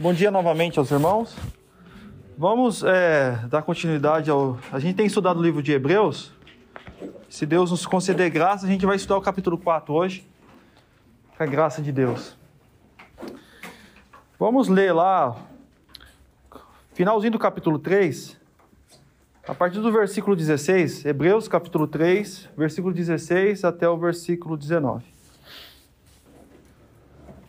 Bom 0.00 0.14
dia 0.14 0.30
novamente 0.30 0.78
aos 0.78 0.90
irmãos. 0.90 1.36
Vamos 2.36 2.82
é, 2.82 3.32
dar 3.50 3.60
continuidade 3.60 4.30
ao. 4.30 4.58
A 4.72 4.78
gente 4.78 4.96
tem 4.96 5.04
estudado 5.04 5.38
o 5.38 5.42
livro 5.42 5.62
de 5.62 5.70
Hebreus. 5.70 6.32
Se 7.28 7.44
Deus 7.44 7.70
nos 7.70 7.84
conceder 7.84 8.30
graça, 8.30 8.64
a 8.64 8.68
gente 8.70 8.86
vai 8.86 8.96
estudar 8.96 9.18
o 9.18 9.20
capítulo 9.20 9.58
4 9.58 9.92
hoje. 9.92 10.26
Com 11.36 11.42
a 11.42 11.46
graça 11.46 11.82
de 11.82 11.92
Deus. 11.92 12.34
Vamos 14.38 14.68
ler 14.68 14.94
lá, 14.94 15.36
finalzinho 16.94 17.32
do 17.32 17.38
capítulo 17.38 17.78
3, 17.78 18.40
a 19.46 19.54
partir 19.54 19.78
do 19.80 19.92
versículo 19.92 20.34
16, 20.34 21.04
Hebreus 21.04 21.48
capítulo 21.48 21.86
3, 21.86 22.48
versículo 22.56 22.94
16 22.94 23.62
até 23.62 23.86
o 23.86 23.98
versículo 23.98 24.56
19. 24.56 25.04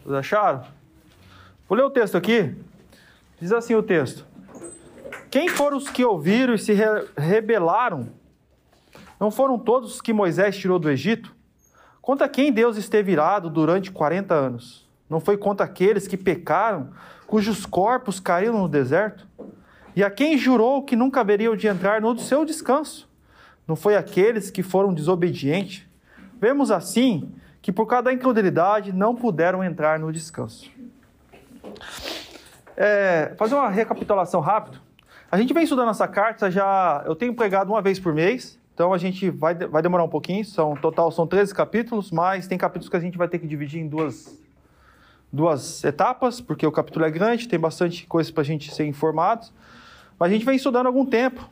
Vocês 0.04 0.14
acharam? 0.14 0.83
Vou 1.74 1.78
ler 1.80 1.86
o 1.86 1.90
texto 1.90 2.16
aqui. 2.16 2.56
Diz 3.42 3.52
assim 3.52 3.74
o 3.74 3.82
texto: 3.82 4.28
Quem 5.32 5.50
foram 5.50 5.76
os 5.76 5.90
que 5.90 6.06
ouviram 6.06 6.54
e 6.54 6.60
se 6.60 6.72
re 6.72 6.86
rebelaram? 7.18 8.10
Não 9.20 9.32
foram 9.32 9.58
todos 9.58 9.96
os 9.96 10.00
que 10.00 10.14
Moisés 10.14 10.56
tirou 10.56 10.78
do 10.78 10.88
Egito? 10.88 11.36
Contra 12.00 12.30
quem 12.30 12.52
Deus 12.52 12.78
esteve 12.78 13.14
irado 13.14 13.50
durante 13.50 13.90
40 13.90 14.36
anos? 14.36 14.88
Não 15.10 15.20
foi 15.20 15.36
contra 15.36 15.66
aqueles 15.66 16.08
que 16.08 16.16
pecaram, 16.16 16.92
cujos 17.26 17.66
corpos 17.66 18.20
caíram 18.20 18.60
no 18.60 18.70
deserto? 18.70 19.28
E 19.96 20.04
a 20.04 20.12
quem 20.12 20.38
jurou 20.38 20.84
que 20.84 20.96
nunca 20.96 21.22
haveriam 21.22 21.56
de 21.56 21.66
entrar 21.66 22.00
no 22.00 22.20
seu 22.20 22.46
descanso? 22.46 23.10
Não 23.68 23.76
foi 23.76 23.96
aqueles 23.96 24.52
que 24.52 24.62
foram 24.62 24.94
desobedientes? 24.94 25.88
Vemos 26.40 26.70
assim 26.70 27.34
que 27.64 27.72
por 27.72 27.88
causa 27.88 28.04
da 28.04 28.14
incredulidade 28.14 28.94
não 28.94 29.16
puderam 29.16 29.64
entrar 29.64 29.98
no 29.98 30.12
descanso. 30.12 30.70
É, 32.76 33.34
fazer 33.38 33.56
uma 33.56 33.70
recapitulação 33.70 34.42
rápida. 34.42 34.80
A 35.32 35.38
gente 35.38 35.54
vem 35.54 35.64
estudando 35.64 35.90
essa 35.90 36.08
carta 36.08 36.52
já. 36.52 37.04
Eu 37.06 37.16
tenho 37.16 37.34
pregado 37.34 37.72
uma 37.72 37.82
vez 37.82 38.00
por 38.00 38.14
mês, 38.14 38.60
então 38.74 38.94
a 38.94 38.98
gente 38.98 39.30
vai, 39.30 39.56
vai 39.56 39.82
demorar 39.82 40.04
um 40.04 40.10
pouquinho. 40.10 40.46
São 40.46 40.76
total 40.76 41.12
são 41.12 41.26
13 41.26 41.54
capítulos, 41.54 42.12
mas 42.12 42.48
tem 42.48 42.58
capítulos 42.58 42.90
que 42.90 42.98
a 42.98 43.00
gente 43.00 43.18
vai 43.18 43.28
ter 43.28 43.40
que 43.40 43.48
dividir 43.48 43.82
em 43.82 43.88
duas, 43.88 44.40
duas 45.32 45.84
etapas, 45.84 46.40
porque 46.40 46.66
o 46.66 46.72
capítulo 46.72 47.06
é 47.06 47.12
grande, 47.12 47.48
tem 47.48 47.60
bastante 47.60 48.06
coisa 48.06 48.32
para 48.32 48.42
a 48.42 48.46
gente 48.46 48.74
ser 48.74 48.86
informados. 48.86 49.52
Mas 50.20 50.30
a 50.30 50.34
gente 50.34 50.46
vem 50.46 50.56
estudando 50.56 50.88
algum 50.88 51.06
tempo. 51.06 51.50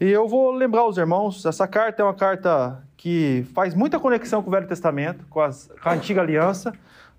E 0.00 0.10
eu 0.10 0.28
vou 0.28 0.50
lembrar 0.50 0.86
os 0.86 0.98
irmãos, 0.98 1.46
essa 1.46 1.68
carta 1.68 2.02
é 2.02 2.04
uma 2.04 2.14
carta 2.14 2.82
que 2.96 3.46
faz 3.54 3.74
muita 3.74 3.98
conexão 4.00 4.42
com 4.42 4.48
o 4.48 4.50
Velho 4.50 4.66
Testamento, 4.66 5.24
com, 5.30 5.40
as, 5.40 5.70
com 5.82 5.88
a 5.88 5.92
Antiga 5.92 6.20
Aliança. 6.20 6.72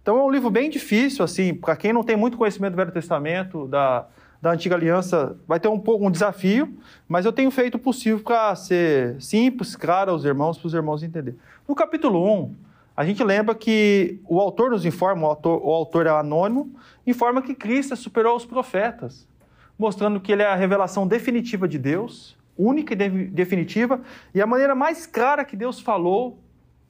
Então 0.05 0.19
é 0.19 0.23
um 0.23 0.29
livro 0.29 0.51
bem 0.51 0.69
difícil, 0.69 1.25
assim, 1.25 1.51
para 1.51 1.75
quem 1.75 1.91
não 1.91 2.03
tem 2.03 2.15
muito 2.15 2.37
conhecimento 2.37 2.73
do 2.73 2.77
Velho 2.77 2.91
Testamento, 2.91 3.67
da, 3.67 4.05
da 4.39 4.51
Antiga 4.51 4.75
Aliança, 4.75 5.35
vai 5.47 5.59
ter 5.59 5.67
um 5.67 5.79
pouco 5.79 6.05
um 6.05 6.11
desafio, 6.11 6.77
mas 7.07 7.25
eu 7.25 7.33
tenho 7.33 7.49
feito 7.49 7.73
o 7.73 7.79
possível 7.79 8.19
para 8.19 8.55
ser 8.55 9.19
simples, 9.19 9.75
claro 9.75 10.11
aos 10.11 10.23
irmãos, 10.23 10.59
para 10.59 10.67
os 10.67 10.75
irmãos 10.75 11.01
entenderem. 11.01 11.39
No 11.67 11.73
capítulo 11.73 12.23
1, 12.43 12.55
a 12.95 13.03
gente 13.03 13.23
lembra 13.23 13.55
que 13.55 14.19
o 14.25 14.39
autor 14.39 14.69
nos 14.69 14.85
informa, 14.85 15.23
o 15.23 15.25
autor, 15.31 15.59
o 15.63 15.71
autor 15.71 16.05
é 16.05 16.11
anônimo, 16.11 16.71
informa 17.07 17.41
que 17.41 17.55
Cristo 17.55 17.95
superou 17.95 18.37
os 18.37 18.45
profetas, 18.45 19.27
mostrando 19.75 20.19
que 20.19 20.31
ele 20.31 20.43
é 20.43 20.45
a 20.45 20.53
revelação 20.53 21.07
definitiva 21.07 21.67
de 21.67 21.79
Deus, 21.79 22.37
única 22.55 22.93
e 22.93 22.95
de, 22.95 23.09
definitiva, 23.09 23.99
e 24.35 24.39
a 24.39 24.45
maneira 24.45 24.75
mais 24.75 25.07
clara 25.07 25.43
que 25.43 25.55
Deus 25.55 25.79
falou 25.79 26.37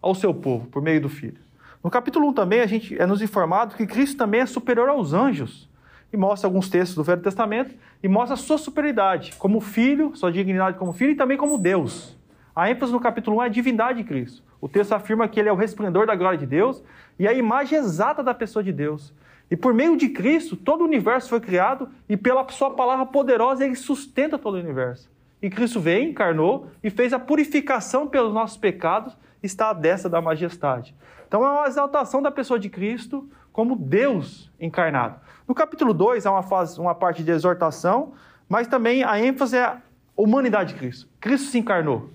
ao 0.01 0.13
seu 0.13 0.33
povo, 0.33 0.67
por 0.67 0.81
meio 0.81 0.99
do 0.99 1.07
Filho. 1.07 1.44
No 1.85 1.91
capítulo 1.91 2.29
1 2.29 2.33
também 2.33 2.61
a 2.61 2.65
gente 2.65 2.99
é 2.99 3.05
nos 3.05 3.21
informado 3.21 3.75
que 3.75 3.85
Cristo 3.85 4.17
também 4.17 4.41
é 4.41 4.45
superior 4.47 4.89
aos 4.89 5.13
anjos. 5.13 5.69
E 6.11 6.17
mostra 6.17 6.47
alguns 6.47 6.67
textos 6.67 6.95
do 6.95 7.03
Velho 7.03 7.21
Testamento 7.21 7.75
e 8.01 8.07
mostra 8.07 8.33
a 8.33 8.37
sua 8.37 8.57
superioridade 8.57 9.35
como 9.37 9.61
filho, 9.61 10.11
sua 10.15 10.31
dignidade 10.31 10.79
como 10.79 10.93
filho 10.93 11.11
e 11.11 11.15
também 11.15 11.37
como 11.37 11.59
Deus. 11.59 12.17
A 12.55 12.71
ênfase 12.71 12.91
no 12.91 12.99
capítulo 12.99 13.37
1 13.37 13.43
é 13.43 13.45
a 13.45 13.49
divindade 13.49 14.01
de 14.01 14.03
Cristo. 14.03 14.41
O 14.59 14.67
texto 14.67 14.93
afirma 14.93 15.27
que 15.27 15.39
ele 15.39 15.47
é 15.47 15.51
o 15.51 15.55
resplendor 15.55 16.07
da 16.07 16.15
glória 16.15 16.39
de 16.39 16.47
Deus 16.47 16.83
e 17.19 17.27
a 17.27 17.33
imagem 17.33 17.77
exata 17.77 18.23
da 18.23 18.33
pessoa 18.33 18.63
de 18.63 18.71
Deus. 18.71 19.13
E 19.51 19.55
por 19.55 19.71
meio 19.71 19.95
de 19.95 20.09
Cristo, 20.09 20.55
todo 20.55 20.81
o 20.81 20.85
universo 20.85 21.29
foi 21.29 21.39
criado 21.39 21.87
e 22.09 22.17
pela 22.17 22.49
sua 22.49 22.71
palavra 22.71 23.05
poderosa 23.05 23.63
ele 23.63 23.75
sustenta 23.75 24.39
todo 24.39 24.55
o 24.55 24.59
universo. 24.59 25.07
E 25.39 25.51
Cristo 25.51 25.79
veio, 25.79 26.09
encarnou 26.09 26.67
e 26.83 26.89
fez 26.89 27.13
a 27.13 27.19
purificação 27.19 28.07
pelos 28.07 28.33
nossos 28.33 28.57
pecados, 28.57 29.15
está 29.43 29.69
à 29.69 29.73
destra 29.73 30.09
da 30.09 30.19
majestade. 30.19 30.95
Então 31.27 31.45
é 31.45 31.49
uma 31.49 31.67
exaltação 31.67 32.21
da 32.21 32.31
pessoa 32.31 32.59
de 32.59 32.69
Cristo 32.69 33.29
como 33.51 33.75
Deus 33.75 34.51
encarnado. 34.59 35.19
No 35.47 35.55
capítulo 35.55 35.93
2 35.93 36.25
há 36.25 36.31
uma, 36.31 36.43
fase, 36.43 36.79
uma 36.79 36.95
parte 36.95 37.23
de 37.23 37.31
exortação, 37.31 38.13
mas 38.49 38.67
também 38.67 39.03
a 39.03 39.19
ênfase 39.19 39.57
é 39.57 39.63
a 39.63 39.81
humanidade 40.15 40.73
de 40.73 40.79
Cristo. 40.79 41.07
Cristo 41.19 41.49
se 41.49 41.57
encarnou. 41.57 42.09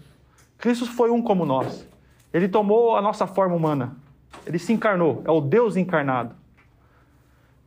Cristo 0.59 0.87
foi 0.87 1.11
um 1.11 1.23
como 1.23 1.45
nós. 1.45 1.87
Ele 2.33 2.49
tomou 2.49 2.97
a 2.97 3.03
nossa 3.03 3.27
forma 3.27 3.55
humana. 3.55 3.97
Ele 4.47 4.59
se 4.59 4.73
encarnou. 4.73 5.23
É 5.25 5.31
o 5.31 5.41
Deus 5.41 5.77
encarnado. 5.77 6.35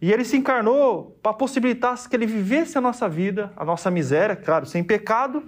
E 0.01 0.11
ele 0.11 0.25
se 0.25 0.35
encarnou 0.35 1.17
para 1.23 1.33
possibilitar 1.33 1.97
que 2.09 2.15
ele 2.15 2.25
vivesse 2.25 2.77
a 2.77 2.81
nossa 2.81 3.07
vida, 3.07 3.53
a 3.55 3.63
nossa 3.63 3.89
miséria, 3.89 4.35
claro, 4.35 4.65
sem 4.65 4.83
pecado, 4.83 5.43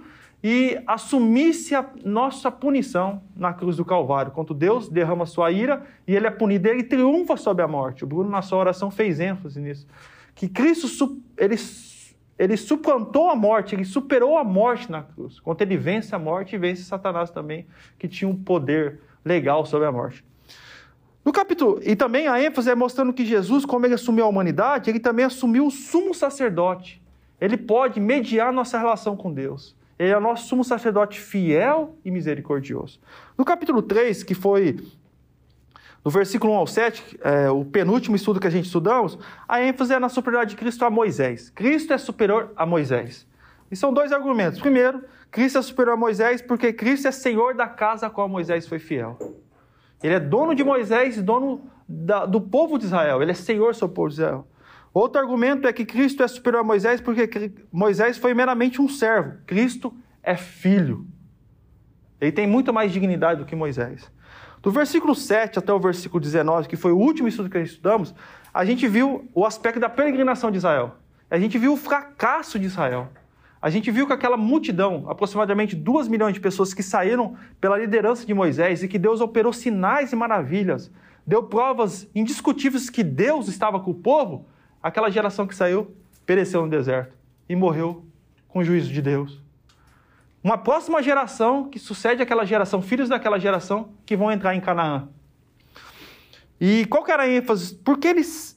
e 0.48 0.80
assumisse 0.86 1.74
a 1.74 1.84
nossa 2.04 2.52
punição 2.52 3.20
na 3.34 3.52
cruz 3.52 3.78
do 3.78 3.84
Calvário. 3.84 4.30
Quando 4.30 4.54
Deus 4.54 4.88
derrama 4.88 5.26
sua 5.26 5.50
ira 5.50 5.84
e 6.06 6.14
ele 6.14 6.28
é 6.28 6.30
punido, 6.30 6.68
ele 6.68 6.84
triunfa 6.84 7.36
sobre 7.36 7.64
a 7.64 7.66
morte. 7.66 8.04
O 8.04 8.06
Bruno, 8.06 8.30
na 8.30 8.40
sua 8.42 8.58
oração, 8.58 8.88
fez 8.88 9.18
ênfase 9.18 9.60
nisso. 9.60 9.88
Que 10.36 10.48
Cristo 10.48 11.20
ele, 11.36 11.56
ele 12.38 12.56
suplantou 12.56 13.28
a 13.28 13.34
morte, 13.34 13.74
ele 13.74 13.84
superou 13.84 14.38
a 14.38 14.44
morte 14.44 14.88
na 14.88 15.02
cruz. 15.02 15.40
Quando 15.40 15.62
ele 15.62 15.76
vence 15.76 16.14
a 16.14 16.18
morte, 16.18 16.56
vence 16.56 16.84
Satanás 16.84 17.28
também, 17.28 17.66
que 17.98 18.06
tinha 18.06 18.30
um 18.30 18.36
poder 18.36 19.00
legal 19.24 19.66
sobre 19.66 19.88
a 19.88 19.90
morte. 19.90 20.24
No 21.24 21.32
capítulo, 21.32 21.80
e 21.82 21.96
também 21.96 22.28
a 22.28 22.40
ênfase 22.40 22.70
é 22.70 22.74
mostrando 22.76 23.12
que 23.12 23.26
Jesus, 23.26 23.64
como 23.64 23.84
ele 23.84 23.94
assumiu 23.94 24.24
a 24.24 24.28
humanidade, 24.28 24.90
ele 24.90 25.00
também 25.00 25.24
assumiu 25.24 25.66
o 25.66 25.72
sumo 25.72 26.14
sacerdote. 26.14 27.02
Ele 27.40 27.56
pode 27.56 27.98
mediar 27.98 28.52
nossa 28.52 28.78
relação 28.78 29.16
com 29.16 29.34
Deus. 29.34 29.74
Ele 29.98 30.12
é 30.12 30.16
o 30.16 30.20
nosso 30.20 30.48
sumo 30.48 30.62
sacerdote 30.62 31.18
fiel 31.18 31.96
e 32.04 32.10
misericordioso. 32.10 33.00
No 33.36 33.44
capítulo 33.44 33.80
3, 33.82 34.22
que 34.22 34.34
foi 34.34 34.76
no 36.04 36.10
versículo 36.10 36.52
1 36.52 36.56
ao 36.56 36.66
7, 36.68 37.18
é, 37.20 37.50
o 37.50 37.64
penúltimo 37.64 38.14
estudo 38.14 38.38
que 38.38 38.46
a 38.46 38.50
gente 38.50 38.66
estudamos, 38.66 39.18
a 39.48 39.60
ênfase 39.60 39.92
é 39.92 39.98
na 39.98 40.08
superioridade 40.08 40.50
de 40.50 40.56
Cristo 40.56 40.84
a 40.84 40.90
Moisés. 40.90 41.50
Cristo 41.50 41.92
é 41.92 41.98
superior 41.98 42.52
a 42.54 42.64
Moisés. 42.64 43.26
E 43.70 43.74
são 43.74 43.92
dois 43.92 44.12
argumentos. 44.12 44.60
Primeiro, 44.60 45.02
Cristo 45.32 45.58
é 45.58 45.62
superior 45.62 45.94
a 45.94 45.96
Moisés 45.96 46.40
porque 46.40 46.72
Cristo 46.72 47.08
é 47.08 47.10
senhor 47.10 47.54
da 47.54 47.66
casa 47.66 48.06
a 48.06 48.10
qual 48.10 48.28
Moisés 48.28 48.68
foi 48.68 48.78
fiel. 48.78 49.18
Ele 50.00 50.14
é 50.14 50.20
dono 50.20 50.54
de 50.54 50.62
Moisés 50.62 51.16
e 51.16 51.22
dono 51.22 51.68
da, 51.88 52.24
do 52.24 52.40
povo 52.40 52.78
de 52.78 52.84
Israel. 52.84 53.20
Ele 53.20 53.32
é 53.32 53.34
senhor 53.34 53.74
sobre 53.74 53.92
o 53.92 53.96
povo 53.96 54.08
de 54.08 54.14
Israel. 54.14 54.46
Outro 54.98 55.20
argumento 55.20 55.68
é 55.68 55.74
que 55.74 55.84
Cristo 55.84 56.22
é 56.22 56.26
superior 56.26 56.60
a 56.60 56.64
Moisés 56.64 57.02
porque 57.02 57.52
Moisés 57.70 58.16
foi 58.16 58.32
meramente 58.32 58.80
um 58.80 58.88
servo. 58.88 59.36
Cristo 59.44 59.94
é 60.22 60.34
filho. 60.36 61.06
Ele 62.18 62.32
tem 62.32 62.46
muito 62.46 62.72
mais 62.72 62.90
dignidade 62.90 63.40
do 63.40 63.44
que 63.44 63.54
Moisés. 63.54 64.10
Do 64.62 64.70
versículo 64.70 65.14
7 65.14 65.58
até 65.58 65.70
o 65.70 65.78
versículo 65.78 66.18
19, 66.18 66.66
que 66.66 66.76
foi 66.76 66.92
o 66.92 66.96
último 66.96 67.28
estudo 67.28 67.50
que 67.50 67.58
estudamos, 67.58 68.14
a 68.54 68.64
gente 68.64 68.88
viu 68.88 69.28
o 69.34 69.44
aspecto 69.44 69.78
da 69.78 69.90
peregrinação 69.90 70.50
de 70.50 70.56
Israel. 70.56 70.96
A 71.30 71.38
gente 71.38 71.58
viu 71.58 71.74
o 71.74 71.76
fracasso 71.76 72.58
de 72.58 72.64
Israel. 72.64 73.10
A 73.60 73.68
gente 73.68 73.90
viu 73.90 74.06
que 74.06 74.14
aquela 74.14 74.38
multidão, 74.38 75.04
aproximadamente 75.10 75.76
duas 75.76 76.08
milhões 76.08 76.32
de 76.32 76.40
pessoas 76.40 76.72
que 76.72 76.82
saíram 76.82 77.36
pela 77.60 77.76
liderança 77.76 78.24
de 78.24 78.32
Moisés 78.32 78.82
e 78.82 78.88
que 78.88 78.98
Deus 78.98 79.20
operou 79.20 79.52
sinais 79.52 80.10
e 80.14 80.16
maravilhas, 80.16 80.90
deu 81.26 81.42
provas 81.42 82.08
indiscutíveis 82.14 82.88
que 82.88 83.04
Deus 83.04 83.46
estava 83.46 83.78
com 83.78 83.90
o 83.90 83.94
povo, 83.94 84.46
aquela 84.86 85.10
geração 85.10 85.48
que 85.48 85.54
saiu 85.54 85.96
pereceu 86.24 86.62
no 86.62 86.70
deserto 86.70 87.12
e 87.48 87.56
morreu 87.56 88.06
com 88.46 88.60
o 88.60 88.64
juízo 88.64 88.92
de 88.92 89.02
Deus. 89.02 89.42
Uma 90.44 90.56
próxima 90.56 91.02
geração 91.02 91.68
que 91.68 91.76
sucede 91.76 92.22
aquela 92.22 92.44
geração, 92.44 92.80
filhos 92.80 93.08
daquela 93.08 93.36
geração, 93.36 93.88
que 94.06 94.16
vão 94.16 94.30
entrar 94.30 94.54
em 94.54 94.60
Canaã. 94.60 95.08
E 96.60 96.84
qual 96.86 97.02
que 97.02 97.10
era 97.10 97.24
a 97.24 97.28
ênfase? 97.28 97.74
Por 97.74 97.98
que 97.98 98.06
eles, 98.06 98.56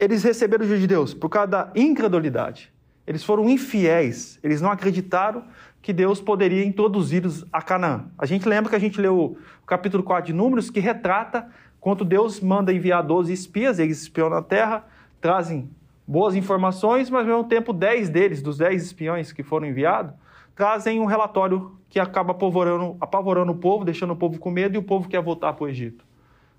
eles 0.00 0.24
receberam 0.24 0.64
o 0.64 0.68
juízo 0.68 0.80
de 0.80 0.88
Deus? 0.88 1.14
Por 1.14 1.28
causa 1.28 1.46
da 1.46 1.72
incredulidade. 1.76 2.72
Eles 3.06 3.22
foram 3.22 3.48
infiéis, 3.48 4.40
eles 4.42 4.60
não 4.60 4.72
acreditaram 4.72 5.44
que 5.80 5.92
Deus 5.92 6.20
poderia 6.20 6.64
introduzi-los 6.64 7.46
a 7.52 7.62
Canaã. 7.62 8.06
A 8.18 8.26
gente 8.26 8.48
lembra 8.48 8.70
que 8.70 8.76
a 8.76 8.80
gente 8.80 9.00
leu 9.00 9.38
o 9.62 9.66
capítulo 9.66 10.02
4 10.02 10.26
de 10.26 10.32
Números, 10.32 10.68
que 10.68 10.80
retrata 10.80 11.48
quando 11.80 12.04
Deus 12.04 12.40
manda 12.40 12.72
enviar 12.72 13.04
12 13.04 13.32
espias, 13.32 13.78
eles 13.78 14.02
espiam 14.02 14.28
na 14.28 14.42
terra, 14.42 14.84
trazem 15.20 15.70
boas 16.06 16.34
informações, 16.34 17.10
mas 17.10 17.20
ao 17.20 17.36
mesmo 17.36 17.44
tempo 17.48 17.72
10 17.72 18.08
deles, 18.08 18.42
dos 18.42 18.58
10 18.58 18.82
espiões 18.82 19.32
que 19.32 19.42
foram 19.42 19.66
enviados, 19.66 20.14
trazem 20.54 20.98
um 21.00 21.04
relatório 21.04 21.76
que 21.88 22.00
acaba 22.00 22.32
apavorando, 22.32 22.96
apavorando 23.00 23.52
o 23.52 23.56
povo, 23.56 23.84
deixando 23.84 24.12
o 24.12 24.16
povo 24.16 24.38
com 24.38 24.50
medo 24.50 24.74
e 24.74 24.78
o 24.78 24.82
povo 24.82 25.08
quer 25.08 25.22
voltar 25.22 25.52
para 25.52 25.64
o 25.64 25.68
Egito. 25.68 26.04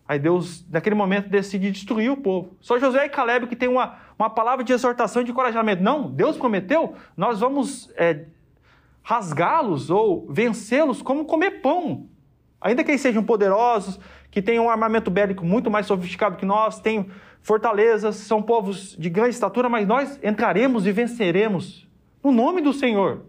Aí 0.07 0.17
Deus, 0.17 0.65
naquele 0.69 0.95
momento, 0.95 1.29
decide 1.29 1.71
destruir 1.71 2.09
o 2.09 2.17
povo. 2.17 2.55
Só 2.59 2.79
Josué 2.79 3.05
e 3.05 3.09
Caleb 3.09 3.45
que 3.45 3.55
tem 3.55 3.69
uma, 3.69 3.97
uma 4.17 4.29
palavra 4.29 4.63
de 4.63 4.73
exortação 4.73 5.21
e 5.21 5.25
de 5.25 5.31
encorajamento. 5.31 5.83
Não, 5.83 6.09
Deus 6.09 6.35
prometeu, 6.35 6.95
nós 7.15 7.39
vamos 7.39 7.91
é, 7.95 8.25
rasgá-los 9.03 9.89
ou 9.89 10.25
vencê-los 10.29 11.01
como 11.01 11.25
comer 11.25 11.61
pão. 11.61 12.07
Ainda 12.59 12.83
que 12.83 12.91
eles 12.91 13.01
sejam 13.01 13.23
poderosos, 13.23 13.99
que 14.31 14.41
tenham 14.41 14.65
um 14.65 14.69
armamento 14.69 15.11
bélico 15.11 15.45
muito 15.45 15.69
mais 15.69 15.85
sofisticado 15.85 16.37
que 16.37 16.45
nós, 16.45 16.79
têm 16.79 17.09
fortalezas, 17.41 18.15
são 18.15 18.41
povos 18.41 18.95
de 18.97 19.09
grande 19.09 19.31
estatura, 19.31 19.69
mas 19.69 19.87
nós 19.87 20.19
entraremos 20.23 20.85
e 20.85 20.91
venceremos 20.91 21.87
no 22.23 22.31
nome 22.31 22.61
do 22.61 22.73
Senhor. 22.73 23.21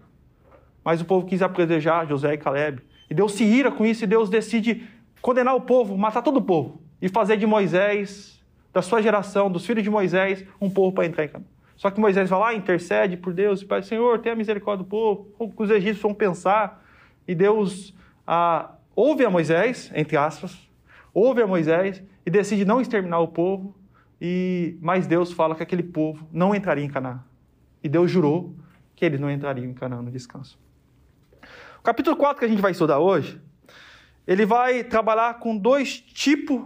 Mas 0.84 1.00
o 1.00 1.04
povo 1.04 1.26
quis 1.26 1.42
apredejar 1.42 2.06
José 2.06 2.34
e 2.34 2.38
Caleb. 2.38 2.80
E 3.08 3.14
Deus 3.14 3.32
se 3.32 3.44
ira 3.44 3.70
com 3.70 3.84
isso 3.84 4.04
e 4.04 4.06
Deus 4.06 4.30
decide 4.30 4.86
condenar 5.20 5.54
o 5.54 5.60
povo, 5.60 5.96
matar 5.96 6.22
todo 6.22 6.38
o 6.38 6.42
povo 6.42 6.80
e 7.00 7.08
fazer 7.08 7.36
de 7.36 7.46
Moisés, 7.46 8.40
da 8.72 8.82
sua 8.82 9.02
geração, 9.02 9.50
dos 9.50 9.66
filhos 9.66 9.82
de 9.82 9.90
Moisés, 9.90 10.44
um 10.60 10.70
povo 10.70 10.92
para 10.92 11.06
entrar 11.06 11.24
em 11.24 11.28
Canaã. 11.28 11.46
Só 11.76 11.90
que 11.90 11.98
Moisés 11.98 12.28
vai 12.28 12.38
lá, 12.38 12.54
intercede 12.54 13.16
por 13.16 13.32
Deus 13.32 13.62
e 13.62 13.64
pai, 13.64 13.82
Senhor, 13.82 14.18
tenha 14.18 14.36
misericórdia 14.36 14.84
do 14.84 14.88
povo, 14.88 15.28
o 15.38 15.50
que 15.50 15.62
os 15.62 15.70
egípcios 15.70 16.02
vão 16.02 16.12
pensar. 16.12 16.84
E 17.26 17.34
Deus 17.34 17.94
ah, 18.26 18.72
ouve 18.94 19.24
a 19.24 19.30
Moisés, 19.30 19.90
entre 19.94 20.16
aspas, 20.16 20.58
ouve 21.14 21.40
a 21.40 21.46
Moisés 21.46 22.02
e 22.26 22.30
decide 22.30 22.66
não 22.66 22.82
exterminar 22.82 23.20
o 23.20 23.28
povo, 23.28 23.74
e 24.20 24.76
mas 24.80 25.06
Deus 25.06 25.32
fala 25.32 25.54
que 25.54 25.62
aquele 25.62 25.82
povo 25.82 26.28
não 26.32 26.54
entraria 26.54 26.84
em 26.84 26.88
Canaã. 26.88 27.20
E 27.82 27.88
Deus 27.88 28.10
jurou 28.10 28.54
que 28.94 29.04
eles 29.04 29.18
não 29.18 29.30
entrariam 29.30 29.70
em 29.70 29.74
Canaã 29.74 30.02
no 30.02 30.10
descanso. 30.10 30.58
O 31.78 31.82
capítulo 31.82 32.16
4 32.16 32.40
que 32.40 32.44
a 32.44 32.48
gente 32.48 32.60
vai 32.60 32.72
estudar 32.72 32.98
hoje, 32.98 33.40
ele 34.26 34.44
vai 34.44 34.84
trabalhar 34.84 35.38
com 35.38 35.56
dois 35.56 35.98
tipos 36.00 36.62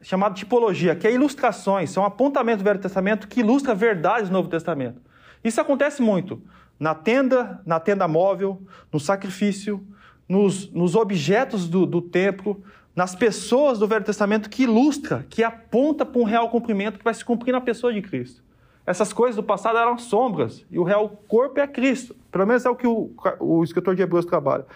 chamado 0.00 0.36
tipologia, 0.36 0.94
que 0.94 1.06
é 1.06 1.12
ilustrações, 1.12 1.90
são 1.90 2.04
apontamentos 2.04 2.62
do 2.62 2.64
Velho 2.64 2.78
Testamento 2.78 3.26
que 3.26 3.40
ilustra 3.40 3.74
verdades 3.74 4.28
do 4.28 4.32
Novo 4.32 4.48
Testamento. 4.48 5.02
Isso 5.42 5.60
acontece 5.60 6.00
muito 6.00 6.40
na 6.78 6.94
tenda, 6.94 7.60
na 7.66 7.80
tenda 7.80 8.06
móvel, 8.06 8.62
no 8.92 9.00
sacrifício, 9.00 9.84
nos, 10.28 10.70
nos 10.72 10.94
objetos 10.94 11.68
do, 11.68 11.84
do 11.84 12.00
templo, 12.00 12.62
nas 12.98 13.14
pessoas 13.14 13.78
do 13.78 13.86
Velho 13.86 14.04
Testamento 14.04 14.50
que 14.50 14.64
ilustra, 14.64 15.24
que 15.30 15.44
aponta 15.44 16.04
para 16.04 16.20
um 16.20 16.24
real 16.24 16.50
cumprimento 16.50 16.98
que 16.98 17.04
vai 17.04 17.14
se 17.14 17.24
cumprir 17.24 17.52
na 17.52 17.60
pessoa 17.60 17.92
de 17.92 18.02
Cristo. 18.02 18.42
Essas 18.84 19.12
coisas 19.12 19.36
do 19.36 19.42
passado 19.44 19.78
eram 19.78 19.96
sombras 19.96 20.66
e 20.68 20.80
o 20.80 20.82
real 20.82 21.08
corpo 21.28 21.60
é 21.60 21.66
Cristo. 21.68 22.16
Pelo 22.28 22.44
menos 22.44 22.64
é 22.64 22.68
o 22.68 22.74
que 22.74 22.88
o, 22.88 23.12
o 23.38 23.62
escritor 23.62 23.94
de 23.94 24.02
Hebreus 24.02 24.24
trabalha. 24.24 24.66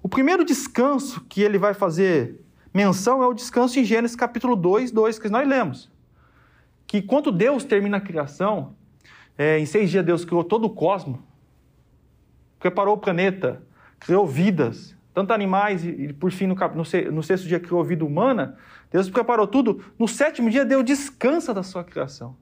O 0.00 0.08
primeiro 0.08 0.44
descanso 0.44 1.26
que 1.28 1.42
ele 1.42 1.58
vai 1.58 1.74
fazer 1.74 2.40
menção 2.72 3.20
é 3.20 3.26
o 3.26 3.34
descanso 3.34 3.80
em 3.80 3.84
Gênesis 3.84 4.14
capítulo 4.16 4.54
2, 4.54 4.92
2, 4.92 5.18
que 5.18 5.28
nós 5.28 5.48
lemos. 5.48 5.90
Que 6.86 7.02
quando 7.02 7.32
Deus 7.32 7.64
termina 7.64 7.96
a 7.96 8.00
criação, 8.00 8.76
é, 9.36 9.58
em 9.58 9.66
seis 9.66 9.90
dias 9.90 10.06
Deus 10.06 10.24
criou 10.24 10.44
todo 10.44 10.66
o 10.66 10.70
cosmos, 10.70 11.18
preparou 12.60 12.94
o 12.94 12.98
planeta, 12.98 13.60
criou 13.98 14.24
vidas, 14.24 14.95
tanto 15.16 15.32
animais 15.32 15.82
e, 15.82 16.12
por 16.12 16.30
fim, 16.30 16.46
no, 16.46 16.54
no, 16.54 17.10
no 17.10 17.22
sexto 17.22 17.48
dia 17.48 17.58
criou 17.58 17.82
vida 17.82 18.04
humana. 18.04 18.58
Deus 18.92 19.08
preparou 19.08 19.46
tudo. 19.46 19.82
No 19.98 20.06
sétimo 20.06 20.50
dia, 20.50 20.62
Deus 20.62 20.84
descansa 20.84 21.54
da 21.54 21.62
sua 21.62 21.82
criação. 21.82 22.36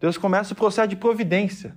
Deus 0.00 0.16
começa 0.16 0.52
o 0.52 0.56
processo 0.56 0.86
de 0.86 0.94
providência. 0.94 1.74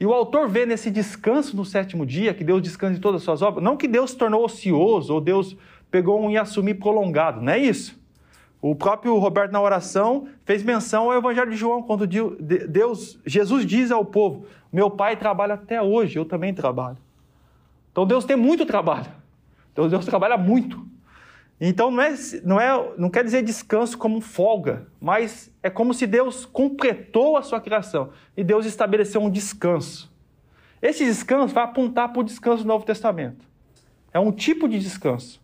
E 0.00 0.04
o 0.04 0.12
autor 0.12 0.48
vê 0.48 0.66
nesse 0.66 0.90
descanso 0.90 1.56
no 1.56 1.64
sétimo 1.64 2.04
dia, 2.04 2.34
que 2.34 2.42
Deus 2.42 2.60
descansa 2.60 2.94
de 2.94 3.00
todas 3.00 3.20
as 3.20 3.24
suas 3.24 3.42
obras, 3.42 3.62
não 3.62 3.76
que 3.76 3.86
Deus 3.86 4.10
se 4.10 4.16
tornou 4.16 4.44
ocioso 4.44 5.14
ou 5.14 5.20
Deus 5.20 5.56
pegou 5.88 6.20
um 6.20 6.36
assumir 6.36 6.74
prolongado, 6.74 7.40
não 7.40 7.52
é 7.52 7.58
isso. 7.60 7.96
O 8.60 8.74
próprio 8.74 9.16
Roberto, 9.18 9.52
na 9.52 9.60
oração, 9.60 10.26
fez 10.44 10.64
menção 10.64 11.12
ao 11.12 11.16
Evangelho 11.16 11.52
de 11.52 11.56
João, 11.56 11.80
quando 11.80 12.08
Deus, 12.08 13.20
Jesus 13.24 13.64
diz 13.64 13.92
ao 13.92 14.04
povo: 14.04 14.46
Meu 14.72 14.90
pai 14.90 15.14
trabalha 15.16 15.54
até 15.54 15.80
hoje, 15.80 16.18
eu 16.18 16.24
também 16.24 16.52
trabalho. 16.52 16.98
Então 17.92 18.04
Deus 18.04 18.24
tem 18.24 18.34
muito 18.34 18.66
trabalho. 18.66 19.22
Então 19.74 19.88
Deus 19.88 20.06
trabalha 20.06 20.38
muito. 20.38 20.86
Então 21.60 21.90
não, 21.90 22.02
é, 22.02 22.14
não, 22.44 22.60
é, 22.60 22.92
não 22.96 23.10
quer 23.10 23.24
dizer 23.24 23.42
descanso 23.42 23.98
como 23.98 24.20
folga, 24.20 24.86
mas 25.00 25.52
é 25.62 25.68
como 25.68 25.92
se 25.92 26.06
Deus 26.06 26.46
completou 26.46 27.36
a 27.36 27.42
sua 27.42 27.60
criação 27.60 28.10
e 28.36 28.44
Deus 28.44 28.64
estabeleceu 28.64 29.20
um 29.20 29.30
descanso. 29.30 30.12
Esse 30.80 31.04
descanso 31.04 31.52
vai 31.52 31.64
apontar 31.64 32.12
para 32.12 32.20
o 32.20 32.24
descanso 32.24 32.62
do 32.62 32.68
Novo 32.68 32.84
Testamento. 32.84 33.44
É 34.12 34.20
um 34.20 34.30
tipo 34.30 34.68
de 34.68 34.78
descanso. 34.78 35.42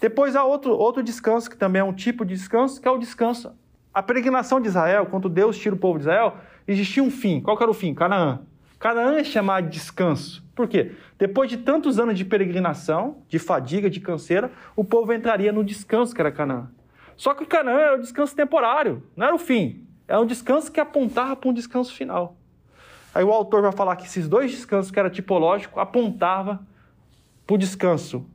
Depois 0.00 0.36
há 0.36 0.44
outro, 0.44 0.72
outro 0.72 1.02
descanso, 1.02 1.48
que 1.48 1.56
também 1.56 1.80
é 1.80 1.84
um 1.84 1.92
tipo 1.92 2.24
de 2.24 2.34
descanso, 2.34 2.80
que 2.80 2.86
é 2.86 2.90
o 2.90 2.98
descanso. 2.98 3.52
A 3.94 4.02
peregrinação 4.02 4.60
de 4.60 4.68
Israel, 4.68 5.06
quando 5.06 5.28
Deus 5.28 5.56
tira 5.56 5.74
o 5.74 5.78
povo 5.78 5.98
de 5.98 6.04
Israel, 6.04 6.36
existia 6.66 7.02
um 7.02 7.10
fim. 7.10 7.40
Qual 7.40 7.56
era 7.58 7.70
o 7.70 7.74
fim? 7.74 7.94
Canaã. 7.94 8.40
Canaã 8.82 9.18
é 9.18 9.22
chamado 9.22 9.66
de 9.66 9.78
descanso. 9.78 10.44
Por 10.56 10.66
quê? 10.66 10.90
Depois 11.16 11.48
de 11.48 11.56
tantos 11.56 12.00
anos 12.00 12.18
de 12.18 12.24
peregrinação, 12.24 13.22
de 13.28 13.38
fadiga, 13.38 13.88
de 13.88 14.00
canseira, 14.00 14.50
o 14.74 14.82
povo 14.82 15.12
entraria 15.12 15.52
no 15.52 15.62
descanso 15.62 16.12
que 16.12 16.20
era 16.20 16.32
Canaã. 16.32 16.68
Só 17.16 17.32
que 17.32 17.46
Canaã 17.46 17.78
era 17.78 17.96
um 17.96 18.00
descanso 18.00 18.34
temporário, 18.34 19.00
não 19.16 19.26
era 19.26 19.36
o 19.36 19.38
fim. 19.38 19.86
Era 20.08 20.20
um 20.20 20.26
descanso 20.26 20.72
que 20.72 20.80
apontava 20.80 21.36
para 21.36 21.48
um 21.48 21.52
descanso 21.52 21.94
final. 21.94 22.36
Aí 23.14 23.22
o 23.22 23.30
autor 23.30 23.62
vai 23.62 23.70
falar 23.70 23.94
que 23.94 24.04
esses 24.04 24.28
dois 24.28 24.50
descansos, 24.50 24.90
que 24.90 24.98
era 24.98 25.08
tipológico, 25.08 25.78
apontava 25.78 26.60
para 27.46 27.54
o 27.54 27.58
descanso, 27.58 28.26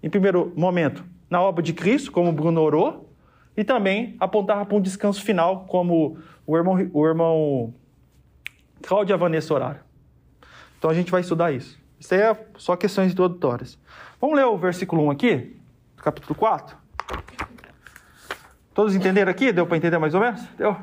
em 0.00 0.08
primeiro 0.08 0.52
momento, 0.54 1.04
na 1.28 1.42
obra 1.42 1.64
de 1.64 1.72
Cristo, 1.72 2.12
como 2.12 2.30
Bruno 2.30 2.60
orou, 2.60 3.12
e 3.56 3.64
também 3.64 4.14
apontava 4.20 4.64
para 4.64 4.76
um 4.76 4.80
descanso 4.80 5.20
final, 5.24 5.64
como 5.64 6.16
o 6.46 6.56
irmão, 6.56 6.90
o 6.92 7.06
irmão 7.08 7.74
Cláudio 8.82 9.12
e 9.12 9.14
a 9.14 9.16
Vanessa 9.16 9.52
oraram. 9.52 9.85
Então 10.78 10.90
a 10.90 10.94
gente 10.94 11.10
vai 11.10 11.20
estudar 11.20 11.52
isso. 11.52 11.78
Isso 11.98 12.14
aí 12.14 12.20
é 12.20 12.46
só 12.56 12.76
questões 12.76 13.12
introdutórias. 13.12 13.78
Vamos 14.20 14.36
ler 14.36 14.44
o 14.44 14.56
versículo 14.56 15.04
1 15.06 15.10
aqui, 15.10 15.56
capítulo 15.96 16.34
4. 16.34 16.76
Todos 18.74 18.94
entenderam 18.94 19.30
aqui? 19.30 19.52
Deu 19.52 19.66
para 19.66 19.76
entender 19.76 19.98
mais 19.98 20.14
ou 20.14 20.20
menos? 20.20 20.42
Deu? 20.58 20.76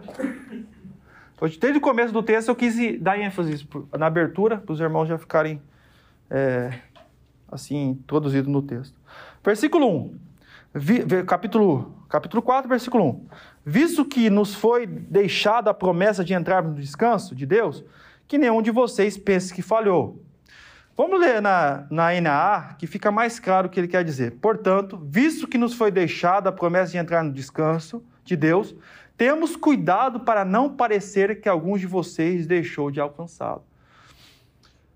Desde 1.60 1.78
o 1.78 1.82
começo 1.82 2.14
do 2.14 2.24
texto 2.24 2.50
eu 2.50 2.56
quis 2.56 3.00
dar 3.00 3.20
ênfase 3.20 3.68
na 3.98 4.08
abertura, 4.08 4.58
para 4.58 4.74
os 4.74 4.80
irmãos 4.80 5.08
já 5.08 5.18
ficarem 5.18 5.62
é, 6.30 6.80
assim, 7.52 7.90
introduzidos 7.90 8.52
no 8.52 8.62
texto. 8.62 8.98
Versículo 9.44 9.88
1. 9.88 10.20
Vi, 10.74 11.24
capítulo, 11.26 11.94
capítulo 12.10 12.42
4, 12.42 12.68
versículo 12.68 13.10
1. 13.10 13.26
Visto 13.66 14.06
que 14.06 14.30
nos 14.30 14.56
foi 14.56 14.88
deixada 14.88 15.70
a 15.70 15.74
promessa 15.74 16.24
de 16.24 16.34
entrar 16.34 16.64
no 16.64 16.74
descanso 16.76 17.36
de 17.36 17.46
Deus, 17.46 17.84
que 18.34 18.38
nenhum 18.40 18.64
de 18.64 18.72
vocês 18.72 19.16
pense 19.16 19.54
que 19.54 19.62
falhou. 19.62 20.20
Vamos 20.98 21.20
ler 21.20 21.40
na, 21.40 21.86
na 21.92 22.20
NAA, 22.20 22.74
que 22.80 22.88
fica 22.88 23.12
mais 23.12 23.40
claro 23.40 23.68
o 23.68 23.70
que 23.70 23.80
ele 23.80 23.88
quer 23.88 24.04
dizer. 24.04 24.40
Portanto, 24.42 25.00
visto 25.06 25.48
que 25.48 25.56
nos 25.56 25.76
foi 25.76 25.92
deixada 25.92 26.50
a 26.50 26.52
promessa 26.52 26.94
de 26.94 26.98
entrar 26.98 27.24
no 27.24 27.32
descanso 27.32 28.04
de 28.26 28.36
Deus, 28.36 28.76
temos 29.16 29.56
cuidado 29.56 30.22
para 30.22 30.44
não 30.44 30.68
parecer 30.68 31.42
que 31.42 31.48
alguns 31.48 31.80
de 31.80 31.86
vocês 31.86 32.48
deixou 32.48 32.90
de 32.90 33.00
alcançá-lo. 33.00 33.62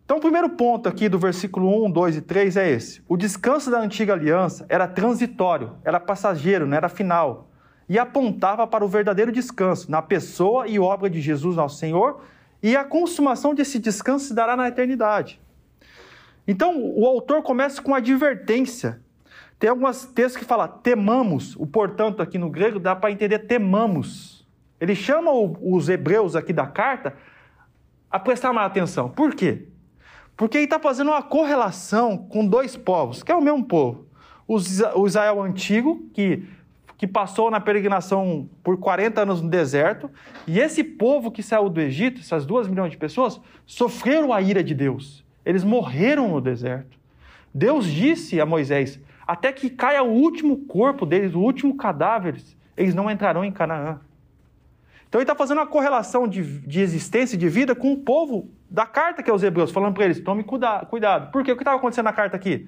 Então, 0.03 0.17
o 0.17 0.22
primeiro 0.22 0.50
ponto 0.50 0.89
aqui 0.89 1.08
do 1.08 1.20
versículo 1.20 1.86
1, 1.86 1.91
2 1.91 2.17
e 2.17 2.22
3 2.22 2.58
é 2.58 2.72
esse. 2.72 3.03
O 3.08 3.15
descanso 3.15 3.70
da 3.70 3.79
antiga 3.79 4.13
aliança 4.13 4.65
era 4.67 4.88
transitório, 4.88 5.75
era 5.86 6.00
passageiro, 6.00 6.65
não 6.65 6.75
era 6.75 6.89
final. 6.89 7.51
E 7.88 8.00
apontava 8.00 8.65
para 8.65 8.84
o 8.84 8.88
verdadeiro 8.88 9.32
descanso 9.32 9.91
na 9.91 10.01
pessoa 10.01 10.67
e 10.67 10.79
obra 10.79 11.08
de 11.08 11.22
Jesus, 11.22 11.56
nosso 11.56 11.77
Senhor, 11.77 12.20
e 12.61 12.75
a 12.75 12.83
consumação 12.83 13.53
desse 13.53 13.79
descanso 13.79 14.25
se 14.25 14.33
dará 14.33 14.55
na 14.55 14.67
eternidade. 14.67 15.39
Então, 16.47 16.79
o 16.79 17.05
autor 17.05 17.43
começa 17.43 17.81
com 17.81 17.93
advertência. 17.93 19.01
Tem 19.59 19.69
alguns 19.69 20.05
textos 20.05 20.37
que 20.37 20.45
falam 20.45 20.67
temamos, 20.67 21.55
o 21.55 21.65
portanto 21.65 22.21
aqui 22.21 22.37
no 22.37 22.49
grego 22.49 22.79
dá 22.79 22.95
para 22.95 23.11
entender 23.11 23.39
temamos. 23.39 24.47
Ele 24.79 24.95
chama 24.95 25.31
os 25.31 25.89
hebreus 25.89 26.35
aqui 26.35 26.53
da 26.53 26.67
carta 26.67 27.15
a 28.09 28.19
prestar 28.19 28.53
mais 28.53 28.67
atenção. 28.67 29.09
Por 29.09 29.33
quê? 29.33 29.67
Porque 30.35 30.57
ele 30.57 30.65
está 30.65 30.79
fazendo 30.79 31.09
uma 31.09 31.23
correlação 31.23 32.17
com 32.17 32.45
dois 32.45 32.77
povos, 32.77 33.23
que 33.23 33.31
é 33.31 33.35
o 33.35 33.41
mesmo 33.41 33.65
povo. 33.65 34.05
O 34.47 35.05
Israel 35.07 35.41
antigo, 35.41 36.07
que, 36.13 36.47
que 36.97 37.05
passou 37.05 37.51
na 37.51 37.59
peregrinação 37.59 38.49
por 38.63 38.77
40 38.77 39.21
anos 39.21 39.41
no 39.41 39.49
deserto, 39.49 40.09
e 40.47 40.59
esse 40.59 40.83
povo 40.83 41.31
que 41.31 41.43
saiu 41.43 41.69
do 41.69 41.79
Egito, 41.79 42.21
essas 42.21 42.45
duas 42.45 42.67
milhões 42.67 42.91
de 42.91 42.97
pessoas, 42.97 43.39
sofreram 43.65 44.33
a 44.33 44.41
ira 44.41 44.63
de 44.63 44.73
Deus. 44.73 45.23
Eles 45.45 45.63
morreram 45.63 46.27
no 46.27 46.41
deserto. 46.41 46.97
Deus 47.53 47.85
disse 47.85 48.41
a 48.41 48.45
Moisés: 48.45 48.99
até 49.27 49.51
que 49.51 49.69
caia 49.69 50.01
o 50.01 50.11
último 50.11 50.65
corpo 50.65 51.05
deles, 51.05 51.35
o 51.35 51.39
último 51.39 51.75
cadáver, 51.77 52.35
eles 52.75 52.95
não 52.95 53.11
entrarão 53.11 53.45
em 53.45 53.51
Canaã. 53.51 53.99
Então 55.07 55.19
ele 55.19 55.23
está 55.23 55.35
fazendo 55.35 55.59
uma 55.59 55.67
correlação 55.67 56.27
de, 56.27 56.59
de 56.61 56.81
existência 56.81 57.35
e 57.35 57.39
de 57.39 57.47
vida 57.47 57.73
com 57.73 57.93
o 57.93 57.97
povo 57.97 58.49
da 58.69 58.85
carta 58.85 59.23
que 59.23 59.29
é 59.29 59.33
os 59.33 59.43
hebreus, 59.43 59.71
falando 59.71 59.93
para 59.93 60.05
eles: 60.05 60.19
tome 60.19 60.43
cuidado. 60.43 61.31
Por 61.31 61.43
quê? 61.43 61.51
O 61.51 61.55
que 61.55 61.61
estava 61.61 61.77
acontecendo 61.77 62.05
na 62.05 62.13
carta 62.13 62.35
aqui? 62.35 62.67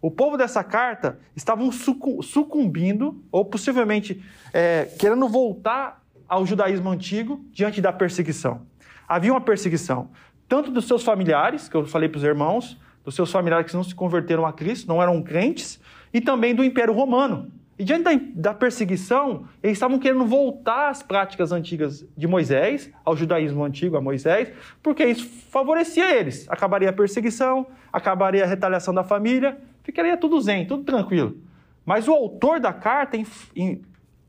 O 0.00 0.10
povo 0.10 0.36
dessa 0.36 0.62
carta 0.62 1.18
estavam 1.34 1.70
sucumbindo, 1.72 3.22
ou 3.32 3.44
possivelmente 3.44 4.22
é, 4.52 4.84
querendo 4.98 5.28
voltar 5.28 6.02
ao 6.28 6.46
judaísmo 6.46 6.90
antigo 6.90 7.44
diante 7.52 7.80
da 7.80 7.92
perseguição. 7.92 8.62
Havia 9.08 9.32
uma 9.32 9.40
perseguição, 9.40 10.10
tanto 10.48 10.70
dos 10.70 10.86
seus 10.86 11.02
familiares, 11.02 11.68
que 11.68 11.76
eu 11.76 11.86
falei 11.86 12.08
para 12.08 12.18
os 12.18 12.24
irmãos, 12.24 12.78
dos 13.04 13.14
seus 13.14 13.32
familiares 13.32 13.70
que 13.70 13.76
não 13.76 13.82
se 13.82 13.94
converteram 13.94 14.44
a 14.46 14.52
Cristo, 14.52 14.86
não 14.86 15.02
eram 15.02 15.22
crentes, 15.22 15.80
e 16.12 16.20
também 16.20 16.54
do 16.54 16.62
Império 16.62 16.92
Romano. 16.92 17.50
E 17.78 17.84
diante 17.84 18.02
da, 18.02 18.50
da, 18.50 18.54
perseguição, 18.54 19.46
eles 19.62 19.76
estavam 19.76 19.98
querendo 19.98 20.26
voltar 20.26 20.88
às 20.88 21.02
práticas 21.02 21.52
antigas 21.52 22.04
de 22.16 22.26
Moisés, 22.26 22.90
ao 23.04 23.16
judaísmo 23.16 23.64
antigo, 23.64 23.96
a 23.96 24.00
Moisés, 24.00 24.50
porque 24.82 25.04
isso 25.04 25.28
favorecia 25.48 26.12
eles. 26.14 26.44
Acabaria 26.50 26.90
a 26.90 26.92
perseguição, 26.92 27.66
acabaria 27.92 28.42
a 28.42 28.46
retaliação 28.46 28.92
da 28.92 29.04
família, 29.04 29.56
ficaria 29.88 30.18
tudo 30.18 30.38
zen, 30.38 30.66
tudo 30.66 30.84
tranquilo. 30.84 31.38
Mas 31.82 32.06
o 32.06 32.12
autor 32.12 32.60
da 32.60 32.74
carta 32.74 33.16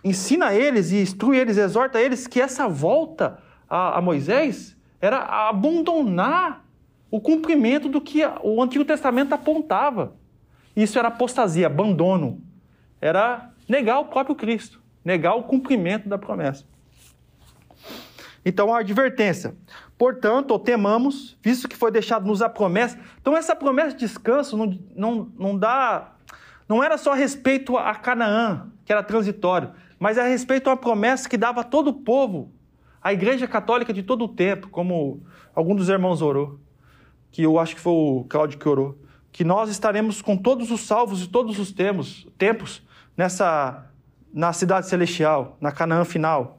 ensina 0.02 0.54
eles 0.54 0.90
e 0.94 1.02
instrui 1.02 1.38
eles, 1.38 1.58
exorta 1.58 2.00
eles 2.00 2.26
que 2.28 2.40
essa 2.40 2.66
volta 2.70 3.44
a, 3.70 4.00
Moisés 4.00 4.78
era 5.02 5.18
abandonar 5.50 6.66
o 7.12 7.20
cumprimento 7.20 7.90
do 7.90 8.00
que 8.00 8.22
o 8.42 8.64
Antigo 8.64 8.86
Testamento 8.86 9.34
apontava. 9.34 10.16
Isso 10.74 10.98
era 10.98 11.10
apostasia, 11.10 11.68
abandono 11.68 12.42
era 13.02 13.52
negar 13.68 14.00
o 14.00 14.06
próprio 14.06 14.36
Cristo, 14.36 14.82
negar 15.04 15.36
o 15.36 15.44
cumprimento 15.44 16.08
da 16.08 16.18
promessa. 16.18 16.64
Então, 18.46 18.74
a 18.74 18.80
advertência. 18.80 19.54
Portanto, 20.00 20.58
temamos, 20.58 21.38
visto 21.44 21.68
que 21.68 21.76
foi 21.76 21.92
deixado-nos 21.92 22.42
a 22.42 22.48
promessa. 22.48 22.98
Então, 23.20 23.36
essa 23.36 23.54
promessa 23.54 23.90
de 23.90 23.98
descanso 23.98 24.56
não, 24.56 24.80
não, 24.96 25.32
não 25.38 25.58
dá. 25.58 26.14
Não 26.70 26.82
era 26.82 26.98
só 26.98 27.12
a 27.12 27.16
respeito 27.16 27.76
a 27.76 27.94
Canaã, 27.94 28.72
que 28.86 28.94
era 28.94 29.04
transitório, 29.04 29.72
mas 30.00 30.18
é 30.18 30.22
a 30.22 30.28
respeito 30.28 30.68
a 30.68 30.72
uma 30.72 30.78
promessa 30.78 31.28
que 31.28 31.36
dava 31.36 31.60
a 31.60 31.64
todo 31.66 31.90
o 31.90 31.94
povo, 31.94 32.50
a 33.02 33.12
igreja 33.12 33.46
católica 33.46 33.92
de 33.92 34.02
todo 34.02 34.24
o 34.24 34.30
tempo, 34.30 34.70
como 34.70 35.22
algum 35.54 35.76
dos 35.76 35.90
irmãos 35.90 36.22
orou, 36.22 36.62
que 37.30 37.44
eu 37.44 37.60
acho 37.60 37.76
que 37.76 37.82
foi 37.82 37.92
o 37.92 38.26
Cláudio 38.30 38.58
que 38.58 38.70
orou, 38.70 38.98
que 39.34 39.44
nós 39.44 39.70
estaremos 39.70 40.22
com 40.22 40.38
todos 40.38 40.72
os 40.72 40.80
salvos 40.80 41.24
e 41.24 41.28
todos 41.28 41.60
os 41.60 41.74
tempos, 41.74 42.26
tempos 42.38 42.82
nessa 43.18 43.86
na 44.34 44.54
cidade 44.54 44.88
celestial, 44.88 45.58
na 45.60 45.74
Canaã 45.74 46.06
final. 46.06 46.59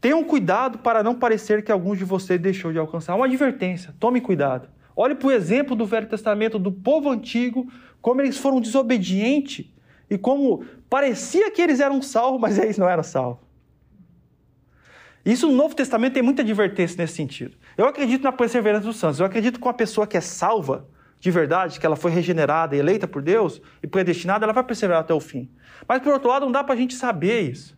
Tenham 0.00 0.22
cuidado 0.22 0.78
para 0.78 1.02
não 1.02 1.14
parecer 1.14 1.64
que 1.64 1.72
alguns 1.72 1.98
de 1.98 2.04
vocês 2.04 2.40
deixou 2.40 2.72
de 2.72 2.78
alcançar. 2.78 3.14
Uma 3.14 3.26
advertência, 3.26 3.94
tome 3.98 4.20
cuidado. 4.20 4.68
Olhe 4.94 5.14
para 5.14 5.28
o 5.28 5.32
exemplo 5.32 5.76
do 5.76 5.86
Velho 5.86 6.08
Testamento, 6.08 6.58
do 6.58 6.72
povo 6.72 7.08
antigo, 7.08 7.70
como 8.00 8.20
eles 8.20 8.36
foram 8.36 8.60
desobedientes 8.60 9.66
e 10.10 10.18
como 10.18 10.64
parecia 10.90 11.50
que 11.50 11.62
eles 11.62 11.80
eram 11.80 12.02
salvos, 12.02 12.40
mas 12.40 12.58
eles 12.58 12.78
não 12.78 12.88
eram 12.88 13.02
salvos. 13.02 13.46
Isso 15.24 15.46
no 15.46 15.54
Novo 15.54 15.74
Testamento 15.74 16.14
tem 16.14 16.22
muita 16.22 16.42
advertência 16.42 16.96
nesse 16.96 17.14
sentido. 17.14 17.56
Eu 17.76 17.86
acredito 17.86 18.22
na 18.22 18.32
perseverança 18.32 18.86
dos 18.86 18.96
santos. 18.96 19.20
Eu 19.20 19.26
acredito 19.26 19.60
que 19.60 19.66
uma 19.66 19.74
pessoa 19.74 20.06
que 20.06 20.16
é 20.16 20.20
salva, 20.20 20.88
de 21.20 21.30
verdade, 21.30 21.78
que 21.78 21.86
ela 21.86 21.96
foi 21.96 22.10
regenerada, 22.10 22.74
eleita 22.74 23.06
por 23.06 23.22
Deus 23.22 23.62
e 23.82 23.86
predestinada, 23.86 24.46
ela 24.46 24.52
vai 24.52 24.64
perseverar 24.64 25.02
até 25.02 25.14
o 25.14 25.20
fim. 25.20 25.48
Mas, 25.86 26.02
por 26.02 26.12
outro 26.12 26.28
lado, 26.28 26.44
não 26.46 26.52
dá 26.52 26.64
para 26.64 26.74
a 26.74 26.76
gente 26.76 26.94
saber 26.94 27.42
isso. 27.42 27.77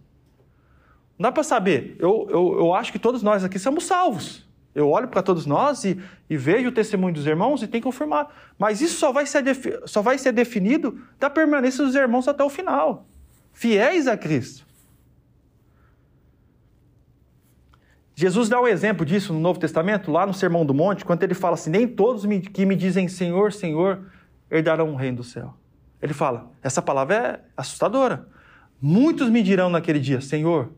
Não 1.21 1.29
dá 1.29 1.33
para 1.33 1.43
saber. 1.43 1.97
Eu, 1.99 2.27
eu, 2.31 2.57
eu 2.61 2.75
acho 2.75 2.91
que 2.91 2.99
todos 2.99 3.23
nós 3.23 3.45
aqui 3.45 3.59
somos 3.59 3.85
salvos. 3.85 4.49
Eu 4.75 4.89
olho 4.89 5.07
para 5.07 5.23
todos 5.23 5.45
nós 5.45 5.85
e, 5.85 6.01
e, 6.31 6.35
vejo 6.35 6.71
o 6.71 6.73
testemunho 6.73 7.13
dos 7.13 7.27
irmãos 7.27 7.63
e 7.63 7.67
tenho 7.67 7.83
que 7.83 7.87
confirmar. 7.87 8.35
Mas 8.59 8.81
isso 8.81 8.99
só 8.99 9.13
vai, 9.13 9.27
ser 9.27 9.45
só 9.85 10.01
vai 10.01 10.17
ser 10.17 10.33
definido 10.33 10.99
da 11.19 11.29
permanência 11.29 11.85
dos 11.85 11.95
irmãos 11.95 12.27
até 12.27 12.43
o 12.43 12.49
final. 12.49 13.07
Fiéis 13.53 14.07
a 14.07 14.17
Cristo. 14.17 14.65
Jesus 18.15 18.49
dá 18.49 18.59
um 18.59 18.67
exemplo 18.67 19.05
disso 19.05 19.35
no 19.35 19.41
Novo 19.41 19.61
Testamento, 19.61 20.11
lá 20.11 20.25
no 20.25 20.33
Sermão 20.33 20.65
do 20.65 20.73
Monte, 20.73 21.05
quando 21.05 21.23
ele 21.23 21.35
fala 21.35 21.53
assim: 21.53 21.69
Nem 21.69 21.87
todos 21.87 22.25
que 22.51 22.65
me 22.65 22.75
dizem 22.75 23.09
Senhor, 23.09 23.53
Senhor 23.53 24.11
herdarão 24.51 24.95
o 24.95 24.97
reino 24.97 25.19
do 25.19 25.25
céu. 25.25 25.53
Ele 26.01 26.15
fala: 26.15 26.51
Essa 26.63 26.81
palavra 26.81 27.15
é 27.15 27.41
assustadora. 27.59 28.27
Muitos 28.81 29.29
me 29.29 29.43
dirão 29.43 29.69
naquele 29.69 29.99
dia: 29.99 30.23
Senhor, 30.23 30.71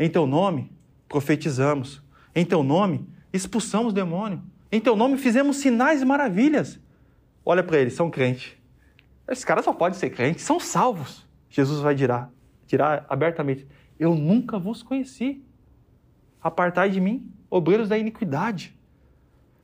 em 0.00 0.08
teu 0.08 0.26
nome 0.26 0.72
profetizamos, 1.06 2.02
em 2.34 2.42
teu 2.42 2.62
nome 2.62 3.06
expulsamos 3.30 3.92
demônio, 3.92 4.42
em 4.72 4.80
teu 4.80 4.96
nome 4.96 5.18
fizemos 5.18 5.58
sinais 5.58 6.00
e 6.00 6.06
maravilhas. 6.06 6.80
Olha 7.44 7.62
para 7.62 7.78
eles, 7.78 7.92
são 7.92 8.10
crentes. 8.10 8.56
Esses 9.28 9.44
caras 9.44 9.62
só 9.62 9.74
podem 9.74 9.98
ser 9.98 10.08
crentes, 10.08 10.42
são 10.42 10.58
salvos. 10.58 11.28
Jesus 11.50 11.80
vai 11.80 11.94
dirá, 11.94 12.30
dirá 12.66 13.04
abertamente: 13.10 13.68
Eu 13.98 14.14
nunca 14.14 14.58
vos 14.58 14.82
conheci. 14.82 15.44
Apartai 16.42 16.88
de 16.88 16.98
mim, 16.98 17.30
obreiros 17.50 17.90
da 17.90 17.98
iniquidade. 17.98 18.74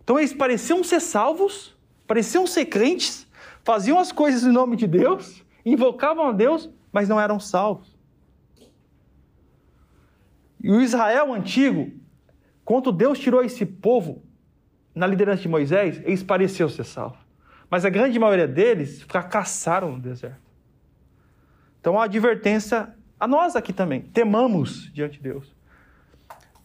Então 0.04 0.18
eles 0.18 0.34
pareciam 0.34 0.84
ser 0.84 1.00
salvos, 1.00 1.74
pareciam 2.06 2.46
ser 2.46 2.66
crentes, 2.66 3.26
faziam 3.64 3.98
as 3.98 4.12
coisas 4.12 4.42
em 4.42 4.52
nome 4.52 4.76
de 4.76 4.86
Deus, 4.86 5.42
invocavam 5.64 6.28
a 6.28 6.32
Deus, 6.32 6.68
mas 6.92 7.08
não 7.08 7.18
eram 7.18 7.40
salvos. 7.40 7.95
E 10.62 10.70
o 10.70 10.80
Israel 10.80 11.32
antigo, 11.32 11.92
quando 12.64 12.90
Deus 12.90 13.18
tirou 13.18 13.42
esse 13.42 13.64
povo 13.64 14.22
na 14.94 15.06
liderança 15.06 15.42
de 15.42 15.48
Moisés, 15.48 16.00
eles 16.04 16.22
pareciam 16.22 16.68
ser 16.68 16.84
salvos. 16.84 17.18
Mas 17.70 17.84
a 17.84 17.90
grande 17.90 18.18
maioria 18.18 18.48
deles 18.48 19.02
fracassaram 19.02 19.92
no 19.92 20.00
deserto. 20.00 20.40
Então 21.80 22.00
a 22.00 22.04
advertência 22.04 22.94
a 23.18 23.26
nós 23.26 23.56
aqui 23.56 23.72
também, 23.72 24.00
temamos 24.02 24.90
diante 24.92 25.16
de 25.16 25.22
Deus. 25.22 25.54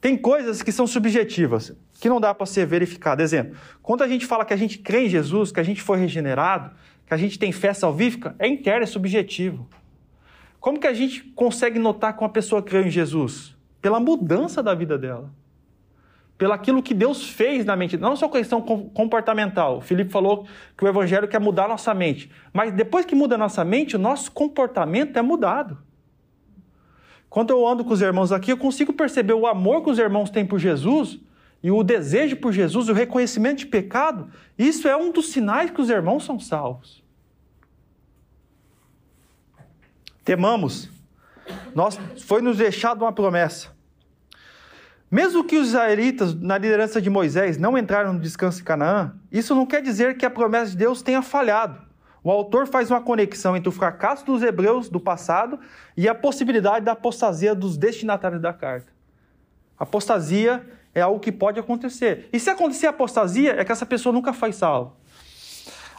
Tem 0.02 0.18
coisas 0.18 0.62
que 0.62 0.72
são 0.72 0.88
subjetivas, 0.88 1.74
que 2.00 2.10
não 2.10 2.20
dá 2.20 2.34
para 2.34 2.46
ser 2.46 2.66
verificado. 2.66 3.22
Exemplo, 3.22 3.56
quando 3.82 4.02
a 4.02 4.08
gente 4.08 4.26
fala 4.26 4.44
que 4.44 4.54
a 4.54 4.58
gente 4.58 4.80
crê 4.80 5.06
em 5.06 5.10
Jesus, 5.10 5.52
que 5.52 5.60
a 5.60 5.64
gente 5.64 5.82
foi 5.82 6.00
regenerado, 6.00 6.72
que 7.06 7.14
a 7.14 7.18
gente 7.18 7.38
tem 7.38 7.52
fé 7.52 7.74
salvífica, 7.74 8.36
é 8.40 8.48
interno, 8.48 8.84
é 8.84 8.88
subjetivo. 8.88 9.70
Como 10.60 10.80
que 10.80 10.88
a 10.88 10.94
gente 10.94 11.22
consegue 11.36 11.78
notar 11.78 12.18
que 12.18 12.24
uma 12.24 12.30
pessoa 12.30 12.62
creu 12.62 12.86
em 12.86 12.90
Jesus? 12.90 13.56
Pela 13.82 14.00
mudança 14.00 14.62
da 14.62 14.74
vida 14.74 14.98
dela. 14.98 15.32
Pelo 16.38 16.54
aquilo 16.54 16.82
que 16.82 16.94
Deus 16.94 17.30
fez 17.30 17.66
na 17.66 17.76
mente. 17.76 17.98
Não 17.98 18.16
só 18.16 18.28
questão 18.30 18.62
comportamental. 18.62 19.78
O 19.78 19.82
Felipe 19.82 20.12
falou 20.12 20.48
que 20.78 20.84
o 20.84 20.88
evangelho 20.88 21.28
quer 21.28 21.40
mudar 21.40 21.66
a 21.66 21.70
nossa 21.70 21.94
mente. 21.94 22.32
Mas 22.54 22.74
depois 22.74 23.06
que 23.06 23.16
muda 23.16 23.36
a 23.36 23.38
nossa 23.38 23.64
mente, 23.64 23.96
o 23.96 24.00
nosso 24.00 24.32
comportamento 24.32 25.18
é 25.18 25.22
mudado. 25.22 25.78
Quando 27.30 27.52
eu 27.52 27.66
ando 27.66 27.86
com 27.86 27.94
os 27.94 28.02
irmãos 28.02 28.32
aqui, 28.32 28.52
eu 28.52 28.58
consigo 28.58 28.92
perceber 28.92 29.34
o 29.34 29.48
amor 29.48 29.84
que 29.84 29.90
os 29.90 29.98
irmãos 29.98 30.30
têm 30.30 30.46
por 30.46 30.60
Jesus 30.60 31.20
e 31.64 31.72
o 31.72 31.84
desejo 31.84 32.36
por 32.38 32.52
Jesus, 32.52 32.90
o 32.90 32.94
reconhecimento 32.94 33.60
de 33.60 33.68
pecado. 33.68 34.30
Isso 34.58 34.88
é 34.88 34.98
um 34.98 35.12
dos 35.12 35.32
sinais 35.32 35.72
que 35.72 35.80
os 35.80 35.90
irmãos 35.90 36.26
são 36.26 36.40
salvos. 36.40 37.02
Temamos. 40.24 40.90
Nós 41.74 42.00
foi 42.26 42.42
nos 42.42 42.58
deixado 42.58 43.04
uma 43.04 43.12
promessa. 43.12 43.70
Mesmo 45.10 45.44
que 45.44 45.58
os 45.58 45.70
israelitas, 45.70 46.34
na 46.34 46.58
liderança 46.58 47.02
de 47.02 47.10
Moisés, 47.10 47.58
não 47.58 47.78
entraram 47.78 48.14
no 48.14 48.20
descanso 48.20 48.62
em 48.62 48.64
Canaã, 48.64 49.14
isso 49.30 49.54
não 49.54 49.66
quer 49.66 49.82
dizer 49.82 50.18
que 50.18 50.26
a 50.26 50.30
promessa 50.30 50.72
de 50.72 50.78
Deus 50.78 51.02
tenha 51.02 51.22
falhado. 51.22 51.82
O 52.24 52.32
autor 52.32 52.68
faz 52.68 52.90
uma 52.90 53.02
conexão 53.02 53.58
entre 53.58 53.68
o 53.68 53.72
fracasso 53.72 54.26
dos 54.26 54.44
hebreus 54.44 54.88
do 54.90 55.00
passado 55.00 55.60
e 55.98 56.08
a 56.08 56.16
possibilidade 56.16 56.86
da 56.86 56.94
apostasia 56.94 57.54
dos 57.54 57.78
destinatários 57.78 58.42
da 58.42 58.54
carta. 58.54 58.92
Apostasia 59.78 60.66
é 60.94 61.02
algo 61.02 61.20
que 61.20 61.32
pode 61.32 61.60
acontecer. 61.60 62.30
E 62.32 62.40
se 62.40 62.50
acontecer 62.50 62.88
apostasia, 62.88 63.60
é 63.60 63.66
que 63.66 63.72
essa 63.72 63.86
pessoa 63.86 64.14
nunca 64.14 64.32
foi 64.32 64.54
salva. 64.54 64.94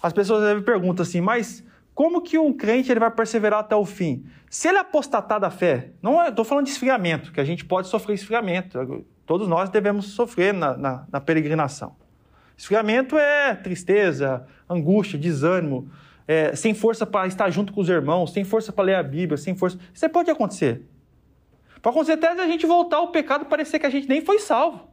As 0.02 0.12
pessoas 0.12 0.42
devem 0.42 0.62
perguntar 0.62 1.02
assim, 1.02 1.20
mas 1.20 1.64
como 1.94 2.22
que 2.22 2.38
um 2.38 2.52
crente 2.52 2.90
ele 2.90 3.00
vai 3.00 3.10
perseverar 3.10 3.60
até 3.60 3.76
o 3.76 3.84
fim? 3.84 4.24
Se 4.48 4.68
ele 4.68 4.78
apostatar 4.78 5.38
da 5.38 5.50
fé, 5.50 5.90
não 6.00 6.22
estou 6.26 6.44
é, 6.44 6.48
falando 6.48 6.66
de 6.66 6.72
esfriamento, 6.72 7.32
que 7.32 7.40
a 7.40 7.44
gente 7.44 7.64
pode 7.64 7.88
sofrer 7.88 8.14
esfriamento. 8.14 9.04
Todos 9.26 9.46
nós 9.46 9.70
devemos 9.70 10.06
sofrer 10.12 10.52
na, 10.54 10.76
na, 10.76 11.06
na 11.10 11.20
peregrinação. 11.20 11.96
Esfriamento 12.56 13.16
é 13.18 13.54
tristeza, 13.54 14.46
angústia, 14.68 15.18
desânimo, 15.18 15.90
é, 16.26 16.54
sem 16.54 16.74
força 16.74 17.04
para 17.04 17.26
estar 17.26 17.50
junto 17.50 17.72
com 17.72 17.80
os 17.80 17.88
irmãos, 17.88 18.32
sem 18.32 18.44
força 18.44 18.72
para 18.72 18.84
ler 18.84 18.94
a 18.94 19.02
Bíblia, 19.02 19.36
sem 19.36 19.54
força. 19.54 19.78
Isso 19.92 20.08
pode 20.08 20.30
acontecer. 20.30 20.82
Pode 21.80 21.96
acontecer 21.96 22.12
até 22.12 22.28
a 22.28 22.46
gente 22.46 22.64
voltar 22.64 22.98
ao 22.98 23.08
pecado 23.08 23.46
parecer 23.46 23.78
que 23.78 23.86
a 23.86 23.90
gente 23.90 24.08
nem 24.08 24.20
foi 24.20 24.38
salvo. 24.38 24.88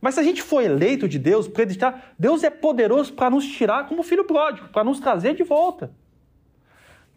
Mas 0.00 0.14
se 0.14 0.20
a 0.20 0.22
gente 0.22 0.42
for 0.42 0.62
eleito 0.62 1.08
de 1.08 1.18
Deus, 1.18 1.46
acreditar, 1.46 2.14
Deus 2.18 2.42
é 2.42 2.50
poderoso 2.50 3.12
para 3.12 3.30
nos 3.30 3.46
tirar 3.46 3.86
como 3.86 4.02
filho 4.02 4.24
pródigo, 4.24 4.68
para 4.68 4.84
nos 4.84 5.00
trazer 5.00 5.34
de 5.34 5.42
volta. 5.42 5.90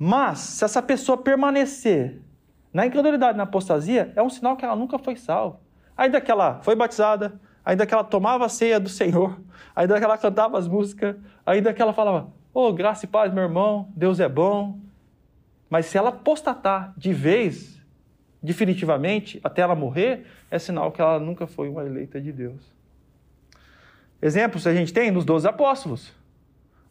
Mas, 0.06 0.40
se 0.40 0.66
essa 0.66 0.82
pessoa 0.82 1.18
permanecer 1.18 2.20
na 2.74 2.86
incredulidade, 2.86 3.38
na 3.38 3.44
apostasia, 3.44 4.12
é 4.18 4.22
um 4.22 4.30
sinal 4.30 4.58
que 4.58 4.66
ela 4.66 4.76
nunca 4.76 5.00
foi 5.00 5.16
salva. 5.16 5.62
Ainda 5.96 6.20
que 6.20 6.30
ela 6.30 6.60
foi 6.62 6.76
batizada, 6.76 7.40
ainda 7.64 7.86
que 7.86 7.94
ela 7.94 8.04
tomava 8.04 8.46
a 8.46 8.50
ceia 8.50 8.82
do 8.82 8.90
Senhor, 8.90 9.40
ainda 9.74 9.98
que 9.98 10.04
ela 10.04 10.18
cantava 10.18 10.60
as 10.60 10.68
músicas, 10.68 11.16
ainda 11.46 11.74
que 11.74 11.82
ela 11.82 11.94
falava, 11.94 12.28
oh, 12.54 12.74
graça 12.74 13.06
e 13.06 13.08
paz, 13.08 13.34
meu 13.34 13.44
irmão, 13.44 13.94
Deus 13.96 14.20
é 14.20 14.28
bom. 14.28 14.78
Mas 15.70 15.86
se 15.86 15.98
ela 15.98 16.10
apostatar 16.10 16.94
de 16.98 17.14
vez, 17.14 17.82
definitivamente, 18.42 19.40
até 19.42 19.62
ela 19.62 19.74
morrer, 19.74 20.28
é 20.52 20.60
sinal 20.60 20.92
que 20.92 21.00
ela 21.00 21.18
nunca 21.18 21.48
foi 21.48 21.70
uma 21.70 21.86
eleita 21.86 22.20
de 22.20 22.34
Deus. 22.34 22.62
Exemplos 24.22 24.68
a 24.68 24.74
gente 24.74 24.92
tem 24.92 25.12
nos 25.12 25.24
12 25.24 25.48
apóstolos. 25.48 26.12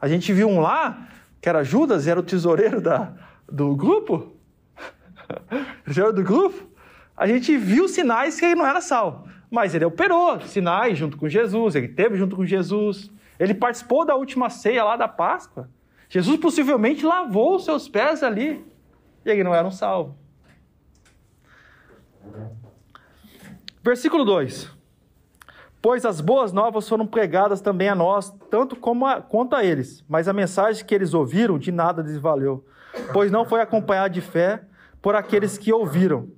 A 0.01 0.09
gente 0.09 0.33
viu 0.33 0.49
um 0.49 0.61
lá, 0.61 1.09
que 1.43 1.49
era 1.49 1.65
Judas, 1.65 2.07
era 2.07 2.21
o 2.21 2.23
tesoureiro 2.23 2.81
da, 2.81 3.13
do 3.51 3.75
grupo. 3.75 4.33
tesoureiro 5.85 6.17
do 6.17 6.23
grupo. 6.23 6.71
A 7.17 7.27
gente 7.27 7.57
viu 7.57 7.89
sinais 7.89 8.39
que 8.39 8.47
ele 8.47 8.55
não 8.55 8.67
era 8.67 8.81
salvo. 8.81 9.29
Mas 9.51 9.75
ele 9.75 9.85
operou 9.85 10.41
sinais 10.43 10.97
junto 10.97 11.17
com 11.17 11.29
Jesus, 11.29 11.75
ele 11.75 11.89
teve 11.89 12.17
junto 12.17 12.37
com 12.37 12.47
Jesus. 12.47 13.11
Ele 13.41 13.53
participou 13.53 14.07
da 14.07 14.15
última 14.15 14.49
ceia 14.49 14.85
lá 14.85 14.97
da 14.97 15.09
Páscoa. 15.09 15.69
Jesus 16.09 16.39
possivelmente 16.39 17.05
lavou 17.05 17.57
os 17.57 17.65
seus 17.65 17.89
pés 17.89 18.23
ali. 18.23 18.65
E 19.25 19.31
ele 19.31 19.43
não 19.43 19.53
era 19.53 19.67
um 19.67 19.73
salvo. 19.73 20.17
Versículo 23.83 24.25
2: 24.25 24.71
Pois 25.83 26.07
as 26.07 26.21
boas 26.21 26.53
novas 26.53 26.89
foram 26.89 27.05
pregadas 27.05 27.61
também 27.61 27.89
a 27.89 27.95
nós, 27.95 28.33
tanto 28.49 28.77
como 28.77 29.05
a, 29.05 29.21
quanto 29.21 29.57
a 29.57 29.65
eles, 29.65 30.05
mas 30.09 30.29
a 30.29 30.33
mensagem 30.33 30.85
que 30.85 30.95
eles 30.95 31.13
ouviram 31.13 31.59
de 31.59 31.73
nada 31.73 32.01
lhes 32.03 32.17
valeu, 32.17 32.65
pois 33.13 33.33
não 33.33 33.45
foi 33.45 33.61
acompanhada 33.61 34.09
de 34.09 34.21
fé 34.21 34.63
por 35.03 35.17
aqueles 35.17 35.59
que 35.59 35.73
ouviram. 35.73 36.29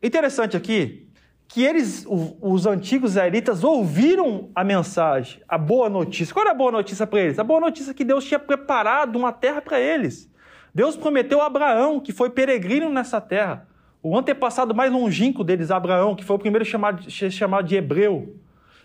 Interessante 0.00 0.56
aqui 0.56 1.08
que 1.48 1.64
eles, 1.64 2.06
os 2.08 2.66
antigos 2.66 3.12
israelitas, 3.12 3.64
ouviram 3.64 4.50
a 4.54 4.62
mensagem, 4.62 5.42
a 5.48 5.58
boa 5.58 5.88
notícia. 5.88 6.32
Qual 6.32 6.44
era 6.44 6.52
a 6.52 6.56
boa 6.56 6.70
notícia 6.70 7.06
para 7.06 7.20
eles? 7.20 7.38
A 7.38 7.44
boa 7.44 7.60
notícia 7.60 7.90
é 7.90 7.94
que 7.94 8.04
Deus 8.04 8.24
tinha 8.24 8.38
preparado 8.38 9.16
uma 9.16 9.32
terra 9.32 9.60
para 9.60 9.80
eles. 9.80 10.30
Deus 10.72 10.96
prometeu 10.96 11.40
a 11.40 11.46
Abraão, 11.46 11.98
que 11.98 12.12
foi 12.12 12.30
peregrino 12.30 12.88
nessa 12.88 13.20
terra. 13.20 13.66
O 14.02 14.16
antepassado 14.16 14.74
mais 14.74 14.92
longínquo 14.92 15.42
deles, 15.42 15.70
Abraão, 15.70 16.14
que 16.14 16.24
foi 16.24 16.36
o 16.36 16.38
primeiro 16.38 16.64
chamado, 16.64 17.10
chamado 17.10 17.66
de 17.66 17.76
hebreu, 17.76 18.36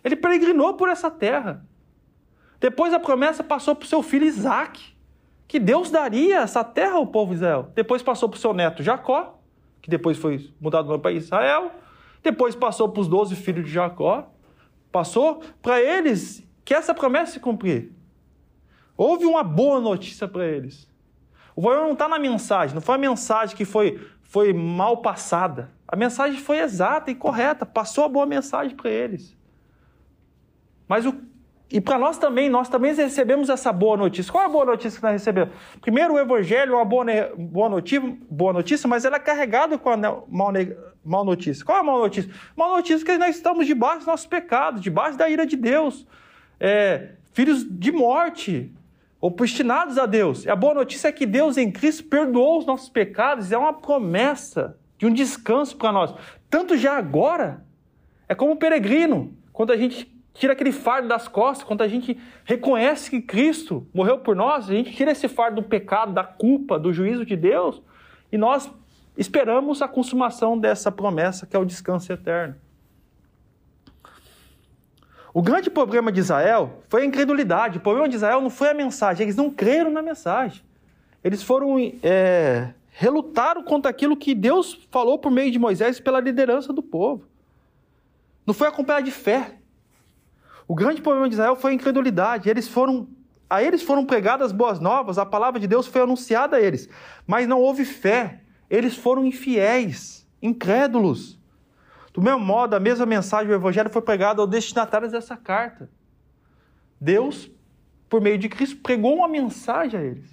ele 0.03 0.15
peregrinou 0.15 0.74
por 0.74 0.89
essa 0.89 1.12
terra. 1.12 1.65
Depois 2.60 2.94
a 2.94 3.00
promessa 3.00 3.44
passou 3.44 3.75
para 3.75 3.86
o 3.86 3.88
seu 3.88 4.01
filho 4.01 4.25
Isaac, 4.25 4.82
que 5.48 5.60
Deus 5.60 5.91
daria 5.91 6.39
essa 6.39 6.63
terra 6.63 6.94
ao 6.94 7.08
povo 7.08 7.32
de 7.32 7.38
Israel. 7.38 7.72
Depois 7.75 8.01
passou 8.01 8.30
para 8.30 8.38
o 8.38 8.39
seu 8.39 8.53
neto 8.53 8.82
Jacó, 8.82 9.39
que 9.82 9.89
depois 9.89 10.18
foi 10.18 10.51
mudado 10.60 10.86
o 10.86 10.89
nome 10.89 11.01
para 11.01 11.12
Israel. 11.12 11.72
Depois 12.24 12.56
passou 12.56 12.88
para 12.88 13.01
os 13.01 13.08
doze 13.08 13.36
filhos 13.36 13.65
de 13.65 13.72
Jacó. 13.72 14.32
Passou 14.91 15.41
para 15.62 15.82
eles 15.82 16.48
que 16.63 16.74
essa 16.74 16.94
promessa 16.94 17.34
se 17.34 17.39
cumprir. 17.39 17.91
Houve 18.96 19.25
uma 19.25 19.44
boa 19.44 19.80
notícia 19.80 20.27
para 20.27 20.46
eles. 20.46 20.88
O 21.56 21.62
problema 21.62 21.86
não 21.86 21.94
está 21.94 22.08
na 22.08 22.20
mensagem, 22.20 22.75
não 22.75 22.82
foi 22.82 22.96
a 22.96 23.00
mensagem 23.00 23.56
que 23.56 23.65
foi 23.65 24.00
foi 24.31 24.53
mal 24.53 25.01
passada. 25.01 25.69
A 25.85 25.93
mensagem 25.93 26.39
foi 26.39 26.59
exata 26.59 27.11
e 27.11 27.15
correta, 27.15 27.65
passou 27.65 28.05
a 28.05 28.07
boa 28.07 28.25
mensagem 28.25 28.73
para 28.77 28.89
eles. 28.89 29.35
Mas 30.88 31.05
o 31.05 31.13
e 31.69 31.79
para 31.79 31.97
nós 31.97 32.17
também, 32.17 32.50
nós 32.50 32.67
também 32.67 32.93
recebemos 32.93 33.50
essa 33.50 33.71
boa 33.71 33.95
notícia. 33.95 34.29
Qual 34.29 34.43
é 34.43 34.47
a 34.47 34.50
boa 34.50 34.65
notícia 34.65 35.00
que 35.00 35.03
nós 35.03 35.13
recebemos? 35.13 35.53
Primeiro, 35.79 36.13
o 36.13 36.19
Evangelho 36.19 36.73
é 36.73 36.75
uma 36.75 36.83
boa, 36.83 37.05
boa, 37.38 37.69
notícia, 37.69 38.17
boa 38.29 38.51
notícia, 38.51 38.89
mas 38.89 39.05
ela 39.05 39.15
é 39.15 39.19
carregada 39.19 39.77
com 39.77 39.89
a 39.89 39.95
mal, 39.95 40.27
mal 41.03 41.23
notícia. 41.23 41.63
Qual 41.63 41.77
é 41.77 41.81
a 41.81 41.83
mal 41.83 42.00
notícia? 42.00 42.29
Mal 42.57 42.75
notícia 42.75 43.03
é 43.03 43.05
que 43.05 43.17
nós 43.17 43.38
estamos 43.38 43.65
debaixo 43.65 44.00
dos 44.00 44.07
nossos 44.07 44.27
pecados, 44.27 44.81
debaixo 44.81 45.17
da 45.17 45.29
ira 45.29 45.45
de 45.45 45.55
Deus. 45.55 46.05
É, 46.59 47.11
filhos 47.31 47.65
de 47.69 47.91
morte, 47.91 48.73
obstinados 49.22 50.00
a 50.00 50.08
Deus. 50.08 50.46
E 50.46 50.50
a 50.50 50.56
boa 50.56 50.74
notícia 50.74 51.08
é 51.08 51.12
que 51.12 51.28
Deus 51.28 51.56
em 51.56 51.72
Cristo 51.72 52.06
perdoou 52.06 52.58
os 52.58 52.66
nossos 52.66 52.90
pecados, 52.90 53.51
é 53.51 53.58
uma 53.58 53.72
promessa 53.72 54.75
de 54.98 55.06
um 55.06 55.13
descanso 55.13 55.78
para 55.78 55.92
nós. 55.92 56.13
Tanto 56.50 56.75
já 56.75 56.98
agora, 56.98 57.63
é 58.28 58.34
como 58.34 58.54
um 58.54 58.58
peregrino, 58.58 59.32
quando 59.54 59.72
a 59.72 59.78
gente 59.78 60.12
tira 60.34 60.54
aquele 60.54 60.72
fardo 60.72 61.07
das 61.07 61.27
costas, 61.27 61.68
quando 61.68 61.81
a 61.81 61.88
gente 61.88 62.18
reconhece 62.44 63.12
que 63.12 63.22
Cristo 63.22 63.88
morreu 63.94 64.20
por 64.20 64.36
nós, 64.36 64.70
a 64.70 64.74
gente 64.74 64.92
tira 64.92 65.12
esse 65.12 65.27
fardo 65.27 65.62
do 65.62 65.68
pecado, 65.68 66.14
da 66.14 66.24
culpa, 66.24 66.79
do 66.79 66.92
juízo 66.92 67.25
de 67.25 67.36
Deus, 67.36 67.81
e 68.31 68.38
nós 68.38 68.72
esperamos 69.18 69.81
a 69.81 69.88
consumação 69.88 70.57
dessa 70.57 70.92
promessa, 70.92 71.46
que 71.46 71.55
é 71.55 71.60
o 71.60 71.66
descanso 71.66 72.12
eterno. 72.12 72.55
O 75.33 75.41
grande 75.41 75.70
problema 75.70 76.11
de 76.11 76.20
Israel 76.20 76.81
foi 76.89 77.03
a 77.03 77.05
incredulidade. 77.05 77.77
O 77.77 77.81
problema 77.81 78.09
de 78.09 78.15
Israel 78.15 78.41
não 78.41 78.50
foi 78.50 78.70
a 78.70 78.74
mensagem, 78.74 79.24
eles 79.24 79.35
não 79.35 79.50
creram 79.50 79.89
na 79.89 80.01
mensagem. 80.01 80.61
Eles 81.24 81.41
foram 81.41 81.77
é, 82.03 82.74
relutaram 82.91 83.63
contra 83.63 83.89
aquilo 83.89 84.17
que 84.17 84.35
Deus 84.35 84.87
falou 84.91 85.17
por 85.17 85.31
meio 85.31 85.51
de 85.51 85.57
Moisés 85.57 86.00
pela 86.00 86.20
liderança 86.20 86.74
do 86.74 86.83
povo. 86.83 87.25
Não 88.46 88.53
foi 88.53 88.67
acompanhado 88.67 89.05
de 89.05 89.11
fé. 89.11 89.55
O 90.67 90.75
grande 90.75 91.01
problema 91.01 91.27
de 91.27 91.35
Israel 91.35 91.55
foi 91.55 91.72
a 91.72 91.74
incredulidade. 91.74 92.50
Eles 92.50 92.67
foram, 92.67 93.07
a 93.50 93.63
eles 93.63 93.81
foram 93.81 94.05
pregadas 94.05 94.51
boas 94.51 94.79
novas, 94.79 95.17
a 95.17 95.25
palavra 95.25 95.59
de 95.59 95.67
Deus 95.67 95.87
foi 95.87 96.01
anunciada 96.01 96.57
a 96.57 96.61
eles, 96.61 96.89
mas 97.25 97.48
não 97.48 97.59
houve 97.59 97.85
fé. 97.85 98.41
Eles 98.70 98.96
foram 98.96 99.25
infiéis, 99.25 100.27
incrédulos. 100.41 101.41
Do 102.13 102.21
mesmo 102.21 102.39
modo, 102.39 102.75
a 102.75 102.79
mesma 102.79 103.05
mensagem 103.05 103.47
do 103.47 103.53
Evangelho 103.53 103.89
foi 103.89 104.01
pregada 104.01 104.41
aos 104.41 104.50
destinatários 104.50 105.11
dessa 105.11 105.37
carta. 105.37 105.89
Deus, 107.00 107.50
por 108.09 108.21
meio 108.21 108.37
de 108.37 108.50
Cristo, 108.50 108.77
pregou 108.77 109.15
uma 109.15 109.27
mensagem 109.27 110.00
a 110.00 110.03
eles. 110.03 110.29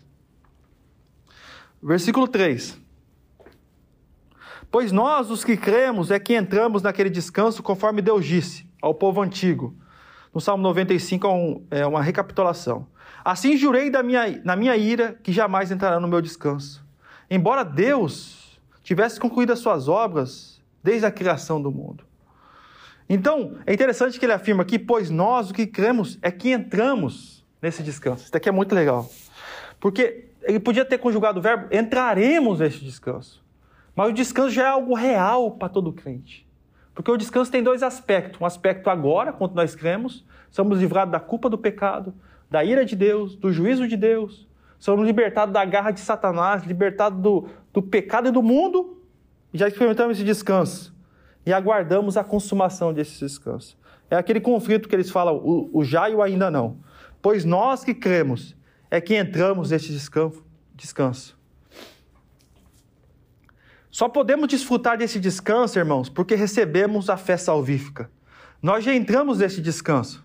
Versículo 1.82 2.26
3. 2.26 2.78
Pois 4.70 4.92
nós, 4.92 5.30
os 5.30 5.44
que 5.44 5.56
cremos, 5.56 6.10
é 6.10 6.18
que 6.18 6.34
entramos 6.34 6.82
naquele 6.82 7.08
descanso 7.08 7.62
conforme 7.62 8.02
Deus 8.02 8.26
disse 8.26 8.68
ao 8.82 8.92
povo 8.92 9.22
antigo. 9.22 9.74
No 10.34 10.40
Salmo 10.40 10.62
95 10.62 11.62
é, 11.70 11.80
é 11.80 11.86
uma 11.86 12.02
recapitulação. 12.02 12.86
Assim 13.24 13.56
jurei 13.56 13.90
da 13.90 14.02
minha, 14.02 14.40
na 14.44 14.56
minha 14.56 14.76
ira 14.76 15.18
que 15.22 15.32
jamais 15.32 15.70
entrará 15.70 15.98
no 15.98 16.08
meu 16.08 16.20
descanso. 16.20 16.84
Embora 17.30 17.64
Deus 17.64 18.60
tivesse 18.82 19.18
concluído 19.18 19.52
as 19.52 19.58
suas 19.58 19.88
obras, 19.88 20.57
desde 20.82 21.06
a 21.06 21.10
criação 21.10 21.60
do 21.60 21.70
mundo. 21.70 22.04
Então, 23.08 23.56
é 23.66 23.72
interessante 23.72 24.18
que 24.18 24.26
ele 24.26 24.32
afirma 24.32 24.62
aqui, 24.62 24.78
pois 24.78 25.08
nós 25.08 25.50
o 25.50 25.54
que 25.54 25.66
cremos 25.66 26.18
é 26.20 26.30
que 26.30 26.50
entramos 26.52 27.44
nesse 27.60 27.82
descanso. 27.82 28.24
Isso 28.24 28.36
aqui 28.36 28.48
é 28.48 28.52
muito 28.52 28.74
legal. 28.74 29.08
Porque 29.80 30.26
ele 30.42 30.60
podia 30.60 30.84
ter 30.84 30.98
conjugado 30.98 31.38
o 31.38 31.42
verbo 31.42 31.74
entraremos 31.74 32.60
nesse 32.60 32.84
descanso. 32.84 33.42
Mas 33.96 34.10
o 34.10 34.12
descanso 34.12 34.50
já 34.50 34.64
é 34.64 34.68
algo 34.68 34.94
real 34.94 35.52
para 35.52 35.68
todo 35.68 35.92
crente. 35.92 36.46
Porque 36.94 37.10
o 37.10 37.16
descanso 37.16 37.50
tem 37.50 37.62
dois 37.62 37.82
aspectos. 37.82 38.40
Um 38.40 38.44
aspecto 38.44 38.90
agora, 38.90 39.32
quando 39.32 39.54
nós 39.54 39.74
cremos, 39.74 40.24
somos 40.50 40.78
livrados 40.78 41.12
da 41.12 41.20
culpa 41.20 41.48
do 41.48 41.56
pecado, 41.56 42.14
da 42.50 42.62
ira 42.62 42.84
de 42.84 42.94
Deus, 42.94 43.36
do 43.36 43.52
juízo 43.52 43.88
de 43.88 43.96
Deus. 43.96 44.46
Somos 44.78 45.06
libertados 45.06 45.52
da 45.52 45.64
garra 45.64 45.90
de 45.90 46.00
Satanás, 46.00 46.64
libertados 46.64 47.20
do, 47.20 47.48
do 47.72 47.82
pecado 47.82 48.28
e 48.28 48.32
do 48.32 48.42
mundo 48.42 48.97
já 49.52 49.68
experimentamos 49.68 50.16
esse 50.16 50.24
descanso 50.24 50.94
e 51.44 51.52
aguardamos 51.52 52.16
a 52.16 52.24
consumação 52.24 52.92
desse 52.92 53.18
descanso. 53.18 53.78
É 54.10 54.16
aquele 54.16 54.40
conflito 54.40 54.88
que 54.88 54.94
eles 54.94 55.10
falam, 55.10 55.36
o, 55.36 55.70
o 55.72 55.84
já 55.84 56.08
e 56.08 56.14
o 56.14 56.22
ainda 56.22 56.50
não. 56.50 56.78
Pois 57.20 57.44
nós 57.44 57.84
que 57.84 57.94
cremos 57.94 58.56
é 58.90 59.00
que 59.00 59.16
entramos 59.16 59.70
nesse 59.70 59.92
descanso. 59.92 60.44
descanso. 60.74 61.38
Só 63.90 64.08
podemos 64.08 64.48
desfrutar 64.48 64.96
desse 64.96 65.18
descanso, 65.18 65.78
irmãos, 65.78 66.08
porque 66.08 66.34
recebemos 66.34 67.10
a 67.10 67.16
fé 67.16 67.36
salvífica. 67.36 68.10
Nós 68.62 68.84
já 68.84 68.94
entramos 68.94 69.38
nesse 69.38 69.60
descanso 69.60 70.24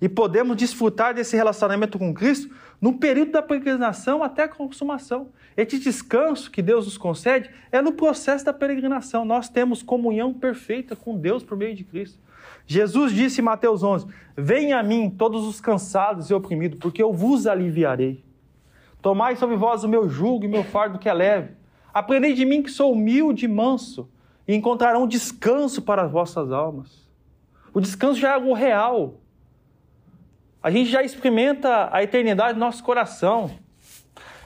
e 0.00 0.08
podemos 0.08 0.56
desfrutar 0.56 1.14
desse 1.14 1.36
relacionamento 1.36 1.98
com 1.98 2.14
Cristo 2.14 2.54
no 2.80 2.98
período 2.98 3.32
da 3.32 3.42
peregrinação 3.42 4.22
até 4.22 4.44
a 4.44 4.48
consumação. 4.48 5.28
Esse 5.56 5.78
descanso 5.78 6.50
que 6.50 6.62
Deus 6.62 6.84
nos 6.84 6.96
concede 6.96 7.50
é 7.72 7.82
no 7.82 7.92
processo 7.92 8.44
da 8.44 8.52
peregrinação. 8.52 9.24
Nós 9.24 9.48
temos 9.48 9.82
comunhão 9.82 10.32
perfeita 10.32 10.94
com 10.94 11.16
Deus 11.18 11.42
por 11.42 11.56
meio 11.56 11.74
de 11.74 11.82
Cristo. 11.82 12.18
Jesus 12.66 13.12
disse 13.12 13.40
em 13.40 13.44
Mateus 13.44 13.82
11: 13.82 14.06
Venha 14.36 14.78
a 14.78 14.82
mim, 14.82 15.10
todos 15.10 15.44
os 15.46 15.60
cansados 15.60 16.30
e 16.30 16.34
oprimidos, 16.34 16.78
porque 16.78 17.02
eu 17.02 17.12
vos 17.12 17.46
aliviarei. 17.46 18.24
Tomai 19.02 19.36
sobre 19.36 19.56
vós 19.56 19.84
o 19.84 19.88
meu 19.88 20.08
jugo 20.08 20.44
e 20.44 20.48
meu 20.48 20.62
fardo 20.62 20.98
que 20.98 21.08
é 21.08 21.12
leve. 21.12 21.54
Aprendei 21.92 22.34
de 22.34 22.44
mim 22.44 22.62
que 22.62 22.70
sou 22.70 22.92
humilde 22.92 23.46
e 23.46 23.48
manso, 23.48 24.08
e 24.46 24.54
encontrarão 24.54 25.06
descanso 25.06 25.82
para 25.82 26.02
as 26.02 26.10
vossas 26.10 26.52
almas. 26.52 27.08
O 27.72 27.80
descanso 27.80 28.20
já 28.20 28.30
é 28.30 28.34
algo 28.34 28.52
real. 28.52 29.20
A 30.62 30.70
gente 30.70 30.90
já 30.90 31.02
experimenta 31.02 31.88
a 31.92 32.02
eternidade 32.02 32.54
no 32.54 32.60
nosso 32.60 32.82
coração. 32.82 33.50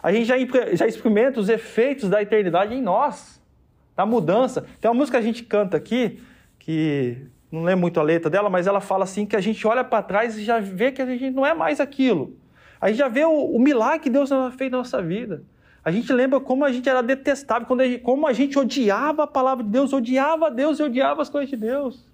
A 0.03 0.13
gente 0.13 0.27
já, 0.27 0.35
já 0.75 0.87
experimenta 0.87 1.41
os 1.41 1.49
efeitos 1.49 2.09
da 2.11 2.21
eternidade 2.21 2.75
em 2.75 2.83
nós, 2.83 3.41
da 3.97 4.05
mudança. 4.05 4.67
Tem 4.81 4.91
uma 4.91 4.97
música 4.97 5.19
que 5.19 5.25
a 5.25 5.27
gente 5.27 5.43
canta 5.45 5.77
aqui, 5.77 6.23
que 6.59 7.27
não 7.51 7.63
lembro 7.63 7.83
muito 7.83 8.01
a 8.01 8.03
letra 8.03 8.29
dela, 8.29 8.51
mas 8.51 8.67
ela 8.67 8.81
fala 8.81 9.05
assim 9.05 9.25
que 9.25 9.37
a 9.37 9.41
gente 9.41 9.67
olha 9.67 9.85
para 9.85 10.03
trás 10.03 10.37
e 10.37 10.45
já 10.45 10.59
vê 10.59 10.93
que 10.93 11.01
a 11.01 11.07
gente 11.07 11.31
não 11.31 11.47
é 11.47 11.55
mais 11.55 11.81
aquilo. 11.81 12.37
A 12.81 12.89
gente 12.89 12.99
já 12.99 13.09
vê 13.09 13.25
o, 13.25 13.33
o 13.33 13.59
milagre 13.59 14.01
que 14.01 14.11
Deus 14.11 14.31
fez 14.57 14.71
na 14.71 14.79
nossa 14.79 15.01
vida. 15.01 15.45
A 15.85 15.91
gente 15.91 16.13
lembra 16.13 16.41
como 16.41 16.65
a 16.65 16.73
gente 16.73 16.89
era 16.89 17.03
detestável, 17.03 17.67
como 18.03 18.27
a 18.27 18.33
gente 18.33 18.59
odiava 18.59 19.25
a 19.25 19.27
palavra 19.27 19.65
de 19.65 19.71
Deus, 19.71 19.93
odiava 19.93 20.51
Deus 20.51 20.79
e 20.79 20.83
odiava 20.83 21.23
as 21.23 21.29
coisas 21.29 21.51
de 21.51 21.57
Deus. 21.57 22.09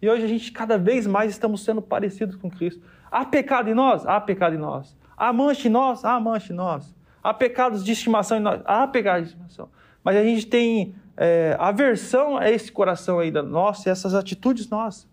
E 0.00 0.08
hoje 0.08 0.24
a 0.24 0.28
gente 0.28 0.52
cada 0.52 0.78
vez 0.78 1.06
mais 1.06 1.30
estamos 1.30 1.64
sendo 1.64 1.82
parecidos 1.82 2.36
com 2.36 2.50
Cristo. 2.50 2.82
Há 3.14 3.24
pecado 3.24 3.70
em 3.70 3.74
nós? 3.74 4.04
Há 4.04 4.20
pecado 4.20 4.56
em 4.56 4.58
nós. 4.58 4.96
Há 5.16 5.32
mancha 5.32 5.68
em 5.68 5.70
nós? 5.70 6.04
Há 6.04 6.18
mancha 6.18 6.52
em 6.52 6.56
nós. 6.56 6.92
Há 7.22 7.32
pecados 7.32 7.84
de 7.84 7.92
estimação 7.92 8.38
em 8.38 8.40
nós? 8.40 8.60
Há 8.64 8.88
pecados 8.88 9.28
de 9.28 9.34
estimação. 9.34 9.68
Mas 10.02 10.16
a 10.16 10.24
gente 10.24 10.48
tem 10.48 10.96
é, 11.16 11.56
aversão 11.60 12.36
a 12.36 12.50
esse 12.50 12.72
coração 12.72 13.20
aí 13.20 13.30
da 13.30 13.40
nossa, 13.40 13.88
essas 13.88 14.16
atitudes 14.16 14.68
nossas. 14.68 15.08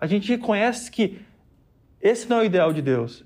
A 0.00 0.06
gente 0.08 0.28
reconhece 0.28 0.90
que 0.90 1.24
esse 2.02 2.28
não 2.28 2.38
é 2.38 2.40
o 2.40 2.44
ideal 2.44 2.72
de 2.72 2.82
Deus. 2.82 3.24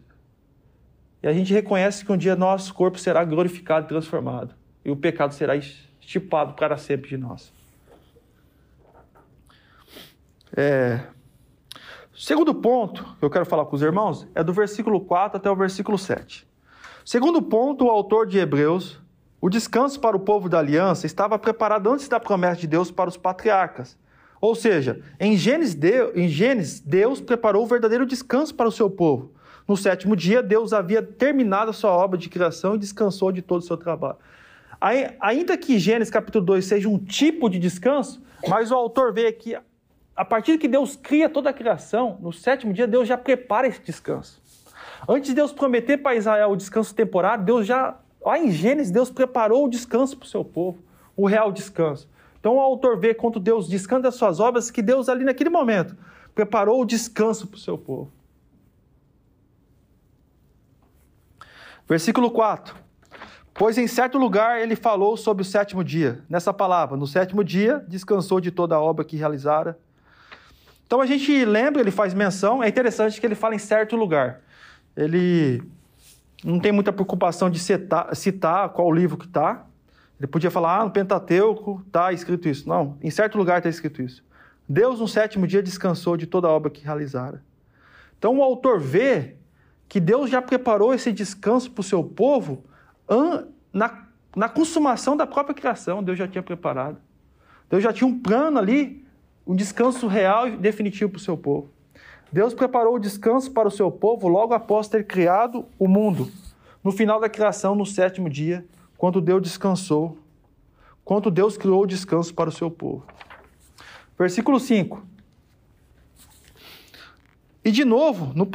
E 1.22 1.26
a 1.26 1.32
gente 1.32 1.50
reconhece 1.54 2.04
que 2.04 2.12
um 2.12 2.16
dia 2.18 2.36
nosso 2.36 2.74
corpo 2.74 2.98
será 2.98 3.24
glorificado 3.24 3.86
e 3.86 3.88
transformado. 3.88 4.54
E 4.84 4.90
o 4.90 4.96
pecado 4.96 5.32
será 5.32 5.56
estipado 5.56 6.52
para 6.52 6.76
sempre 6.76 7.08
de 7.08 7.16
nós. 7.16 7.50
É... 10.54 11.00
Segundo 12.18 12.52
ponto 12.52 13.04
que 13.20 13.24
eu 13.24 13.31
quero 13.31 13.46
falar 13.46 13.64
com 13.66 13.76
os 13.76 13.83
irmãos 13.83 14.26
é 14.35 14.42
do 14.42 14.52
versículo 14.52 15.00
4 15.00 15.37
até 15.37 15.48
o 15.48 15.54
versículo 15.54 15.96
7. 15.96 16.44
Segundo 17.04 17.40
ponto, 17.40 17.85
o 17.85 17.90
autor 17.90 18.26
de 18.26 18.38
Hebreus, 18.38 19.00
o 19.40 19.48
descanso 19.48 20.00
para 20.00 20.16
o 20.16 20.20
povo 20.20 20.48
da 20.48 20.59
aliança 20.59 21.07
estava 21.07 21.38
preparado 21.38 21.88
antes 21.88 22.09
da 22.09 22.18
promessa 22.18 22.61
de 22.61 22.66
Deus 22.66 22.90
para 22.90 23.09
os 23.09 23.16
patriarcas. 23.16 23.96
Ou 24.40 24.57
seja, 24.57 25.00
em 25.20 25.37
Gênesis, 25.37 25.76
Deus, 25.76 26.11
em 26.16 26.28
Gênesis, 26.28 26.81
Deus 26.81 27.20
preparou 27.20 27.62
o 27.62 27.68
verdadeiro 27.68 28.04
descanso 28.04 28.52
para 28.52 28.66
o 28.66 28.72
seu 28.72 28.90
povo. 28.90 29.31
No 29.68 29.76
sétimo 29.76 30.16
dia, 30.16 30.42
Deus 30.42 30.72
havia 30.72 31.00
terminado 31.00 31.70
a 31.70 31.72
sua 31.72 31.92
obra 31.92 32.18
de 32.18 32.28
criação 32.28 32.74
e 32.74 32.78
descansou 32.78 33.31
de 33.31 33.42
todo 33.42 33.61
o 33.61 33.64
seu 33.64 33.76
trabalho. 33.76 34.16
Ainda 35.20 35.57
que 35.57 35.78
Gênesis 35.78 36.11
capítulo 36.11 36.44
2 36.44 36.64
seja 36.64 36.88
um 36.88 36.98
tipo 36.98 37.48
de 37.48 37.61
descanso, 37.61 38.20
mas 38.48 38.72
o 38.72 38.74
autor 38.74 39.12
vê 39.12 39.31
que 39.31 39.57
a 40.18 40.24
partir 40.24 40.59
que 40.59 40.66
Deus 40.66 40.96
cria 40.96 41.28
toda 41.28 41.48
a 41.48 41.52
criação, 41.52 42.18
no 42.20 42.33
sétimo 42.33 42.72
dia 42.72 42.88
Deus 42.88 43.07
já 43.07 43.16
prepara 43.16 43.68
esse 43.68 43.81
descanso. 43.81 44.42
Antes 45.09 45.28
de 45.28 45.37
Deus 45.37 45.52
prometer 45.52 45.98
para 45.98 46.16
Israel 46.16 46.50
o 46.50 46.57
descanso 46.57 46.92
temporário, 46.92 47.44
Deus 47.44 47.64
já, 47.64 47.96
lá 48.20 48.37
em 48.37 48.50
Gênesis, 48.50 48.90
Deus 48.90 49.11
preparou 49.11 49.64
o 49.64 49.70
descanso 49.70 50.16
para 50.16 50.26
o 50.26 50.28
seu 50.28 50.44
povo, 50.44 50.83
o 51.16 51.24
real 51.24 51.52
descanso. 51.52 52.11
Então 52.40 52.57
o 52.57 52.61
autor 52.61 52.98
vê 52.98 53.14
quando 53.14 53.38
Deus 53.38 53.68
descansa 53.68 54.02
das 54.02 54.16
suas 54.16 54.40
obras, 54.40 54.72
que 54.72 54.83
Deus 54.83 55.09
ali 55.09 55.24
naquele 55.24 55.50
momento 55.50 55.96
preparou 56.35 56.83
o 56.83 56.85
descanso 56.85 57.46
para 57.46 57.57
o 57.57 57.61
seu 57.61 57.78
povo. 57.78 58.11
Versículo 61.88 62.33
4. 62.33 62.74
Pois 63.54 63.78
em 63.78 63.87
certo 63.87 64.18
lugar 64.18 64.61
ele 64.61 64.74
falou 64.74 65.16
sobre 65.16 65.42
o 65.42 65.44
sétimo 65.44 65.85
dia. 65.85 66.24
Nessa 66.28 66.52
palavra, 66.52 66.96
no 66.96 67.07
sétimo 67.07 67.44
dia, 67.44 67.85
descansou 67.87 68.40
de 68.40 68.50
toda 68.50 68.74
a 68.74 68.81
obra 68.81 69.04
que 69.04 69.16
realizara 69.16 69.78
então 70.88 71.03
a 71.03 71.07
gente 71.07 71.44
lembra, 71.44 71.83
ele 71.83 71.90
faz 71.90 72.14
menção, 72.14 72.62
é 72.62 72.68
interessante 72.68 73.20
que 73.20 73.27
ele 73.27 73.35
fala 73.35 73.55
em 73.55 73.59
certo 73.59 73.94
lugar. 73.94 74.40
Ele 74.96 75.62
não 76.42 76.59
tem 76.59 76.72
muita 76.72 76.90
preocupação 76.90 77.51
de 77.51 77.59
citar, 77.59 78.16
citar 78.16 78.70
qual 78.70 78.90
livro 78.90 79.18
que 79.18 79.27
está. 79.27 79.66
Ele 80.18 80.27
podia 80.27 80.51
falar, 80.51 80.81
ah, 80.81 80.85
no 80.87 80.90
Pentateuco 80.90 81.85
está 81.87 82.11
escrito 82.11 82.48
isso. 82.48 82.66
Não, 82.66 82.96
em 83.03 83.11
certo 83.11 83.37
lugar 83.37 83.59
está 83.59 83.68
escrito 83.68 84.01
isso. 84.01 84.24
Deus, 84.66 84.98
no 84.98 85.07
sétimo 85.07 85.46
dia, 85.46 85.62
descansou 85.62 86.16
de 86.16 86.27
toda 86.27 86.48
a 86.48 86.51
obra 86.51 86.70
que 86.70 86.83
realizara. 86.83 87.44
Então 88.18 88.38
o 88.38 88.42
autor 88.42 88.81
vê 88.81 89.37
que 89.90 90.01
Deus 90.01 90.31
já 90.31 90.40
preparou 90.40 90.94
esse 90.94 91.12
descanso 91.12 91.70
para 91.70 91.83
o 91.83 91.85
seu 91.85 92.03
povo 92.03 92.64
na, 93.70 94.07
na 94.35 94.48
consumação 94.48 95.14
da 95.14 95.27
própria 95.27 95.55
criação. 95.55 96.03
Deus 96.03 96.18
já 96.18 96.27
tinha 96.27 96.42
preparado. 96.42 96.96
Deus 97.68 97.83
já 97.83 97.92
tinha 97.92 98.09
um 98.09 98.18
plano 98.18 98.59
ali 98.59 99.07
um 99.48 99.56
descanso 99.56 100.06
real 100.06 100.46
e 100.46 100.56
definitivo 100.58 101.12
para 101.12 101.16
o 101.16 101.22
seu 101.22 101.34
povo. 101.34 101.70
Deus 102.30 102.52
preparou 102.52 102.96
o 102.96 102.98
descanso 102.98 103.50
para 103.50 103.66
o 103.66 103.70
seu 103.70 103.90
povo 103.90 104.28
logo 104.28 104.52
após 104.52 104.88
ter 104.88 105.06
criado 105.06 105.64
o 105.78 105.88
mundo. 105.88 106.30
No 106.84 106.92
final 106.92 107.18
da 107.18 107.30
criação, 107.30 107.74
no 107.74 107.87
sétimo 107.87 108.28
dia, 108.28 108.62
quando 108.98 109.22
Deus 109.22 109.42
descansou, 109.42 110.18
quando 111.02 111.30
Deus 111.30 111.56
criou 111.56 111.82
o 111.82 111.87
descanso 111.87 112.34
para 112.34 112.50
o 112.50 112.52
seu 112.52 112.70
povo. 112.70 113.06
Versículo 114.18 114.61
5. 114.61 115.02
E 117.64 117.70
de 117.70 117.87
novo, 117.87 118.34
no, 118.34 118.46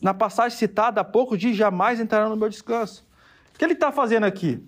na 0.00 0.14
passagem 0.14 0.56
citada 0.56 1.02
há 1.02 1.04
pouco, 1.04 1.36
diz: 1.36 1.54
jamais 1.54 2.00
entrarão 2.00 2.30
no 2.30 2.36
meu 2.36 2.48
descanso. 2.48 3.06
O 3.54 3.58
que 3.58 3.64
ele 3.64 3.74
está 3.74 3.92
fazendo 3.92 4.24
aqui? 4.24 4.62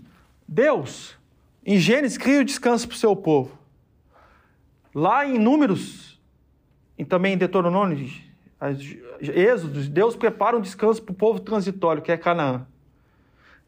Deus, 0.47 1.17
em 1.65 1.79
Gênesis, 1.79 2.19
cria 2.19 2.41
o 2.41 2.45
descanso 2.45 2.87
para 2.87 2.95
o 2.97 2.99
seu 2.99 3.17
povo. 3.17 3.60
Lá 4.95 5.25
em 5.27 5.39
Números, 5.39 6.21
e 6.99 7.05
também 7.05 7.35
em 7.35 7.39
Deuteronômio, 7.39 8.11
Êxodo, 9.21 9.83
Deus 9.89 10.17
prepara 10.17 10.57
um 10.57 10.61
descanso 10.61 11.03
para 11.03 11.13
o 11.13 11.15
povo 11.15 11.41
transitório, 11.41 12.03
que 12.03 12.13
é 12.13 12.17
Canaã. 12.17 12.67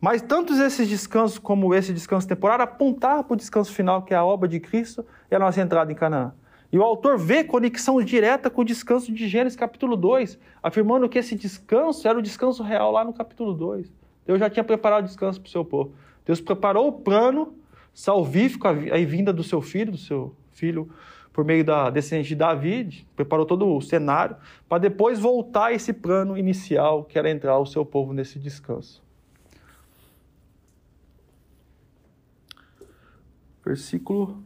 Mas 0.00 0.20
tantos 0.20 0.58
esses 0.58 0.88
descansos 0.88 1.38
como 1.38 1.72
esse 1.74 1.92
descanso 1.92 2.26
temporário 2.26 2.64
apontavam 2.64 3.22
para 3.22 3.34
o 3.34 3.36
descanso 3.36 3.72
final, 3.72 4.02
que 4.02 4.12
é 4.12 4.16
a 4.16 4.24
obra 4.24 4.48
de 4.48 4.58
Cristo 4.58 5.06
e 5.30 5.34
a 5.34 5.38
nossa 5.38 5.60
entrada 5.60 5.92
em 5.92 5.94
Canaã. 5.94 6.34
E 6.72 6.78
o 6.78 6.82
autor 6.82 7.16
vê 7.16 7.44
conexão 7.44 8.02
direta 8.02 8.50
com 8.50 8.62
o 8.62 8.64
descanso 8.64 9.12
de 9.12 9.28
Gênesis 9.28 9.56
capítulo 9.56 9.96
2, 9.96 10.38
afirmando 10.62 11.08
que 11.08 11.18
esse 11.18 11.36
descanso 11.36 12.08
era 12.08 12.18
o 12.18 12.22
descanso 12.22 12.62
real 12.62 12.90
lá 12.90 13.04
no 13.04 13.12
capítulo 13.12 13.54
2. 13.54 13.92
Deus 14.26 14.40
já 14.40 14.50
tinha 14.50 14.64
preparado 14.64 15.04
o 15.04 15.06
descanso 15.06 15.40
para 15.40 15.48
o 15.48 15.50
seu 15.50 15.64
povo. 15.64 15.94
Deus 16.26 16.40
preparou 16.40 16.88
o 16.88 16.92
plano 16.92 17.54
salvífico, 17.94 18.66
a 18.66 18.72
vinda 18.72 19.32
do 19.32 19.44
seu 19.44 19.62
filho, 19.62 19.92
do 19.92 19.98
seu 19.98 20.34
filho 20.52 20.90
por 21.32 21.44
meio 21.44 21.64
da 21.64 21.88
descendente 21.88 22.28
de 22.28 22.36
Davi, 22.36 23.06
preparou 23.16 23.46
todo 23.46 23.66
o 23.66 23.80
cenário, 23.80 24.36
para 24.68 24.78
depois 24.78 25.18
voltar 25.18 25.66
a 25.66 25.72
esse 25.72 25.92
plano 25.92 26.36
inicial, 26.36 27.04
que 27.04 27.18
era 27.18 27.30
entrar 27.30 27.58
o 27.58 27.66
seu 27.66 27.84
povo 27.84 28.12
nesse 28.12 28.38
descanso. 28.38 29.02
Versículo 33.64 34.42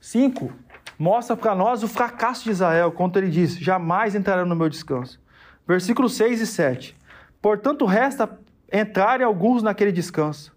5 0.00 0.52
mostra 0.98 1.36
para 1.36 1.54
nós 1.54 1.82
o 1.82 1.88
fracasso 1.88 2.44
de 2.44 2.50
Israel, 2.50 2.92
quando 2.92 3.16
ele 3.16 3.30
diz: 3.30 3.58
Jamais 3.58 4.14
entrarão 4.14 4.46
no 4.46 4.54
meu 4.54 4.68
descanso. 4.68 5.20
Versículos 5.66 6.14
6 6.14 6.40
e 6.40 6.46
7. 6.46 6.96
Portanto, 7.40 7.84
resta 7.84 8.38
entrarem 8.72 9.26
alguns 9.26 9.62
naquele 9.62 9.90
descanso. 9.90 10.53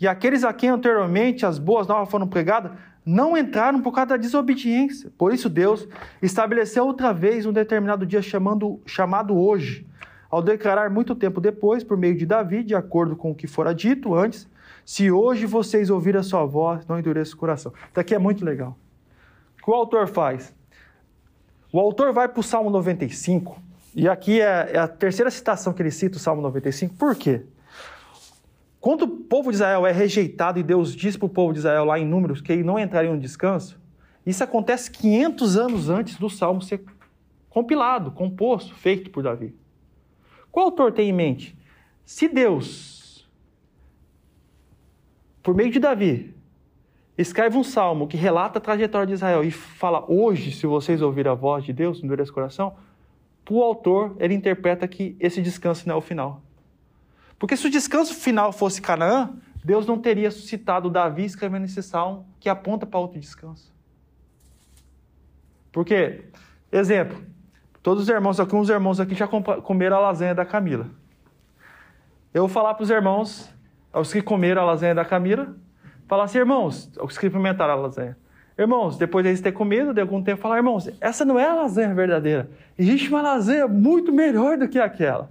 E 0.00 0.08
aqueles 0.08 0.44
a 0.44 0.52
quem 0.52 0.70
anteriormente 0.70 1.44
as 1.44 1.58
boas 1.58 1.86
novas 1.86 2.10
foram 2.10 2.26
pregadas 2.26 2.72
não 3.04 3.36
entraram 3.36 3.80
por 3.82 3.92
causa 3.92 4.10
da 4.10 4.16
desobediência. 4.16 5.10
Por 5.18 5.32
isso 5.32 5.48
Deus 5.48 5.86
estabeleceu 6.22 6.86
outra 6.86 7.12
vez 7.12 7.44
um 7.44 7.52
determinado 7.52 8.06
dia 8.06 8.22
chamando, 8.22 8.80
chamado 8.86 9.36
hoje, 9.38 9.86
ao 10.30 10.42
declarar 10.42 10.90
muito 10.90 11.14
tempo 11.14 11.40
depois, 11.40 11.82
por 11.82 11.96
meio 11.96 12.16
de 12.16 12.24
Davi, 12.24 12.62
de 12.62 12.74
acordo 12.74 13.16
com 13.16 13.32
o 13.32 13.34
que 13.34 13.46
fora 13.46 13.74
dito 13.74 14.14
antes, 14.14 14.48
se 14.84 15.10
hoje 15.10 15.44
vocês 15.44 15.90
ouvirem 15.90 16.20
a 16.20 16.22
sua 16.22 16.44
voz, 16.44 16.86
não 16.86 16.98
endureça 16.98 17.34
o 17.34 17.38
coração. 17.38 17.72
Isso 17.90 18.00
aqui 18.00 18.14
é 18.14 18.18
muito 18.18 18.44
legal. 18.44 18.76
O 19.60 19.64
que 19.64 19.70
o 19.70 19.74
autor 19.74 20.06
faz? 20.08 20.54
O 21.72 21.78
autor 21.78 22.12
vai 22.12 22.28
para 22.28 22.40
o 22.40 22.42
Salmo 22.42 22.70
95, 22.70 23.60
e 23.94 24.08
aqui 24.08 24.40
é, 24.40 24.70
é 24.72 24.78
a 24.78 24.88
terceira 24.88 25.30
citação 25.30 25.72
que 25.72 25.82
ele 25.82 25.90
cita, 25.90 26.16
o 26.16 26.20
Salmo 26.20 26.42
95. 26.42 26.94
Por 26.94 27.14
quê? 27.14 27.42
Quando 28.80 29.02
o 29.02 29.08
povo 29.08 29.50
de 29.50 29.56
Israel 29.56 29.86
é 29.86 29.92
rejeitado 29.92 30.58
e 30.58 30.62
Deus 30.62 30.96
diz 30.96 31.16
para 31.16 31.26
o 31.26 31.28
povo 31.28 31.52
de 31.52 31.58
Israel 31.58 31.84
lá 31.84 31.98
em 31.98 32.06
Números 32.06 32.40
que 32.40 32.50
ele 32.50 32.62
não 32.62 32.78
entraria 32.78 33.12
no 33.12 33.20
descanso, 33.20 33.78
isso 34.24 34.42
acontece 34.42 34.90
500 34.90 35.56
anos 35.56 35.90
antes 35.90 36.16
do 36.16 36.30
Salmo 36.30 36.62
ser 36.62 36.82
compilado, 37.50 38.10
composto, 38.10 38.74
feito 38.74 39.10
por 39.10 39.22
Davi. 39.22 39.54
Qual 40.50 40.66
autor 40.66 40.92
tem 40.92 41.10
em 41.10 41.12
mente? 41.12 41.56
Se 42.04 42.26
Deus, 42.26 43.28
por 45.42 45.54
meio 45.54 45.70
de 45.70 45.78
Davi, 45.78 46.34
escreve 47.18 47.58
um 47.58 47.64
salmo 47.64 48.08
que 48.08 48.16
relata 48.16 48.58
a 48.58 48.62
trajetória 48.62 49.06
de 49.06 49.12
Israel 49.12 49.44
e 49.44 49.50
fala, 49.50 50.04
hoje, 50.10 50.52
se 50.52 50.66
vocês 50.66 51.02
ouvirem 51.02 51.30
a 51.30 51.34
voz 51.34 51.64
de 51.64 51.72
Deus, 51.72 52.02
no 52.02 52.32
coração, 52.32 52.74
o 53.48 53.62
autor, 53.62 54.16
ele 54.20 54.32
interpreta 54.32 54.86
que 54.86 55.16
esse 55.18 55.42
descanso 55.42 55.86
não 55.88 55.96
é 55.96 55.98
o 55.98 56.00
final. 56.00 56.40
Porque 57.40 57.56
se 57.56 57.66
o 57.66 57.70
descanso 57.70 58.14
final 58.14 58.52
fosse 58.52 58.82
Canaã, 58.82 59.30
Deus 59.64 59.86
não 59.86 59.98
teria 59.98 60.30
suscitado 60.30 60.90
Davi 60.90 61.24
escrevendo 61.24 61.64
esse 61.64 61.82
salmo 61.82 62.26
que 62.38 62.50
aponta 62.50 62.84
para 62.84 63.00
outro 63.00 63.18
descanso. 63.18 63.72
Porque, 65.72 66.26
exemplo, 66.70 67.18
todos 67.82 68.02
os 68.02 68.08
irmãos 68.10 68.38
aqui, 68.38 68.54
uns 68.54 68.68
irmãos 68.68 69.00
aqui 69.00 69.14
já 69.14 69.26
comeram 69.26 69.96
a 69.96 70.00
lasanha 70.00 70.34
da 70.34 70.44
Camila. 70.44 70.86
Eu 72.34 72.42
vou 72.42 72.48
falar 72.48 72.74
para 72.74 72.84
os 72.84 72.90
irmãos, 72.90 73.50
os 73.90 74.12
que 74.12 74.20
comeram 74.20 74.60
a 74.60 74.66
lasanha 74.66 74.94
da 74.94 75.04
Camila, 75.04 75.56
falar 76.06 76.24
assim, 76.24 76.38
irmãos, 76.38 76.90
os 77.00 77.16
que 77.16 77.24
experimentaram 77.24 77.72
a 77.72 77.76
lasanha. 77.76 78.18
Irmãos, 78.58 78.98
depois 78.98 79.24
de 79.24 79.30
eles 79.30 79.40
terem 79.40 79.56
comido, 79.56 79.94
de 79.94 80.00
algum 80.02 80.22
tempo, 80.22 80.42
falar, 80.42 80.58
irmãos, 80.58 80.90
essa 81.00 81.24
não 81.24 81.38
é 81.38 81.48
a 81.48 81.54
lasanha 81.54 81.94
verdadeira. 81.94 82.50
Existe 82.78 83.08
uma 83.08 83.22
lasanha 83.22 83.66
muito 83.66 84.12
melhor 84.12 84.58
do 84.58 84.68
que 84.68 84.78
aquela. 84.78 85.30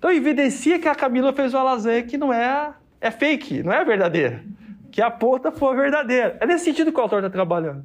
Então 0.00 0.10
evidencia 0.10 0.78
que 0.78 0.88
a 0.88 0.94
Camila 0.94 1.30
fez 1.30 1.52
uma 1.52 1.62
lasanha 1.62 2.02
que 2.02 2.16
não 2.16 2.32
é, 2.32 2.72
é 3.02 3.10
fake, 3.10 3.62
não 3.62 3.70
é 3.70 3.84
verdadeira. 3.84 4.42
Que 4.90 5.02
a 5.02 5.10
ponta 5.10 5.52
foi 5.52 5.76
verdadeira. 5.76 6.38
É 6.40 6.46
nesse 6.46 6.64
sentido 6.64 6.90
que 6.90 6.98
o 6.98 7.02
autor 7.02 7.18
está 7.18 7.28
trabalhando. 7.28 7.84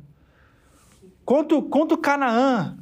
Quanto, 1.26 1.62
quanto 1.64 1.98
Canaã, 1.98 2.78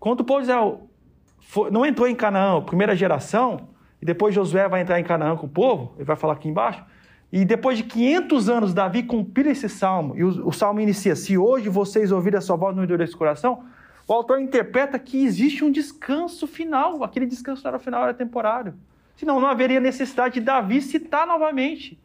quanto 0.00 0.22
o 0.22 0.24
povo 0.24 0.40
de 0.40 0.46
Israel 0.46 0.90
foi, 1.38 1.70
não 1.70 1.86
entrou 1.86 2.08
em 2.08 2.14
Canaã, 2.16 2.60
primeira 2.60 2.96
geração, 2.96 3.68
e 4.02 4.04
depois 4.04 4.34
Josué 4.34 4.68
vai 4.68 4.80
entrar 4.80 4.98
em 4.98 5.04
Canaã 5.04 5.36
com 5.36 5.46
o 5.46 5.48
povo, 5.48 5.94
ele 5.94 6.04
vai 6.04 6.16
falar 6.16 6.32
aqui 6.32 6.48
embaixo, 6.48 6.84
e 7.30 7.44
depois 7.44 7.78
de 7.78 7.84
500 7.84 8.48
anos, 8.48 8.74
Davi 8.74 9.04
compila 9.04 9.50
esse 9.50 9.68
salmo, 9.68 10.16
e 10.16 10.24
o, 10.24 10.48
o 10.48 10.52
salmo 10.52 10.80
inicia: 10.80 11.14
Se 11.14 11.38
hoje 11.38 11.68
vocês 11.68 12.10
ouvirem 12.10 12.38
a 12.38 12.40
sua 12.40 12.56
voz 12.56 12.74
no 12.74 12.82
endurecer 12.82 13.10
esse 13.10 13.16
coração, 13.16 13.62
o 14.08 14.12
autor 14.12 14.40
interpreta 14.40 14.98
que 14.98 15.24
existe 15.24 15.64
um 15.64 15.70
descanso 15.70 16.46
final, 16.46 17.02
aquele 17.02 17.26
descanso 17.26 17.66
era 17.66 17.78
final, 17.78 18.04
era 18.04 18.14
temporário. 18.14 18.74
Senão 19.16 19.40
não 19.40 19.48
haveria 19.48 19.80
necessidade 19.80 20.34
de 20.34 20.40
Davi 20.40 20.80
citar 20.80 21.26
novamente 21.26 21.98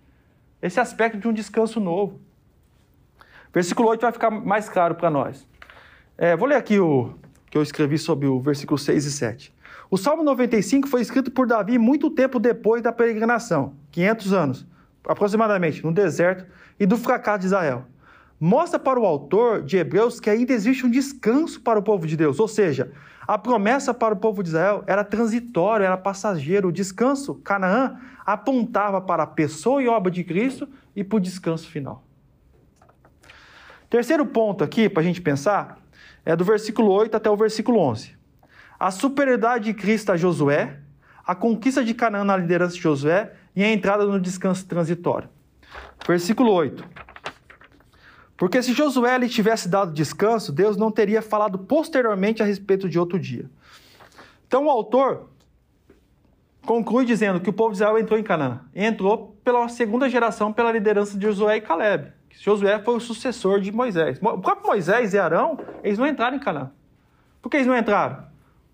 esse 0.62 0.80
aspecto 0.80 1.20
de 1.20 1.28
um 1.28 1.34
descanso 1.34 1.80
novo. 1.80 2.20
Versículo 3.54 3.90
8 3.90 4.02
vai 4.02 4.12
ficar 4.12 4.32
mais 4.32 4.68
claro 4.68 4.96
para 4.96 5.10
nós. 5.10 5.48
É, 6.18 6.36
vou 6.36 6.48
ler 6.48 6.56
aqui 6.56 6.80
o 6.80 7.14
que 7.50 7.58
eu 7.58 7.62
escrevi 7.62 7.98
sobre 7.98 8.28
o 8.28 8.40
versículo 8.40 8.78
6 8.78 9.06
e 9.06 9.12
7. 9.12 9.54
O 9.90 9.98
Salmo 9.98 10.24
95 10.24 10.88
foi 10.88 11.02
escrito 11.02 11.30
por 11.30 11.46
Davi 11.46 11.78
muito 11.78 12.10
tempo 12.10 12.40
depois 12.40 12.82
da 12.82 12.94
peregrinação, 12.94 13.76
500 13.92 14.34
anos, 14.34 14.68
aproximadamente, 15.06 15.84
no 15.84 15.94
deserto 15.94 16.46
e 16.80 16.86
do 16.86 16.98
fracasso 16.98 17.40
de 17.40 17.46
Israel 17.48 17.86
mostra 18.42 18.80
para 18.80 19.00
o 19.00 19.06
autor 19.06 19.62
de 19.62 19.78
Hebreus 19.78 20.20
que 20.20 20.28
ainda 20.28 20.52
existe 20.52 20.84
um 20.84 20.90
descanso 20.90 21.62
para 21.62 21.78
o 21.78 21.84
povo 21.84 22.08
de 22.08 22.18
Deus, 22.18 22.40
ou 22.40 22.48
seja, 22.48 22.92
a 23.28 23.38
promessa 23.38 23.94
para 23.94 24.16
o 24.16 24.18
povo 24.18 24.42
de 24.42 24.50
Israel 24.50 24.84
era 24.88 25.04
transitória, 25.04 25.86
era 25.86 25.96
passageiro. 25.96 26.70
O 26.70 26.72
descanso, 26.72 27.36
Canaã, 27.36 28.00
apontava 28.26 29.00
para 29.00 29.24
a 29.24 29.28
pessoa 29.28 29.80
e 29.84 29.88
obra 29.88 30.12
de 30.12 30.24
Cristo 30.24 30.68
e 30.96 31.04
para 31.04 31.18
o 31.18 31.20
descanso 31.20 31.70
final. 31.70 32.04
Terceiro 33.88 34.26
ponto 34.26 34.64
aqui, 34.64 34.90
para 34.90 35.02
a 35.02 35.06
gente 35.06 35.22
pensar, 35.22 35.78
é 36.26 36.36
do 36.36 36.44
versículo 36.44 36.92
8 36.92 37.16
até 37.16 37.30
o 37.30 37.38
versículo 37.38 37.78
11. 37.78 38.18
A 38.80 38.90
superioridade 38.90 39.66
de 39.66 39.74
Cristo 39.76 40.12
a 40.12 40.18
Josué, 40.18 40.80
a 41.24 41.36
conquista 41.36 41.84
de 41.84 41.94
Canaã 41.94 42.24
na 42.24 42.38
liderança 42.38 42.74
de 42.74 42.82
Josué 42.82 43.34
e 43.56 43.64
a 43.64 43.72
entrada 43.72 44.04
no 44.04 44.20
descanso 44.20 44.66
transitório. 44.66 45.30
Versículo 46.08 46.52
8. 46.52 47.11
Porque 48.42 48.64
se 48.64 48.74
Josué 48.74 49.20
lhe 49.20 49.30
tivesse 49.30 49.70
dado 49.70 49.94
descanso, 49.94 50.52
Deus 50.52 50.76
não 50.76 50.90
teria 50.90 51.22
falado 51.22 51.60
posteriormente 51.60 52.42
a 52.42 52.46
respeito 52.48 52.90
de 52.90 52.98
outro 52.98 53.20
dia. 53.20 53.48
Então 54.48 54.66
o 54.66 54.70
autor 54.72 55.30
conclui 56.66 57.06
dizendo 57.06 57.40
que 57.40 57.52
o 57.52 57.54
povo 57.54 57.70
de 57.70 57.76
Israel 57.76 58.00
entrou 58.00 58.20
em 58.20 58.24
Canaã. 58.24 58.62
Entrou 58.74 59.38
pela 59.44 59.70
segunda 59.70 60.10
geração, 60.10 60.52
pela 60.52 60.72
liderança 60.72 61.20
de 61.20 61.24
Josué 61.24 61.58
e 61.58 61.62
Caleb. 61.62 62.14
Josué 62.32 62.80
foi 62.80 62.96
o 62.96 63.00
sucessor 63.00 63.60
de 63.60 63.72
Moisés. 63.72 64.18
O 64.20 64.40
próprio 64.40 64.66
Moisés 64.66 65.14
e 65.14 65.20
Arão, 65.20 65.60
eles 65.84 66.00
não 66.00 66.08
entraram 66.08 66.38
em 66.38 66.40
Canaã. 66.40 66.72
Por 67.44 67.50
que 67.50 67.58
eles 67.58 67.68
não 67.68 67.78
entraram? 67.78 68.26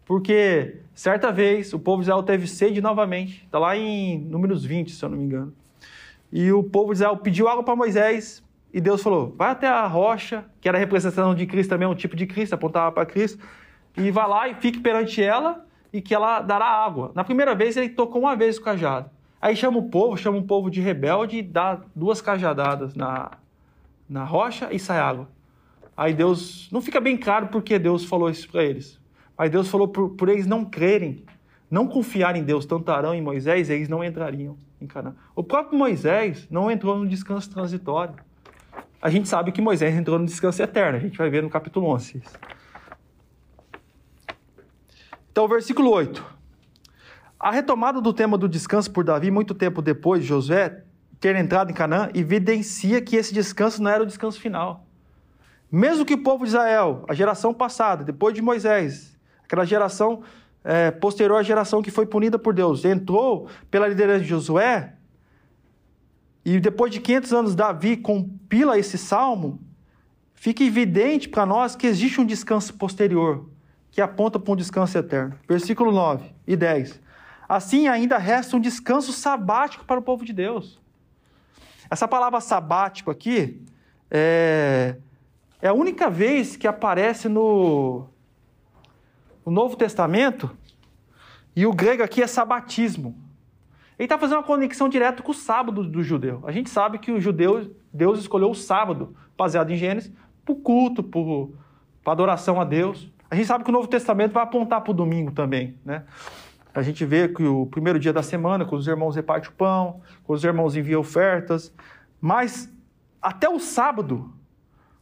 Porque 0.06 0.80
certa 0.94 1.30
vez 1.30 1.74
o 1.74 1.80
povo 1.80 2.02
de 2.02 2.06
Israel 2.06 2.24
teve 2.24 2.48
sede 2.48 2.80
novamente. 2.80 3.44
Está 3.44 3.60
lá 3.60 3.76
em 3.76 4.18
Números 4.18 4.64
20, 4.64 4.94
se 4.94 5.04
eu 5.04 5.10
não 5.10 5.18
me 5.18 5.26
engano. 5.26 5.54
E 6.32 6.54
o 6.54 6.64
povo 6.64 6.94
de 6.94 7.00
Israel 7.00 7.18
pediu 7.18 7.50
água 7.50 7.64
para 7.64 7.76
Moisés. 7.76 8.47
E 8.74 8.82
Deus 8.82 9.02
falou: 9.02 9.34
vai 9.38 9.52
até 9.52 9.68
a 9.68 9.86
rocha, 9.88 10.46
que 10.60 10.68
era 10.68 10.78
a 10.78 10.80
representação 10.80 11.34
de 11.34 11.46
Cristo 11.46 11.70
também, 11.70 11.88
um 11.88 11.96
tipo 11.96 12.16
de 12.16 12.26
Cristo, 12.26 12.54
apontava 12.54 12.92
para 12.92 13.06
Cristo, 13.06 13.44
e 13.96 14.12
vá 14.12 14.26
lá 14.26 14.48
e 14.48 14.56
fique 14.56 14.80
perante 14.80 15.22
ela 15.22 15.66
e 15.92 16.02
que 16.02 16.14
ela 16.14 16.42
dará 16.42 16.66
água. 16.66 17.12
Na 17.16 17.24
primeira 17.24 17.56
vez 17.56 17.78
ele 17.78 17.90
tocou 17.90 18.22
uma 18.22 18.36
vez 18.36 18.58
o 18.58 18.62
cajado. 18.62 19.10
Aí 19.42 19.56
chama 19.56 19.78
o 19.78 19.90
povo, 19.90 20.18
chama 20.18 20.38
um 20.38 20.46
povo 20.46 20.70
de 20.70 20.82
rebelde 20.82 21.38
e 21.38 21.42
dá 21.42 21.82
duas 21.96 22.22
cajadadas 22.22 22.96
na, 22.96 23.32
na 24.10 24.24
rocha 24.24 24.70
e 24.72 24.80
sai 24.80 25.00
água. 25.00 25.28
Aí 25.96 26.14
Deus, 26.14 26.70
não 26.72 26.82
fica 26.82 27.00
bem 27.00 27.18
claro 27.18 27.48
porque 27.48 27.80
Deus 27.80 28.06
falou 28.06 28.30
isso 28.30 28.50
para 28.50 28.64
eles. 28.64 29.00
Mas 29.38 29.50
Deus 29.50 29.68
falou 29.70 29.88
por, 29.88 30.10
por 30.12 30.30
eles 30.30 30.46
não 30.46 30.66
crerem, 30.66 31.24
não 31.70 31.88
confiarem 31.88 32.42
em 32.42 32.46
Deus, 32.46 32.66
tanto 32.66 32.92
Arão 32.92 33.16
e 33.16 33.22
Moisés, 33.22 33.70
eles 33.70 33.88
não 33.88 34.04
entrariam 34.04 34.58
em 34.82 34.88
Canaã. 34.88 35.16
O 35.36 35.44
próprio 35.44 35.78
Moisés 35.78 36.48
não 36.50 36.70
entrou 36.70 36.98
no 36.98 37.08
descanso 37.08 37.50
transitório 37.50 38.16
a 39.02 39.10
gente 39.10 39.30
sabe 39.30 39.52
que 39.52 39.62
Moisés 39.62 39.96
entrou 39.96 40.18
no 40.18 40.26
descanso 40.26 40.62
eterno. 40.62 40.98
A 40.98 41.02
gente 41.02 41.18
vai 41.18 41.30
ver 41.30 41.44
no 41.44 41.50
capítulo 41.50 41.88
11. 41.88 42.22
Então, 45.32 45.48
versículo 45.48 45.92
8. 45.92 46.26
A 47.40 47.52
retomada 47.52 48.02
do 48.02 48.12
tema 48.12 48.38
do 48.38 48.50
descanso 48.50 48.90
por 48.90 49.04
Davi, 49.04 49.30
muito 49.30 49.54
tempo 49.54 49.82
depois 49.82 50.24
de 50.24 50.28
Josué 50.28 50.84
ter 51.20 51.36
entrado 51.36 51.72
em 51.72 51.74
Canaã, 51.74 52.10
evidencia 52.14 53.02
que 53.02 53.16
esse 53.16 53.34
descanso 53.34 53.82
não 53.82 53.90
era 53.92 54.04
o 54.04 54.06
descanso 54.06 54.40
final. 54.40 54.86
Mesmo 55.72 56.06
que 56.06 56.14
o 56.14 56.24
povo 56.24 56.44
de 56.44 56.50
Israel, 56.50 57.04
a 57.08 57.14
geração 57.14 57.54
passada, 57.54 58.04
depois 58.04 58.34
de 58.34 58.42
Moisés, 58.42 59.18
aquela 59.44 59.66
geração 59.66 60.24
é, 60.64 60.92
posterior 60.92 61.38
à 61.38 61.44
geração 61.44 61.82
que 61.82 61.92
foi 61.92 62.06
punida 62.06 62.40
por 62.40 62.54
Deus, 62.54 62.86
entrou 62.86 63.48
pela 63.70 63.88
liderança 63.88 64.22
de 64.22 64.28
Josué, 64.28 64.97
e 66.50 66.62
depois 66.62 66.94
de 66.94 67.02
500 67.02 67.34
anos, 67.34 67.56
Davi 67.56 67.98
compila 67.98 68.80
esse 68.80 68.98
salmo, 68.98 69.60
fica 70.34 70.64
evidente 70.64 71.28
para 71.28 71.46
nós 71.46 71.76
que 71.76 71.86
existe 71.86 72.22
um 72.22 72.26
descanso 72.26 72.74
posterior, 72.76 73.50
que 73.92 74.00
aponta 74.00 74.40
para 74.40 74.54
um 74.54 74.56
descanso 74.56 74.98
eterno. 74.98 75.38
Versículo 75.46 75.92
9 75.92 76.34
e 76.48 76.56
10. 76.56 77.02
Assim 77.50 77.90
ainda 77.90 78.18
resta 78.18 78.56
um 78.56 78.62
descanso 78.62 79.12
sabático 79.12 79.84
para 79.84 80.00
o 80.00 80.02
povo 80.02 80.24
de 80.24 80.32
Deus. 80.32 80.80
Essa 81.92 82.08
palavra 82.08 82.40
sabático 82.40 83.12
aqui 83.12 83.62
é, 84.10 84.96
é 85.62 85.68
a 85.68 85.74
única 85.74 86.10
vez 86.10 86.56
que 86.56 86.66
aparece 86.66 87.28
no, 87.28 88.08
no 89.46 89.52
Novo 89.52 89.76
Testamento, 89.76 90.50
e 91.54 91.66
o 91.66 91.74
grego 91.74 92.04
aqui 92.04 92.24
é 92.24 92.28
sabatismo. 92.28 93.27
Ele 93.98 94.06
está 94.06 94.18
fazendo 94.18 94.38
uma 94.38 94.44
conexão 94.44 94.88
direta 94.88 95.24
com 95.24 95.32
o 95.32 95.36
sábado 95.36 95.84
do 95.84 96.04
judeu. 96.04 96.44
A 96.46 96.52
gente 96.52 96.70
sabe 96.70 97.00
que 97.00 97.12
o 97.12 97.20
judeu, 97.20 97.76
Deus 97.92 98.20
escolheu 98.20 98.52
o 98.52 98.56
sábado, 98.56 99.16
baseado 99.36 99.72
em 99.72 99.76
Gênesis, 99.76 100.14
para 100.46 100.54
o 100.54 100.56
culto, 100.56 101.04
para 101.04 102.14
adoração 102.14 102.62
a 102.62 102.64
Deus. 102.64 103.12
A 103.30 103.36
gente 103.36 103.48
sabe 103.48 103.64
que 103.64 103.72
o 103.72 103.74
Novo 103.74 103.88
Testamento 103.88 104.34
vai 104.34 104.44
apontar 104.44 104.82
para 104.82 104.92
o 104.92 104.94
domingo 104.94 105.32
também, 105.32 105.80
né? 105.84 106.04
A 106.76 106.84
gente 106.84 107.04
vê 107.06 107.28
que 107.28 107.44
o 107.44 107.66
primeiro 107.66 107.98
dia 107.98 108.14
da 108.14 108.22
semana, 108.22 108.64
quando 108.64 108.82
os 108.82 108.88
irmãos 108.88 109.16
repartem 109.16 109.50
o 109.50 109.54
pão, 109.54 110.00
quando 110.24 110.38
os 110.38 110.44
irmãos 110.44 110.76
enviam 110.76 111.02
ofertas, 111.02 111.74
mas 112.22 112.72
até 113.20 113.50
o 113.50 113.60
sábado, 113.60 114.32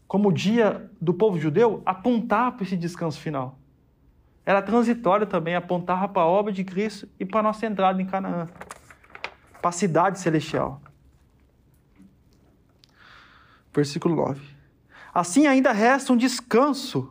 como 0.07 0.31
dia 0.31 0.89
do 1.01 1.13
povo 1.13 1.37
judeu, 1.37 1.83
apontava 1.85 2.53
para 2.53 2.63
esse 2.63 2.77
descanso 2.77 3.19
final. 3.19 3.59
Era 4.45 4.61
transitório 4.61 5.27
também, 5.27 5.53
apontava 5.53 6.07
para 6.07 6.21
a 6.21 6.27
obra 6.27 6.53
de 6.53 6.63
Cristo 6.63 7.09
e 7.19 7.25
para 7.25 7.41
a 7.41 7.43
nossa 7.43 7.65
entrada 7.65 8.01
em 8.01 8.05
Canaã 8.05 8.47
para 9.65 9.69
a 9.69 9.71
cidade 9.71 10.19
celestial. 10.19 10.79
Versículo 13.73 14.15
9. 14.15 14.39
Assim 15.11 15.47
ainda 15.47 15.71
resta 15.71 16.13
um 16.13 16.15
descanso 16.15 17.09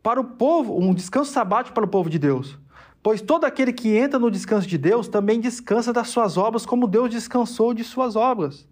para 0.00 0.20
o 0.20 0.24
povo, 0.24 0.78
um 0.78 0.94
descanso 0.94 1.32
sabático 1.32 1.74
para 1.74 1.84
o 1.84 1.88
povo 1.88 2.08
de 2.08 2.16
Deus. 2.16 2.56
Pois 3.02 3.20
todo 3.20 3.44
aquele 3.44 3.72
que 3.72 3.88
entra 3.96 4.20
no 4.20 4.30
descanso 4.30 4.68
de 4.68 4.78
Deus 4.78 5.08
também 5.08 5.40
descansa 5.40 5.92
das 5.92 6.06
suas 6.10 6.36
obras, 6.36 6.64
como 6.64 6.86
Deus 6.86 7.10
descansou 7.10 7.74
de 7.74 7.82
suas 7.82 8.14
obras. 8.14 8.64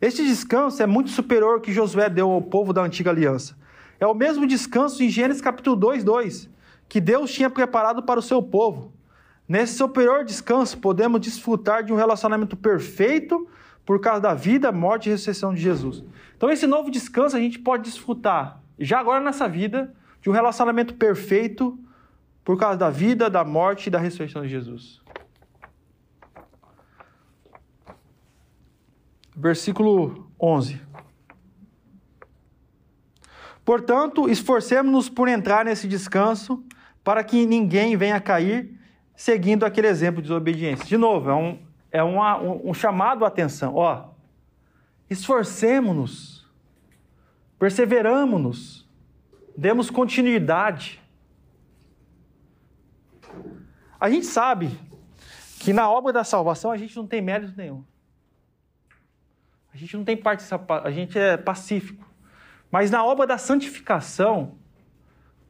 Este 0.00 0.24
descanso 0.24 0.82
é 0.82 0.86
muito 0.86 1.10
superior 1.10 1.56
ao 1.56 1.60
que 1.60 1.74
Josué 1.74 2.08
deu 2.08 2.30
ao 2.30 2.40
povo 2.40 2.72
da 2.72 2.80
antiga 2.80 3.10
aliança. 3.10 3.54
É 4.00 4.06
o 4.06 4.14
mesmo 4.14 4.46
descanso 4.46 5.02
em 5.02 5.10
Gênesis 5.10 5.42
capítulo 5.42 5.76
2, 5.76 6.02
2, 6.02 6.48
que 6.88 7.02
Deus 7.02 7.30
tinha 7.30 7.50
preparado 7.50 8.02
para 8.02 8.18
o 8.18 8.22
seu 8.22 8.42
povo. 8.42 8.94
Nesse 9.46 9.74
superior 9.74 10.24
descanso, 10.24 10.78
podemos 10.78 11.20
desfrutar 11.20 11.84
de 11.84 11.92
um 11.92 11.96
relacionamento 11.96 12.56
perfeito 12.56 13.48
por 13.84 14.00
causa 14.00 14.20
da 14.20 14.34
vida, 14.34 14.72
morte 14.72 15.08
e 15.08 15.12
ressurreição 15.12 15.52
de 15.52 15.60
Jesus. 15.60 16.02
Então, 16.36 16.50
esse 16.50 16.66
novo 16.66 16.90
descanso 16.90 17.36
a 17.36 17.40
gente 17.40 17.58
pode 17.58 17.84
desfrutar, 17.84 18.62
já 18.78 18.98
agora 18.98 19.22
nessa 19.22 19.46
vida, 19.46 19.94
de 20.22 20.30
um 20.30 20.32
relacionamento 20.32 20.94
perfeito 20.94 21.78
por 22.42 22.58
causa 22.58 22.78
da 22.78 22.90
vida, 22.90 23.28
da 23.28 23.44
morte 23.44 23.86
e 23.86 23.90
da 23.90 23.98
ressurreição 23.98 24.42
de 24.42 24.48
Jesus. 24.48 25.02
Versículo 29.36 30.30
11. 30.40 30.80
Portanto, 33.64 34.28
esforcemos-nos 34.28 35.08
por 35.08 35.28
entrar 35.28 35.64
nesse 35.64 35.88
descanso, 35.88 36.62
para 37.02 37.22
que 37.22 37.44
ninguém 37.44 37.96
venha 37.96 38.20
cair 38.20 38.78
seguindo 39.16 39.64
aquele 39.64 39.86
exemplo 39.86 40.20
de 40.20 40.28
desobediência. 40.28 40.84
De 40.84 40.96
novo, 40.96 41.30
é 41.30 41.34
um, 41.34 41.58
é 41.90 42.02
uma, 42.02 42.40
um, 42.40 42.70
um 42.70 42.74
chamado 42.74 43.24
à 43.24 43.28
atenção. 43.28 43.74
Ó, 43.74 44.10
esforcemos-nos, 45.08 46.46
perseveramos-nos, 47.58 48.88
demos 49.56 49.90
continuidade. 49.90 51.00
A 54.00 54.10
gente 54.10 54.26
sabe 54.26 54.78
que 55.60 55.72
na 55.72 55.90
obra 55.90 56.12
da 56.12 56.24
salvação 56.24 56.70
a 56.70 56.76
gente 56.76 56.96
não 56.96 57.06
tem 57.06 57.22
mérito 57.22 57.54
nenhum. 57.56 57.84
A 59.72 59.76
gente 59.76 59.96
não 59.96 60.04
tem 60.04 60.16
participação, 60.16 60.86
a 60.86 60.90
gente 60.90 61.18
é 61.18 61.36
pacífico. 61.36 62.04
Mas 62.70 62.90
na 62.90 63.04
obra 63.04 63.26
da 63.26 63.38
santificação 63.38 64.56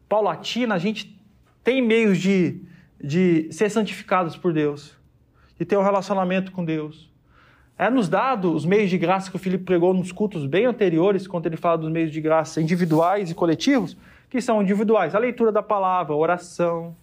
paulatina, 0.09 0.75
a 0.75 0.79
gente 0.79 1.21
tem 1.63 1.83
meios 1.83 2.19
de, 2.19 2.63
de 3.05 3.53
ser 3.53 3.71
santificados 3.71 4.35
por 4.37 4.53
Deus, 4.53 4.97
de 5.59 5.65
ter 5.65 5.77
um 5.77 5.83
relacionamento 5.83 6.51
com 6.51 6.65
Deus. 6.65 7.13
É 7.77 7.91
nos 7.91 8.09
dado 8.09 8.55
os 8.55 8.65
meios 8.65 8.89
de 8.89 8.97
graça 8.97 9.31
que 9.31 9.37
o 9.37 9.39
Filipe 9.39 9.65
pregou 9.65 9.93
nos 9.93 10.11
cultos 10.11 10.47
bem 10.47 10.65
anteriores, 10.65 11.27
quando 11.27 11.47
ele 11.47 11.57
fala 11.57 11.77
dos 11.77 11.91
meios 11.91 12.11
de 12.11 12.21
graça 12.21 12.63
individuais 12.63 13.31
e 13.31 13.35
coletivos, 13.35 13.97
que 14.31 14.41
são 14.41 14.63
individuais: 14.63 15.15
a 15.15 15.19
leitura 15.19 15.53
da 15.53 15.63
palavra, 15.63 16.15
a 16.15 16.17
oração, 16.17 16.97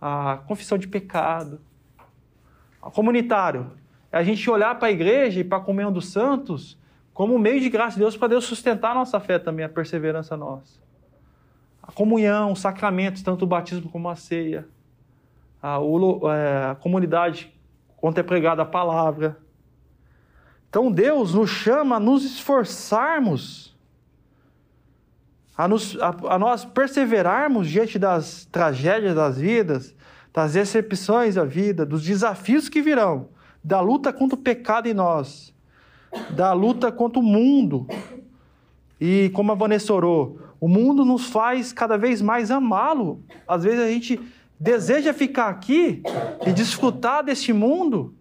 a 0.00 0.40
confissão 0.46 0.76
de 0.76 0.86
pecado. 0.86 1.60
A 2.82 2.90
comunitário 2.90 3.70
é 4.12 4.18
a 4.18 4.22
gente 4.22 4.48
olhar 4.50 4.78
para 4.78 4.88
a 4.88 4.90
igreja 4.90 5.40
e 5.40 5.44
para 5.44 5.58
a 5.58 5.60
comunhão 5.60 5.92
dos 5.92 6.08
santos 6.08 6.78
como 7.14 7.34
um 7.34 7.38
meio 7.38 7.60
de 7.60 7.68
graça 7.68 7.94
de 7.94 8.00
Deus 8.00 8.16
para 8.16 8.28
Deus 8.28 8.44
sustentar 8.44 8.92
a 8.92 8.94
nossa 8.94 9.18
fé 9.18 9.38
também, 9.38 9.64
a 9.64 9.68
perseverança 9.68 10.36
nossa. 10.36 10.87
A 11.88 11.92
comunhão, 11.92 12.52
os 12.52 12.60
sacramentos, 12.60 13.22
tanto 13.22 13.46
o 13.46 13.48
batismo 13.48 13.90
como 13.90 14.10
a 14.10 14.14
ceia. 14.14 14.68
A, 15.60 15.78
é, 15.78 16.70
a 16.70 16.74
comunidade 16.74 17.50
quando 17.96 18.18
é 18.18 18.22
pregada 18.22 18.62
a 18.62 18.66
palavra. 18.66 19.38
Então 20.68 20.92
Deus 20.92 21.34
nos 21.34 21.50
chama 21.50 21.96
a 21.96 22.00
nos 22.00 22.24
esforçarmos, 22.24 23.74
a, 25.56 25.66
nos, 25.66 25.98
a, 26.00 26.34
a 26.34 26.38
nós 26.38 26.64
perseverarmos 26.64 27.68
diante 27.68 27.98
das 27.98 28.44
tragédias 28.44 29.14
das 29.14 29.38
vidas, 29.38 29.96
das 30.32 30.52
decepções 30.52 31.34
da 31.34 31.44
vida, 31.44 31.84
dos 31.84 32.04
desafios 32.04 32.68
que 32.68 32.82
virão, 32.82 33.30
da 33.64 33.80
luta 33.80 34.12
contra 34.12 34.38
o 34.38 34.42
pecado 34.42 34.86
em 34.86 34.94
nós, 34.94 35.54
da 36.30 36.52
luta 36.52 36.92
contra 36.92 37.18
o 37.18 37.22
mundo. 37.22 37.86
E 39.00 39.30
como 39.30 39.52
a 39.52 39.54
Vanessa 39.54 39.92
orou, 39.92 40.38
o 40.60 40.68
mundo 40.68 41.04
nos 41.04 41.26
faz 41.26 41.72
cada 41.72 41.96
vez 41.96 42.20
mais 42.20 42.50
amá-lo. 42.50 43.22
Às 43.46 43.64
vezes 43.64 43.80
a 43.80 43.88
gente 43.88 44.20
deseja 44.58 45.12
ficar 45.12 45.48
aqui 45.48 46.02
e 46.46 46.52
desfrutar 46.52 47.22
deste 47.22 47.52
mundo, 47.52 48.14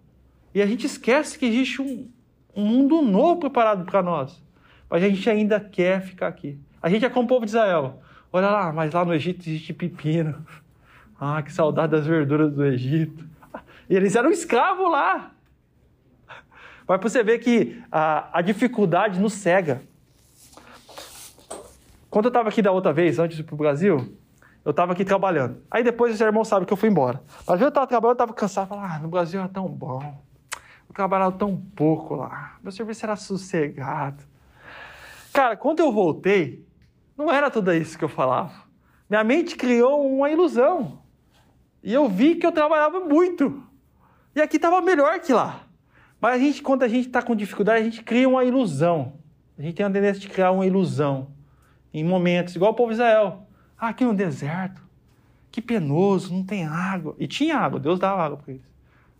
e 0.53 0.61
a 0.61 0.65
gente 0.65 0.85
esquece 0.85 1.37
que 1.37 1.45
existe 1.45 1.81
um, 1.81 2.09
um 2.55 2.65
mundo 2.65 3.01
novo 3.01 3.39
preparado 3.41 3.85
para 3.85 4.01
nós. 4.01 4.41
Mas 4.89 5.03
a 5.03 5.09
gente 5.09 5.29
ainda 5.29 5.59
quer 5.59 6.01
ficar 6.01 6.27
aqui. 6.27 6.57
A 6.81 6.89
gente 6.89 7.05
é 7.05 7.09
como 7.09 7.25
o 7.25 7.27
povo 7.27 7.45
de 7.45 7.51
Israel. 7.51 8.01
Olha 8.31 8.49
lá, 8.49 8.73
mas 8.73 8.93
lá 8.93 9.03
no 9.03 9.13
Egito 9.13 9.41
existe 9.41 9.73
pepino. 9.73 10.45
Ah, 11.19 11.41
que 11.41 11.51
saudade 11.51 11.91
das 11.91 12.05
verduras 12.05 12.53
do 12.53 12.63
Egito. 12.65 13.27
E 13.89 13.95
eles 13.95 14.15
eram 14.15 14.31
escravos 14.31 14.91
lá. 14.91 15.31
Mas 16.87 17.01
você 17.01 17.23
ver 17.23 17.39
que 17.39 17.81
a, 17.91 18.39
a 18.39 18.41
dificuldade 18.41 19.19
nos 19.19 19.33
cega. 19.33 19.81
Quando 22.09 22.25
eu 22.25 22.29
estava 22.29 22.49
aqui 22.49 22.61
da 22.61 22.71
outra 22.71 22.93
vez, 22.93 23.19
antes 23.19 23.35
de 23.35 23.43
ir 23.43 23.45
para 23.45 23.55
o 23.55 23.57
Brasil, 23.57 24.17
eu 24.63 24.71
estava 24.71 24.93
aqui 24.93 25.03
trabalhando. 25.03 25.61
Aí 25.69 25.83
depois 25.83 26.13
os 26.13 26.21
irmãos 26.21 26.47
sabem 26.47 26.65
que 26.65 26.73
eu 26.73 26.77
fui 26.77 26.89
embora. 26.89 27.21
Mas 27.45 27.61
eu 27.61 27.67
estava 27.67 27.87
trabalhando, 27.87 28.11
eu 28.11 28.23
estava 28.23 28.33
cansado. 28.33 28.67
Falei, 28.67 28.85
ah, 28.85 28.99
no 28.99 29.07
Brasil 29.07 29.39
era 29.39 29.49
tão 29.49 29.67
bom. 29.67 30.01
Eu 30.87 30.93
trabalhava 30.93 31.31
tão 31.33 31.57
pouco 31.75 32.15
lá. 32.15 32.57
Meu 32.63 32.71
serviço 32.71 33.05
era 33.05 33.15
sossegado. 33.15 34.23
Cara, 35.33 35.55
quando 35.55 35.79
eu 35.79 35.91
voltei, 35.91 36.65
não 37.17 37.31
era 37.31 37.49
tudo 37.49 37.73
isso 37.73 37.97
que 37.97 38.03
eu 38.03 38.09
falava. 38.09 38.53
Minha 39.09 39.23
mente 39.23 39.55
criou 39.55 40.05
uma 40.05 40.29
ilusão. 40.29 40.99
E 41.83 41.93
eu 41.93 42.09
vi 42.09 42.35
que 42.35 42.45
eu 42.45 42.51
trabalhava 42.51 42.99
muito. 42.99 43.63
E 44.35 44.41
aqui 44.41 44.57
estava 44.57 44.81
melhor 44.81 45.19
que 45.19 45.31
lá. 45.31 45.61
Mas 46.19 46.35
a 46.35 46.37
gente, 46.39 46.61
quando 46.61 46.83
a 46.83 46.87
gente 46.87 47.07
está 47.07 47.21
com 47.21 47.35
dificuldade, 47.35 47.81
a 47.81 47.83
gente 47.83 48.03
cria 48.03 48.27
uma 48.27 48.43
ilusão. 48.43 49.13
A 49.57 49.61
gente 49.61 49.75
tem 49.75 49.85
a 49.85 49.89
tendência 49.89 50.19
de 50.19 50.27
criar 50.27 50.51
uma 50.51 50.65
ilusão. 50.65 51.36
Em 51.93 52.03
momentos, 52.03 52.55
igual 52.55 52.71
o 52.71 52.75
povo 52.75 52.89
de 52.89 52.95
Israel. 52.95 53.47
Ah, 53.77 53.89
aqui 53.89 54.03
no 54.03 54.13
deserto. 54.13 54.81
Que 55.51 55.61
penoso, 55.61 56.33
não 56.33 56.43
tem 56.43 56.65
água. 56.65 57.15
E 57.17 57.27
tinha 57.27 57.57
água, 57.57 57.79
Deus 57.79 57.99
dava 57.99 58.23
água 58.23 58.37
para 58.37 58.53
eles. 58.53 58.65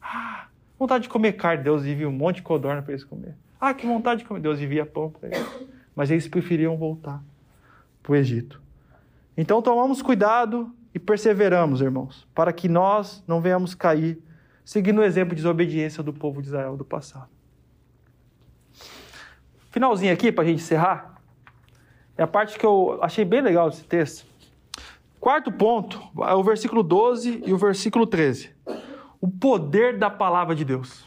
Ah, 0.02 0.48
vontade 0.78 1.04
de 1.04 1.10
comer 1.10 1.34
carne, 1.34 1.64
Deus 1.64 1.86
envia 1.86 2.08
um 2.08 2.12
monte 2.12 2.38
de 2.38 2.42
codorna 2.44 2.82
para 2.82 2.92
eles 2.92 3.04
comer. 3.04 3.36
Ah, 3.60 3.74
que 3.74 3.88
vontade 3.88 4.22
de 4.22 4.28
comer, 4.28 4.42
Deus 4.42 4.60
envia 4.60 4.86
pão 4.86 5.10
para 5.10 5.30
eles. 5.30 5.68
Mas 5.96 6.12
eles 6.12 6.28
preferiam 6.28 6.78
voltar 6.78 7.24
para 8.04 8.12
o 8.12 8.16
Egito. 8.16 8.62
Então 9.36 9.62
tomamos 9.62 10.02
cuidado 10.02 10.72
e 10.94 11.00
perseveramos, 11.00 11.82
irmãos, 11.82 12.28
para 12.34 12.52
que 12.54 12.68
nós 12.68 13.24
não 13.28 13.42
venhamos 13.42 13.76
cair, 13.76 14.20
seguindo 14.64 15.00
o 15.00 15.04
exemplo 15.04 15.36
de 15.36 15.42
desobediência 15.42 16.02
do 16.02 16.14
povo 16.14 16.42
de 16.42 16.48
Israel 16.48 16.76
do 16.76 16.86
passado. 16.86 17.30
Finalzinho 19.70 20.12
aqui, 20.12 20.32
para 20.32 20.44
a 20.44 20.48
gente 20.48 20.62
encerrar, 20.62 21.17
é 22.18 22.24
a 22.24 22.28
parte 22.28 22.58
que 22.58 22.66
eu 22.66 22.98
achei 23.02 23.24
bem 23.24 23.42
legal 23.42 23.70
desse 23.70 23.84
texto. 23.84 24.26
Quarto 25.20 25.52
ponto, 25.52 26.02
é 26.24 26.34
o 26.34 26.44
versículo 26.44 26.82
12 26.82 27.44
e 27.46 27.54
o 27.54 27.58
versículo 27.58 28.08
13. 28.08 28.50
O 29.22 29.28
poder 29.28 29.98
da 29.98 30.10
palavra 30.10 30.56
de 30.56 30.66
Deus. 30.66 31.06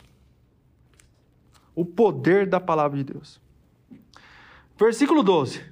O 1.75 1.85
poder 1.85 2.47
da 2.47 2.61
palavra 2.61 2.99
de 2.99 3.05
Deus. 3.13 3.41
Versículo 4.79 5.23
12. 5.23 5.65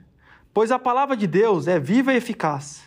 Pois 0.52 0.72
a 0.72 0.78
palavra 0.78 1.16
de 1.16 1.26
Deus 1.26 1.68
é 1.68 1.78
viva 1.78 2.12
e 2.12 2.16
eficaz, 2.16 2.84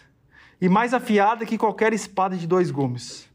e 0.59 0.67
mais 0.67 0.93
afiada 0.93 1.45
que 1.45 1.57
qualquer 1.57 1.93
espada 1.93 2.35
de 2.35 2.45
dois 2.45 2.69
gumes. 2.69 3.29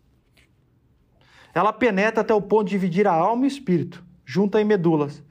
Ela 1.54 1.72
penetra 1.72 2.20
até 2.20 2.34
o 2.34 2.42
ponto 2.42 2.64
de 2.64 2.72
dividir 2.72 3.06
a 3.06 3.14
alma 3.14 3.44
e 3.44 3.46
o 3.46 3.48
espírito, 3.48 4.04
junta 4.26 4.60
em 4.60 4.64
medulas, 4.64 5.22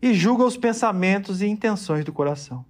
e 0.00 0.14
julga 0.14 0.44
os 0.44 0.56
pensamentos 0.56 1.42
e 1.42 1.46
intenções 1.46 2.04
do 2.04 2.12
coração. 2.12 2.64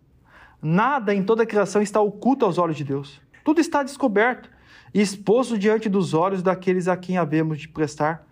Nada 0.65 1.13
em 1.13 1.25
toda 1.25 1.43
a 1.43 1.47
criação 1.47 1.83
está 1.83 2.01
oculto 2.01 2.45
aos 2.45 2.57
olhos 2.57 2.77
de 2.77 2.85
Deus. 2.85 3.21
Tudo 3.45 3.61
está 3.61 3.83
descoberto 3.83 4.49
e 4.95 5.01
exposto 5.01 5.59
diante 5.59 5.89
dos 5.89 6.15
olhos 6.15 6.41
daqueles 6.41 6.87
a 6.87 6.97
quem 6.97 7.19
havemos 7.19 7.59
de 7.59 7.69
prestar 7.69 8.25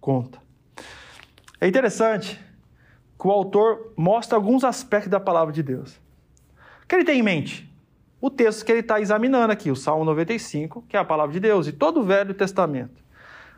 conta. 0.00 0.38
É 1.60 1.68
interessante 1.68 2.40
que 3.20 3.28
o 3.28 3.30
autor 3.30 3.92
mostra 3.96 4.36
alguns 4.36 4.64
aspectos 4.64 5.10
da 5.10 5.20
palavra 5.20 5.52
de 5.52 5.62
Deus. 5.62 6.00
O 6.82 6.86
que 6.88 6.94
ele 6.94 7.04
tem 7.04 7.20
em 7.20 7.22
mente? 7.22 7.70
O 8.18 8.30
texto 8.30 8.64
que 8.64 8.72
ele 8.72 8.80
está 8.80 8.98
examinando 8.98 9.52
aqui, 9.52 9.70
o 9.70 9.76
Salmo 9.76 10.06
95, 10.06 10.84
que 10.88 10.96
é 10.96 11.00
a 11.00 11.04
palavra 11.04 11.34
de 11.34 11.40
Deus, 11.40 11.66
e 11.66 11.72
todo 11.72 12.00
o 12.00 12.02
Velho 12.02 12.32
Testamento. 12.32 13.04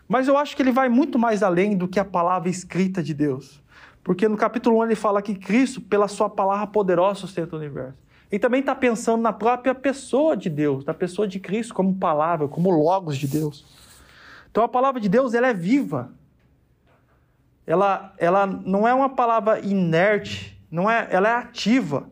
Mas 0.08 0.26
eu 0.26 0.36
acho 0.36 0.56
que 0.56 0.62
ele 0.62 0.72
vai 0.72 0.88
muito 0.88 1.18
mais 1.18 1.44
além 1.44 1.76
do 1.76 1.86
que 1.86 2.00
a 2.00 2.04
palavra 2.04 2.48
escrita 2.48 3.02
de 3.02 3.14
Deus. 3.14 3.62
Porque 4.02 4.28
no 4.28 4.36
capítulo 4.36 4.78
1 4.78 4.84
ele 4.84 4.94
fala 4.96 5.22
que 5.22 5.34
Cristo, 5.34 5.80
pela 5.80 6.08
sua 6.08 6.28
palavra 6.28 6.66
poderosa, 6.66 7.20
sustenta 7.20 7.54
o 7.54 7.58
universo. 7.58 8.05
Ele 8.30 8.38
também 8.38 8.60
está 8.60 8.74
pensando 8.74 9.22
na 9.22 9.32
própria 9.32 9.74
pessoa 9.74 10.36
de 10.36 10.50
Deus, 10.50 10.84
na 10.84 10.92
pessoa 10.92 11.28
de 11.28 11.38
Cristo 11.38 11.72
como 11.72 11.94
palavra, 11.94 12.48
como 12.48 12.70
logos 12.70 13.16
de 13.16 13.28
Deus. 13.28 13.64
Então 14.50 14.64
a 14.64 14.68
palavra 14.68 15.00
de 15.00 15.08
Deus 15.08 15.34
ela 15.34 15.48
é 15.48 15.54
viva. 15.54 16.10
Ela, 17.66 18.14
ela 18.18 18.46
não 18.46 18.86
é 18.86 18.94
uma 18.94 19.08
palavra 19.08 19.60
inerte, 19.60 20.60
não 20.70 20.90
é, 20.90 21.08
ela 21.10 21.28
é 21.28 21.32
ativa. 21.34 22.08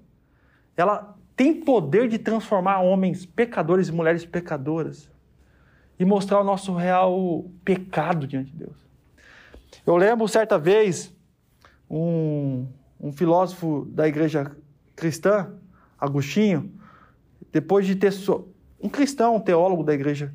Ela 0.76 1.16
tem 1.36 1.60
poder 1.60 2.08
de 2.08 2.18
transformar 2.18 2.80
homens 2.80 3.26
pecadores 3.26 3.88
e 3.88 3.92
mulheres 3.92 4.24
pecadoras 4.24 5.10
e 5.98 6.04
mostrar 6.04 6.40
o 6.40 6.44
nosso 6.44 6.74
real 6.74 7.44
pecado 7.64 8.26
diante 8.26 8.50
de 8.52 8.58
Deus. 8.58 8.76
Eu 9.86 9.96
lembro 9.96 10.26
certa 10.28 10.58
vez 10.58 11.12
um, 11.90 12.66
um 13.00 13.12
filósofo 13.12 13.86
da 13.90 14.06
igreja 14.06 14.56
cristã 14.94 15.52
Agostinho, 16.04 16.70
depois 17.52 17.86
de 17.86 17.94
ter 17.96 18.12
so... 18.12 18.48
um 18.80 18.88
cristão, 18.88 19.36
um 19.36 19.40
teólogo 19.40 19.82
da 19.82 19.94
igreja 19.94 20.32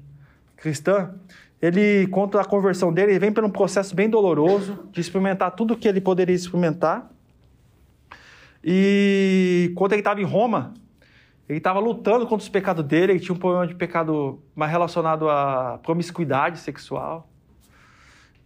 cristã, 0.57 1.13
ele 1.61 2.07
conta 2.07 2.39
a 2.39 2.45
conversão 2.45 2.91
dele, 2.91 3.11
ele 3.11 3.19
vem 3.19 3.31
por 3.31 3.43
um 3.43 3.49
processo 3.49 3.93
bem 3.93 4.09
doloroso 4.09 4.87
de 4.91 5.01
experimentar 5.01 5.51
tudo 5.51 5.75
que 5.75 5.87
ele 5.87 5.99
poderia 5.99 6.35
experimentar. 6.35 7.09
E 8.63 9.71
quando 9.75 9.93
ele 9.93 10.01
estava 10.01 10.21
em 10.21 10.25
Roma, 10.25 10.73
ele 11.47 11.57
estava 11.57 11.79
lutando 11.79 12.25
contra 12.27 12.43
os 12.43 12.49
pecados 12.49 12.85
dele, 12.85 13.13
ele 13.13 13.19
tinha 13.19 13.35
um 13.35 13.39
problema 13.39 13.65
de 13.67 13.75
pecado 13.75 14.41
mais 14.55 14.71
relacionado 14.71 15.29
à 15.29 15.79
promiscuidade 15.83 16.59
sexual. 16.59 17.29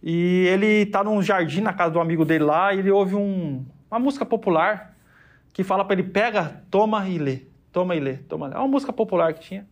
E 0.02 0.46
ele 0.48 0.82
está 0.82 1.04
num 1.04 1.22
jardim 1.22 1.60
na 1.60 1.72
casa 1.72 1.92
do 1.92 2.00
amigo 2.00 2.24
dele 2.24 2.44
lá, 2.44 2.74
e 2.74 2.78
ele 2.78 2.90
ouve 2.90 3.14
um, 3.14 3.64
uma 3.90 3.98
música 3.98 4.24
popular 4.24 4.93
que 5.54 5.64
fala 5.64 5.82
para 5.84 5.98
ele: 5.98 6.10
pega, 6.10 6.62
toma 6.70 7.08
e 7.08 7.16
lê. 7.16 7.46
Toma 7.72 7.96
e 7.96 8.00
lê. 8.00 8.18
Toma. 8.18 8.50
É 8.52 8.58
uma 8.58 8.68
música 8.68 8.92
popular 8.92 9.32
que 9.32 9.40
tinha. 9.40 9.66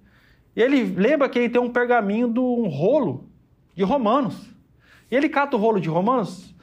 E 0.57 0.63
ele 0.63 0.85
lembra 0.85 1.29
que 1.29 1.39
ele 1.39 1.51
tem 1.51 1.61
um 1.61 1.71
pergaminho 1.71 2.33
de 2.33 2.41
um 2.41 2.69
rolo 2.69 3.29
de 3.75 3.83
Romanos. 3.83 4.51
E 5.11 5.17
ele 5.17 5.29
cata 5.29 5.57
o 5.57 5.61
rolo 5.61 5.79
de 5.79 5.91
Romanos, 5.91 6.55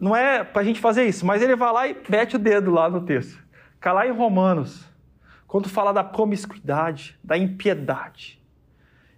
não 0.00 0.16
é 0.16 0.42
para 0.42 0.62
a 0.62 0.64
gente 0.64 0.80
fazer 0.80 1.04
isso, 1.04 1.24
mas 1.24 1.42
ele 1.42 1.54
vai 1.54 1.72
lá 1.72 1.86
e 1.86 1.96
mete 2.08 2.34
o 2.34 2.38
dedo 2.38 2.72
lá 2.72 2.90
no 2.90 3.02
texto. 3.02 3.44
Lá 3.84 4.06
em 4.06 4.10
Romanos, 4.10 4.84
quando 5.46 5.68
fala 5.68 5.92
da 5.92 6.02
promiscuidade, 6.02 7.18
da 7.22 7.36
impiedade. 7.36 8.42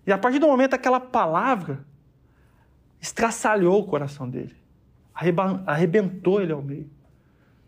E 0.05 0.12
a 0.12 0.18
partir 0.18 0.40
do 0.40 0.47
momento 0.49 0.74
aquela 0.74 0.99
palavra, 0.99 1.84
estraçalhou 3.01 3.80
o 3.80 3.86
coração 3.86 4.28
dele, 4.28 4.55
arrebentou 5.64 6.42
ele 6.42 6.53
ao 6.53 6.61
meio. 6.61 6.90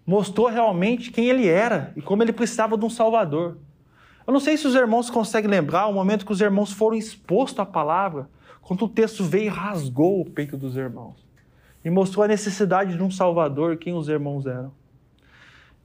Mostrou 0.09 0.49
realmente 0.49 1.11
quem 1.11 1.27
ele 1.27 1.47
era 1.47 1.93
e 1.95 2.01
como 2.01 2.23
ele 2.23 2.33
precisava 2.33 2.79
de 2.79 2.85
um 2.87 2.89
Salvador. 2.89 3.59
Eu 4.27 4.33
não 4.33 4.41
sei 4.41 4.57
se 4.57 4.67
os 4.67 4.75
irmãos 4.75 5.11
conseguem 5.11 5.51
lembrar 5.51 5.87
o 5.87 5.93
momento 5.93 6.25
que 6.25 6.33
os 6.33 6.41
irmãos 6.41 6.73
foram 6.73 6.97
expostos 6.97 7.61
à 7.61 7.67
palavra, 7.67 8.27
quando 8.63 8.87
o 8.87 8.89
texto 8.89 9.23
veio 9.23 9.45
e 9.45 9.49
rasgou 9.49 10.23
o 10.23 10.25
peito 10.25 10.57
dos 10.57 10.79
irmãos 10.79 11.29
e 11.85 11.91
mostrou 11.91 12.25
a 12.25 12.29
necessidade 12.29 12.97
de 12.97 13.03
um 13.03 13.11
Salvador, 13.11 13.77
quem 13.77 13.93
os 13.93 14.09
irmãos 14.09 14.47
eram. 14.47 14.73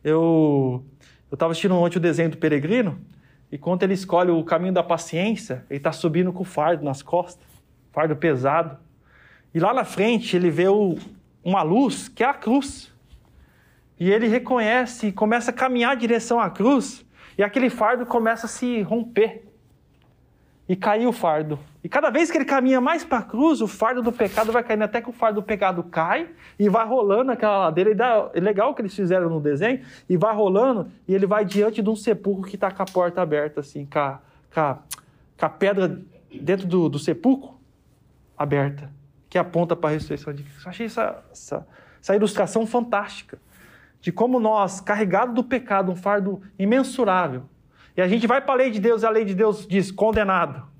Eu 0.02 0.86
estava 1.30 1.52
assistindo 1.52 1.76
ontem 1.76 1.98
o 1.98 2.02
desenho 2.02 2.30
do 2.30 2.38
peregrino, 2.38 2.98
e 3.52 3.58
quando 3.58 3.84
ele 3.84 3.94
escolhe 3.94 4.32
o 4.32 4.42
caminho 4.46 4.74
da 4.74 4.84
paciência, 4.84 5.66
ele 5.70 5.80
está 5.80 5.92
subindo 5.92 6.32
com 6.32 6.44
o 6.44 6.46
fardo 6.46 6.86
nas 6.86 7.02
costas, 7.02 7.46
fardo 7.92 8.16
pesado. 8.16 8.78
E 9.54 9.60
lá 9.60 9.74
na 9.74 9.84
frente 9.84 10.34
ele 10.34 10.50
vê 10.50 10.70
o, 10.70 10.98
uma 11.44 11.62
luz, 11.62 12.08
que 12.08 12.24
é 12.24 12.28
a 12.28 12.34
cruz. 12.34 12.93
E 14.00 14.12
ele 14.12 14.28
reconhece 14.28 15.08
e 15.08 15.12
começa 15.12 15.52
a 15.52 15.54
caminhar 15.54 15.96
em 15.96 16.00
direção 16.00 16.40
à 16.40 16.50
cruz, 16.50 17.06
e 17.38 17.44
aquele 17.44 17.70
fardo 17.70 18.06
começa 18.06 18.46
a 18.46 18.50
se 18.50 18.82
romper. 18.82 19.44
E 20.68 20.78
cair 20.78 21.06
o 21.06 21.12
fardo. 21.12 21.60
E 21.84 21.90
cada 21.90 22.10
vez 22.10 22.32
que 22.32 22.38
ele 22.38 22.46
caminha 22.46 22.80
mais 22.80 23.04
para 23.04 23.18
a 23.18 23.22
cruz, 23.22 23.60
o 23.60 23.68
fardo 23.68 24.02
do 24.02 24.14
pecado 24.14 24.50
vai 24.50 24.64
caindo, 24.64 24.84
até 24.84 25.02
que 25.02 25.10
o 25.10 25.12
fardo 25.12 25.42
do 25.42 25.46
pecado 25.46 25.84
cai 25.84 26.30
e 26.58 26.70
vai 26.70 26.88
rolando 26.88 27.34
aquela 27.34 27.58
ladeira. 27.58 27.92
E 27.92 27.94
dá, 27.94 28.30
é 28.34 28.40
legal 28.40 28.72
o 28.72 28.74
que 28.74 28.82
eles 28.82 28.96
fizeram 28.96 29.30
no 29.30 29.42
desenho, 29.42 29.82
e 30.08 30.16
vai 30.16 30.34
rolando, 30.34 30.90
e 31.06 31.14
ele 31.14 31.26
vai 31.26 31.44
diante 31.44 31.82
de 31.82 31.90
um 31.90 31.96
sepulcro 31.98 32.50
que 32.50 32.56
está 32.56 32.72
com 32.72 32.82
a 32.82 32.86
porta 32.86 33.22
aberta, 33.22 33.60
assim, 33.60 33.86
com 33.86 34.00
a, 34.00 34.22
com 34.54 34.60
a, 34.62 34.80
com 35.38 35.46
a 35.46 35.50
pedra 35.50 36.02
dentro 36.32 36.66
do, 36.66 36.88
do 36.88 36.98
sepulcro 36.98 37.56
aberta, 38.38 38.90
que 39.30 39.38
aponta 39.38 39.76
para 39.76 39.90
a 39.90 39.94
ressurreição 39.94 40.34
de 40.34 40.44
Cristo. 40.44 40.66
Eu 40.66 40.70
achei 40.70 40.86
essa, 40.86 41.24
essa, 41.30 41.68
essa 42.02 42.16
ilustração 42.16 42.66
fantástica 42.66 43.38
de 44.04 44.12
como 44.12 44.40
nós, 44.40 44.80
carregados 44.80 45.34
do 45.34 45.44
pecado, 45.44 45.92
um 45.92 45.96
fardo 45.96 46.44
imensurável, 46.60 47.46
e 47.98 48.02
a 48.04 48.08
gente 48.08 48.28
vai 48.28 48.40
para 48.40 48.54
a 48.54 48.58
lei 48.58 48.70
de 48.70 48.80
Deus, 48.80 49.02
e 49.02 49.06
a 49.08 49.10
lei 49.10 49.26
de 49.26 49.34
Deus 49.34 49.66
diz 49.66 49.90
condenado 49.92 50.72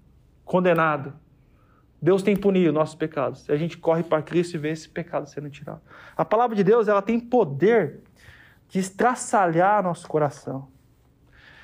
condenado. 0.46 1.14
Deus 2.02 2.22
tem 2.22 2.36
punido 2.36 2.74
nossos 2.74 2.96
pecados. 2.96 3.48
E 3.48 3.52
a 3.52 3.58
gente 3.58 3.78
corre 3.78 4.04
para 4.04 4.22
Cristo 4.22 4.56
e 4.56 4.58
vê 4.58 4.72
esse 4.72 4.90
pecado 4.90 5.28
sendo 5.28 5.50
tirado. 5.50 5.82
A 6.16 6.26
palavra 6.26 6.56
de 6.56 6.64
Deus, 6.64 6.88
ela 6.88 7.02
tem 7.02 7.20
poder 7.20 8.02
de 8.68 8.80
estraçalhar 8.80 9.84
nosso 9.84 10.08
coração. 10.08 10.68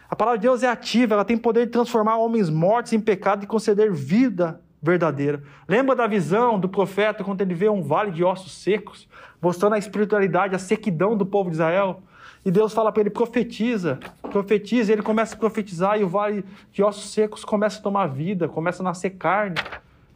A 0.10 0.16
palavra 0.16 0.40
de 0.40 0.44
Deus 0.44 0.64
é 0.64 0.68
ativa, 0.68 1.14
ela 1.14 1.26
tem 1.26 1.38
poder 1.38 1.66
de 1.66 1.72
transformar 1.72 2.18
homens 2.18 2.50
mortos 2.50 2.94
em 2.94 3.00
pecado 3.00 3.44
e 3.44 3.48
conceder 3.48 3.92
vida 3.92 4.62
verdadeira. 4.82 5.44
Lembra 5.68 5.96
da 5.96 6.08
visão 6.08 6.60
do 6.60 6.70
profeta 6.70 7.24
quando 7.24 7.42
ele 7.42 7.54
vê 7.54 7.70
um 7.70 7.82
vale 7.82 8.12
de 8.12 8.24
ossos 8.24 8.54
secos, 8.54 9.08
mostrando 9.42 9.74
a 9.74 9.78
espiritualidade, 9.78 10.56
a 10.56 10.60
sequidão 10.60 11.18
do 11.18 11.26
povo 11.26 11.50
de 11.50 11.56
Israel? 11.56 12.02
E 12.46 12.52
Deus 12.52 12.74
fala 12.74 12.92
para 12.92 13.02
ele: 13.02 13.10
profetiza, 13.10 14.00
profetiza. 14.32 14.92
E 14.92 14.96
ele 14.96 15.02
começa 15.02 15.36
a 15.36 15.38
profetizar 15.38 16.00
e 16.00 16.04
o 16.04 16.08
vale 16.08 16.46
de 16.72 16.82
ossos 16.82 17.12
secos 17.12 17.44
começa 17.44 17.80
a 17.80 17.84
tomar 17.84 18.08
vida, 18.08 18.48
começa 18.48 18.82
a 18.82 18.86
nascer 18.86 19.12
carne. 19.12 19.56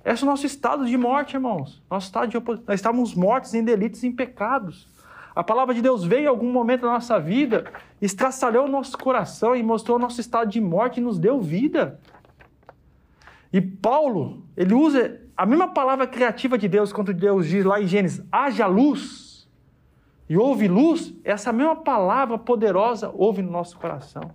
Esse 0.05 0.23
é 0.23 0.27
o 0.27 0.29
nosso 0.29 0.45
estado 0.45 0.85
de 0.85 0.97
morte, 0.97 1.35
irmãos. 1.35 1.81
Nosso 1.89 2.07
estado 2.07 2.27
de 2.27 2.37
opos... 2.37 2.59
Nós 2.67 2.75
estávamos 2.75 3.15
mortos 3.15 3.53
em 3.53 3.63
delitos 3.63 4.03
e 4.03 4.07
em 4.07 4.11
pecados. 4.11 4.87
A 5.35 5.43
palavra 5.43 5.73
de 5.73 5.81
Deus 5.81 6.03
veio 6.03 6.25
em 6.25 6.27
algum 6.27 6.51
momento 6.51 6.81
da 6.81 6.89
nossa 6.89 7.19
vida, 7.19 7.65
estraçalhou 8.01 8.65
o 8.65 8.69
nosso 8.69 8.97
coração 8.97 9.55
e 9.55 9.63
mostrou 9.63 9.97
o 9.97 9.99
nosso 9.99 10.21
estado 10.21 10.49
de 10.49 10.61
morte 10.61 10.99
e 10.99 11.03
nos 11.03 11.17
deu 11.17 11.41
vida. 11.41 11.99
E 13.53 13.61
Paulo, 13.61 14.43
ele 14.57 14.73
usa 14.73 15.21
a 15.37 15.45
mesma 15.45 15.67
palavra 15.67 16.07
criativa 16.07 16.57
de 16.57 16.67
Deus 16.67 16.91
quando 16.91 17.13
Deus 17.13 17.47
diz 17.47 17.63
lá 17.63 17.79
em 17.79 17.85
Gênesis: 17.85 18.25
haja 18.31 18.65
luz 18.65 19.47
e 20.27 20.35
houve 20.35 20.67
luz, 20.67 21.13
essa 21.23 21.53
mesma 21.53 21.75
palavra 21.75 22.37
poderosa 22.39 23.11
houve 23.13 23.43
no 23.43 23.51
nosso 23.51 23.77
coração. 23.77 24.31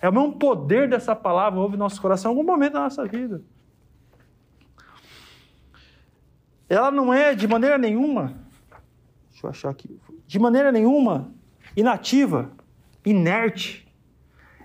É 0.00 0.08
o 0.08 0.12
mesmo 0.12 0.32
poder 0.32 0.88
dessa 0.88 1.14
palavra 1.14 1.60
houve 1.60 1.76
no 1.76 1.84
nosso 1.84 2.02
coração 2.02 2.32
em 2.32 2.34
algum 2.36 2.50
momento 2.50 2.72
da 2.72 2.80
nossa 2.80 3.04
vida. 3.04 3.40
Ela 6.68 6.90
não 6.90 7.14
é 7.14 7.34
de 7.34 7.46
maneira 7.46 7.78
nenhuma, 7.78 8.34
deixa 9.30 9.46
eu 9.46 9.50
achar 9.50 9.70
aqui, 9.70 10.00
de 10.26 10.38
maneira 10.38 10.72
nenhuma 10.72 11.32
inativa, 11.76 12.50
inerte. 13.04 13.81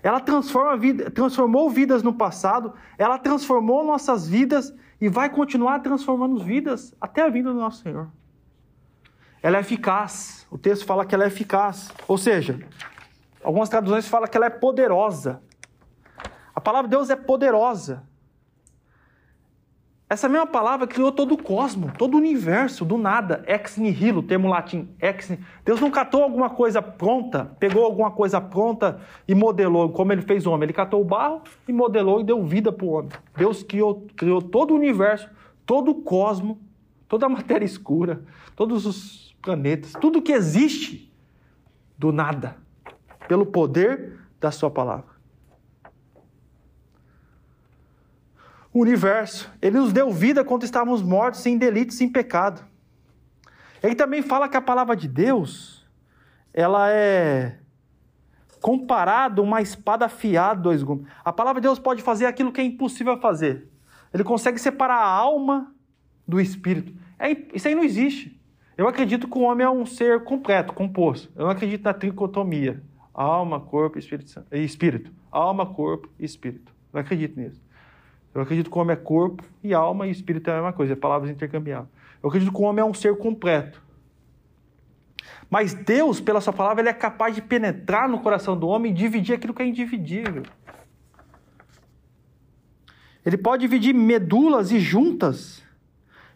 Ela 0.08 0.20
transforma 0.20 0.76
vida, 0.76 1.10
transformou 1.10 1.68
vidas 1.68 2.02
no 2.02 2.12
passado, 2.12 2.72
ela 2.96 3.18
transformou 3.18 3.84
nossas 3.84 4.26
vidas 4.26 4.74
e 5.00 5.08
vai 5.08 5.28
continuar 5.28 5.80
transformando 5.80 6.42
vidas 6.42 6.94
até 7.00 7.22
a 7.22 7.28
vinda 7.28 7.52
do 7.52 7.58
nosso 7.58 7.82
Senhor 7.82 8.08
ela 9.42 9.56
é 9.56 9.60
eficaz. 9.60 10.46
O 10.50 10.58
texto 10.58 10.84
fala 10.84 11.04
que 11.04 11.14
ela 11.14 11.24
é 11.24 11.28
eficaz. 11.28 11.90
Ou 12.06 12.18
seja, 12.18 12.58
algumas 13.42 13.68
traduções 13.68 14.08
falam 14.08 14.28
que 14.28 14.36
ela 14.36 14.46
é 14.46 14.50
poderosa. 14.50 15.42
A 16.54 16.60
palavra 16.60 16.88
de 16.88 16.96
Deus 16.96 17.10
é 17.10 17.16
poderosa. 17.16 18.02
Essa 20.10 20.26
mesma 20.26 20.46
palavra 20.46 20.86
criou 20.86 21.12
todo 21.12 21.32
o 21.32 21.42
cosmo, 21.42 21.92
todo 21.98 22.14
o 22.14 22.16
universo, 22.16 22.82
do 22.82 22.96
nada. 22.96 23.44
Ex 23.46 23.76
nihilo, 23.76 24.22
termo 24.22 24.48
latim. 24.48 24.88
Ex... 24.98 25.36
Deus 25.62 25.80
não 25.80 25.90
catou 25.90 26.22
alguma 26.22 26.48
coisa 26.48 26.80
pronta, 26.80 27.54
pegou 27.58 27.84
alguma 27.84 28.10
coisa 28.10 28.40
pronta 28.40 29.00
e 29.26 29.34
modelou, 29.34 29.90
como 29.90 30.10
ele 30.10 30.22
fez 30.22 30.46
o 30.46 30.50
homem. 30.50 30.64
Ele 30.64 30.72
catou 30.72 31.02
o 31.02 31.04
barro 31.04 31.42
e 31.68 31.72
modelou 31.74 32.20
e 32.20 32.24
deu 32.24 32.42
vida 32.42 32.72
para 32.72 32.86
o 32.86 32.90
homem. 32.90 33.10
Deus 33.36 33.62
criou, 33.62 34.06
criou 34.16 34.40
todo 34.40 34.70
o 34.70 34.76
universo, 34.76 35.28
todo 35.66 35.90
o 35.90 35.96
cosmo, 35.96 36.58
toda 37.06 37.26
a 37.26 37.28
matéria 37.28 37.66
escura, 37.66 38.22
todos 38.56 38.86
os 38.86 39.36
planetas, 39.42 39.92
tudo 40.00 40.22
que 40.22 40.32
existe 40.32 41.12
do 41.98 42.12
nada, 42.12 42.56
pelo 43.28 43.44
poder 43.44 44.18
da 44.40 44.50
Sua 44.50 44.70
palavra. 44.70 45.17
Universo, 48.80 49.50
ele 49.60 49.78
nos 49.78 49.92
deu 49.92 50.10
vida 50.10 50.44
quando 50.44 50.64
estávamos 50.64 51.02
mortos 51.02 51.44
em 51.46 51.58
delitos 51.58 52.00
e 52.00 52.04
em 52.04 52.08
pecado. 52.08 52.64
Ele 53.82 53.94
também 53.94 54.22
fala 54.22 54.48
que 54.48 54.56
a 54.56 54.60
palavra 54.60 54.96
de 54.96 55.08
Deus, 55.08 55.86
ela 56.52 56.90
é 56.90 57.58
comparada 58.60 59.40
a 59.40 59.44
uma 59.44 59.62
espada 59.62 60.06
afiada 60.06 60.60
dois 60.60 60.82
gumes. 60.82 61.06
A 61.24 61.32
palavra 61.32 61.60
de 61.60 61.66
Deus 61.66 61.78
pode 61.78 62.02
fazer 62.02 62.26
aquilo 62.26 62.52
que 62.52 62.60
é 62.60 62.64
impossível 62.64 63.18
fazer. 63.20 63.68
Ele 64.12 64.24
consegue 64.24 64.58
separar 64.58 64.96
a 64.96 65.06
alma 65.06 65.72
do 66.26 66.40
espírito. 66.40 66.92
É, 67.18 67.30
isso 67.54 67.68
aí 67.68 67.74
não 67.74 67.84
existe. 67.84 68.38
Eu 68.76 68.86
acredito 68.86 69.28
que 69.28 69.38
o 69.38 69.42
homem 69.42 69.66
é 69.66 69.70
um 69.70 69.84
ser 69.84 70.22
completo, 70.24 70.72
composto. 70.72 71.30
Eu 71.34 71.44
não 71.44 71.50
acredito 71.50 71.82
na 71.82 71.92
tricotomia. 71.92 72.82
Alma, 73.12 73.58
corpo 73.60 73.98
espírito, 73.98 74.44
espírito. 74.52 75.12
Alma, 75.30 75.66
corpo 75.66 76.08
e 76.18 76.24
espírito. 76.24 76.72
Não 76.92 77.00
acredito 77.00 77.38
nisso. 77.38 77.60
Eu 78.38 78.44
acredito 78.44 78.70
que 78.70 78.78
o 78.78 78.80
homem 78.80 78.94
é 78.94 78.96
corpo 78.96 79.42
e 79.62 79.74
alma 79.74 80.06
e 80.06 80.10
espírito 80.10 80.48
é 80.48 80.52
a 80.52 80.56
mesma 80.56 80.72
coisa, 80.72 80.92
é 80.92 80.96
palavras 80.96 81.30
intercambiáveis. 81.30 81.88
Eu 82.22 82.28
acredito 82.28 82.52
que 82.52 82.60
o 82.60 82.64
homem 82.64 82.82
é 82.82 82.84
um 82.84 82.94
ser 82.94 83.16
completo. 83.16 83.82
Mas 85.50 85.74
Deus, 85.74 86.20
pela 86.20 86.40
sua 86.40 86.52
palavra, 86.52 86.82
ele 86.82 86.88
é 86.88 86.92
capaz 86.92 87.34
de 87.34 87.42
penetrar 87.42 88.08
no 88.08 88.20
coração 88.20 88.56
do 88.56 88.68
homem 88.68 88.92
e 88.92 88.94
dividir 88.94 89.34
aquilo 89.34 89.52
que 89.52 89.62
é 89.62 89.66
individível. 89.66 90.44
Ele 93.26 93.36
pode 93.36 93.62
dividir 93.62 93.92
medulas 93.92 94.70
e 94.70 94.78
juntas 94.78 95.62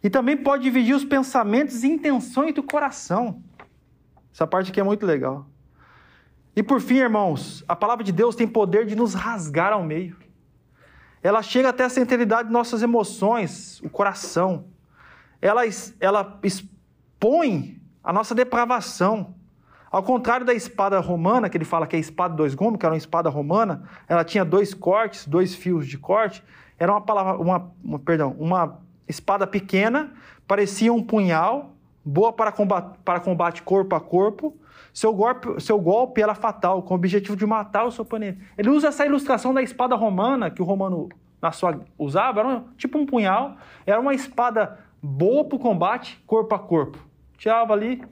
e 0.03 0.11
também 0.11 0.36
pode 0.36 0.64
dividir 0.64 0.94
os 0.94 1.05
pensamentos 1.05 1.84
e 1.84 1.88
intenções 1.88 2.53
do 2.53 2.62
coração. 2.62 3.42
Essa 4.34 4.46
parte 4.46 4.70
aqui 4.70 4.80
é 4.80 4.84
muito 4.84 5.07
legal. 5.07 5.46
E 6.57 6.62
por 6.62 6.80
fim, 6.80 6.96
irmãos, 6.96 7.64
a 7.68 7.76
palavra 7.76 8.03
de 8.03 8.12
Deus 8.12 8.34
tem 8.34 8.48
poder 8.48 8.86
de 8.86 8.96
nos 8.96 9.14
rasgar 9.14 9.72
ao 9.72 9.84
meio. 9.84 10.21
Ela 11.22 11.42
chega 11.42 11.68
até 11.68 11.84
a 11.84 11.88
centralidade 11.88 12.48
de 12.48 12.52
nossas 12.52 12.82
emoções, 12.82 13.80
o 13.82 13.88
coração. 13.88 14.64
Ela, 15.40 15.62
ela 16.00 16.38
expõe 16.42 17.80
a 18.02 18.12
nossa 18.12 18.34
depravação. 18.34 19.34
Ao 19.90 20.02
contrário 20.02 20.44
da 20.44 20.54
espada 20.54 20.98
romana, 20.98 21.48
que 21.48 21.56
ele 21.56 21.64
fala 21.64 21.86
que 21.86 21.94
é 21.94 21.98
a 21.98 22.00
espada 22.00 22.34
dois 22.34 22.54
gumes, 22.54 22.78
que 22.78 22.86
era 22.86 22.94
uma 22.94 22.98
espada 22.98 23.28
romana, 23.28 23.82
ela 24.08 24.24
tinha 24.24 24.44
dois 24.44 24.74
cortes, 24.74 25.26
dois 25.26 25.54
fios 25.54 25.86
de 25.86 25.98
corte. 25.98 26.42
Era 26.78 26.90
uma 26.90 27.00
palavra, 27.00 27.36
uma, 27.36 27.70
uma 27.84 27.98
perdão, 27.98 28.34
uma 28.38 28.80
espada 29.06 29.46
pequena, 29.46 30.12
parecia 30.48 30.92
um 30.92 31.02
punhal, 31.02 31.76
boa 32.04 32.32
para 32.32 32.50
combate, 32.50 32.98
para 33.04 33.20
combate 33.20 33.62
corpo 33.62 33.94
a 33.94 34.00
corpo. 34.00 34.56
Seu 34.93 35.12
golpe, 35.14 35.61
seu 35.61 35.78
golpe 35.78 36.20
era 36.20 36.34
fatal, 36.34 36.82
com 36.82 36.95
o 36.95 36.97
objetivo 36.97 37.36
de 37.36 37.47
matar 37.47 37.84
o 37.84 37.90
seu 37.90 38.03
oponente. 38.03 38.40
Ele 38.59 38.68
usa 38.68 38.88
essa 38.88 39.07
ilustração 39.07 39.55
da 39.55 39.62
espada 39.62 39.95
romana, 39.95 40.51
que 40.51 40.61
o 40.61 40.64
romano 40.64 41.09
na 41.40 41.51
sua, 41.51 41.80
usava, 41.99 42.40
era 42.40 42.49
um, 42.49 42.64
tipo 42.76 42.99
um 42.99 43.07
punhal, 43.07 43.57
era 43.86 44.01
uma 44.01 44.14
espada 44.14 44.78
boa 45.03 45.45
para 45.45 45.57
o 45.57 45.59
combate 45.59 46.22
corpo 46.26 46.55
a 46.55 46.59
corpo. 46.59 46.99
Tirava 47.38 47.72
ali, 47.72 48.03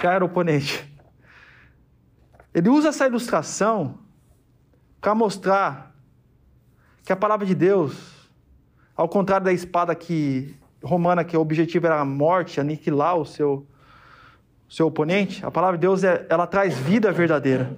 já 0.00 0.12
era 0.12 0.24
o 0.24 0.28
oponente. 0.28 0.92
Ele 2.52 2.68
usa 2.68 2.88
essa 2.88 3.06
ilustração 3.06 3.98
para 5.00 5.14
mostrar 5.14 5.94
que 7.04 7.12
a 7.12 7.16
palavra 7.16 7.46
de 7.46 7.54
Deus 7.54 8.18
ao 8.98 9.08
contrário 9.08 9.44
da 9.44 9.52
espada 9.52 9.94
que 9.94 10.56
romana 10.82 11.22
que 11.22 11.36
o 11.36 11.40
objetivo 11.40 11.86
era 11.86 12.00
a 12.00 12.04
morte, 12.04 12.60
aniquilar 12.60 13.16
o 13.16 13.24
seu, 13.24 13.64
seu 14.68 14.86
oponente, 14.86 15.44
a 15.44 15.50
palavra 15.50 15.76
de 15.76 15.82
Deus 15.82 16.04
é, 16.04 16.26
ela 16.28 16.46
traz 16.46 16.76
vida 16.76 17.10
verdadeira. 17.10 17.76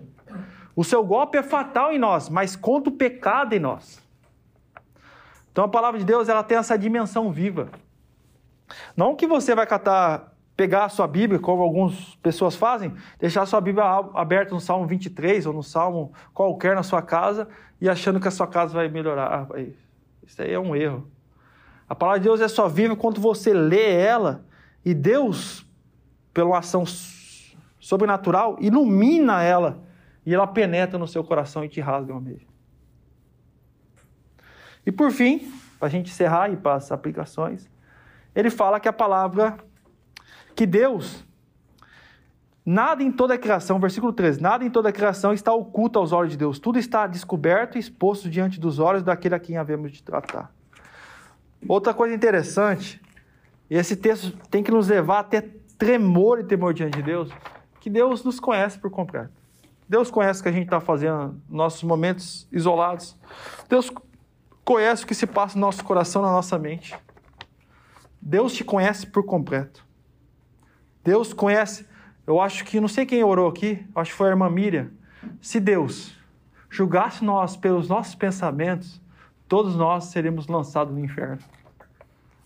O 0.74 0.82
seu 0.82 1.04
golpe 1.04 1.38
é 1.38 1.42
fatal 1.42 1.92
em 1.92 1.98
nós, 1.98 2.28
mas 2.28 2.56
contra 2.56 2.92
o 2.92 2.96
pecado 2.96 3.54
em 3.54 3.58
nós. 3.58 4.02
Então 5.52 5.64
a 5.64 5.68
palavra 5.68 5.98
de 5.98 6.04
Deus 6.04 6.28
ela 6.28 6.42
tem 6.42 6.58
essa 6.58 6.76
dimensão 6.78 7.30
viva. 7.30 7.68
Não 8.96 9.14
que 9.14 9.26
você 9.26 9.54
vai 9.54 9.66
catar, 9.66 10.32
pegar 10.56 10.84
a 10.84 10.88
sua 10.88 11.06
Bíblia, 11.06 11.40
como 11.40 11.62
algumas 11.62 12.16
pessoas 12.16 12.54
fazem, 12.54 12.92
deixar 13.18 13.42
a 13.42 13.46
sua 13.46 13.60
Bíblia 13.60 13.84
aberta 14.14 14.54
no 14.54 14.60
Salmo 14.60 14.86
23 14.86 15.46
ou 15.46 15.52
no 15.52 15.62
Salmo 15.62 16.12
qualquer 16.32 16.74
na 16.74 16.82
sua 16.82 17.02
casa 17.02 17.48
e 17.80 17.88
achando 17.88 18.20
que 18.20 18.28
a 18.28 18.30
sua 18.30 18.46
casa 18.46 18.72
vai 18.72 18.88
melhorar. 18.88 19.48
Ah, 19.50 19.60
isso 20.26 20.40
aí 20.42 20.52
é 20.52 20.58
um 20.58 20.76
erro. 20.76 21.10
A 21.88 21.94
palavra 21.94 22.20
de 22.20 22.24
Deus 22.24 22.40
é 22.40 22.48
só 22.48 22.68
viva 22.68 22.94
quando 22.94 23.20
você 23.20 23.52
lê 23.52 23.92
ela 23.92 24.44
e 24.84 24.94
Deus, 24.94 25.66
pela 26.32 26.58
ação 26.58 26.84
sobrenatural, 27.78 28.56
ilumina 28.60 29.42
ela 29.42 29.82
e 30.24 30.34
ela 30.34 30.46
penetra 30.46 30.98
no 30.98 31.08
seu 31.08 31.24
coração 31.24 31.64
e 31.64 31.68
te 31.68 31.80
rasga 31.80 32.12
uma 32.12 32.20
meio. 32.20 32.46
E 34.84 34.92
por 34.92 35.10
fim, 35.10 35.52
para 35.78 35.88
a 35.88 35.90
gente 35.90 36.10
encerrar 36.10 36.50
e 36.50 36.56
para 36.56 36.74
as 36.74 36.92
aplicações, 36.92 37.68
ele 38.34 38.50
fala 38.50 38.78
que 38.78 38.88
a 38.88 38.92
palavra, 38.92 39.58
que 40.54 40.66
Deus, 40.66 41.24
nada 42.64 43.02
em 43.02 43.10
toda 43.10 43.34
a 43.34 43.38
criação, 43.38 43.80
versículo 43.80 44.12
13, 44.12 44.40
nada 44.40 44.64
em 44.64 44.70
toda 44.70 44.88
a 44.88 44.92
criação 44.92 45.32
está 45.32 45.52
oculto 45.52 45.98
aos 45.98 46.12
olhos 46.12 46.32
de 46.32 46.38
Deus, 46.38 46.58
tudo 46.58 46.78
está 46.78 47.06
descoberto 47.06 47.76
e 47.76 47.80
exposto 47.80 48.28
diante 48.28 48.60
dos 48.60 48.78
olhos 48.78 49.02
daquele 49.02 49.34
a 49.34 49.40
quem 49.40 49.56
havemos 49.56 49.92
de 49.92 50.02
tratar. 50.02 50.52
Outra 51.66 51.92
coisa 51.92 52.14
interessante, 52.14 53.00
esse 53.68 53.96
texto 53.96 54.36
tem 54.48 54.62
que 54.62 54.70
nos 54.70 54.88
levar 54.88 55.20
até 55.20 55.40
tremor 55.80 56.38
e 56.38 56.44
temor 56.44 56.74
diante 56.74 56.98
de 56.98 57.02
Deus, 57.02 57.30
que 57.80 57.88
Deus 57.88 58.22
nos 58.22 58.38
conhece 58.38 58.78
por 58.78 58.90
completo. 58.90 59.32
Deus 59.88 60.10
conhece 60.10 60.40
o 60.40 60.42
que 60.42 60.48
a 60.50 60.52
gente 60.52 60.66
está 60.66 60.78
fazendo, 60.78 61.40
nossos 61.48 61.82
momentos 61.82 62.46
isolados. 62.52 63.16
Deus 63.66 63.90
conhece 64.62 65.02
o 65.04 65.06
que 65.06 65.14
se 65.14 65.26
passa 65.26 65.56
no 65.56 65.62
nosso 65.62 65.82
coração, 65.82 66.20
na 66.20 66.30
nossa 66.30 66.58
mente. 66.58 66.94
Deus 68.20 68.52
te 68.52 68.62
conhece 68.62 69.06
por 69.06 69.24
completo. 69.24 69.84
Deus 71.02 71.32
conhece. 71.32 71.88
Eu 72.26 72.40
acho 72.40 72.62
que, 72.66 72.78
não 72.78 72.86
sei 72.86 73.06
quem 73.06 73.24
orou 73.24 73.48
aqui, 73.48 73.84
acho 73.94 74.10
que 74.10 74.16
foi 74.18 74.28
a 74.28 74.30
irmã 74.30 74.50
Miriam. 74.50 74.90
Se 75.40 75.58
Deus 75.58 76.14
julgasse 76.68 77.24
nós 77.24 77.56
pelos 77.56 77.88
nossos 77.88 78.14
pensamentos, 78.14 79.00
todos 79.48 79.74
nós 79.74 80.04
seremos 80.04 80.46
lançados 80.46 80.92
no 80.92 81.02
inferno. 81.02 81.42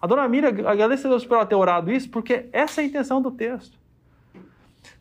A 0.04 0.06
dona 0.06 0.28
Miriam 0.28 0.50
agradece 0.68 1.06
a 1.06 1.08
Deus 1.08 1.24
por 1.24 1.36
ela 1.36 1.46
ter 1.46 1.54
orado 1.54 1.90
isso, 1.90 2.10
porque 2.10 2.46
essa 2.52 2.82
é 2.82 2.84
a 2.84 2.86
intenção 2.86 3.22
do 3.22 3.30
texto. 3.30 3.78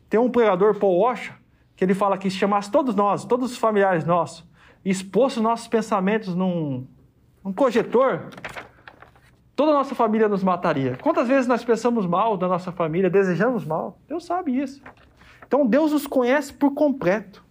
Tem 0.08 0.18
um 0.18 0.30
pregador, 0.30 0.78
Paul 0.78 0.98
Washer, 0.98 1.34
que 1.76 1.84
ele 1.84 1.92
fala 1.92 2.16
que 2.16 2.30
se 2.30 2.38
chamasse 2.38 2.70
todos 2.70 2.94
nós, 2.94 3.22
todos 3.22 3.52
os 3.52 3.58
familiares 3.58 4.06
nossos, 4.06 4.48
e 4.82 4.88
expôs 4.88 5.36
os 5.36 5.42
nossos 5.42 5.68
pensamentos 5.68 6.34
num, 6.34 6.86
num 7.44 7.52
projetor, 7.52 8.30
toda 9.54 9.72
a 9.72 9.74
nossa 9.74 9.94
família 9.94 10.26
nos 10.26 10.42
mataria. 10.42 10.96
Quantas 11.02 11.28
vezes 11.28 11.46
nós 11.46 11.62
pensamos 11.62 12.06
mal 12.06 12.38
da 12.38 12.48
nossa 12.48 12.72
família, 12.72 13.10
desejamos 13.10 13.62
mal? 13.62 13.98
Deus 14.08 14.24
sabe 14.24 14.58
isso. 14.58 14.82
Então 15.46 15.66
Deus 15.66 15.92
nos 15.92 16.06
conhece 16.06 16.50
por 16.50 16.72
completo. 16.72 17.44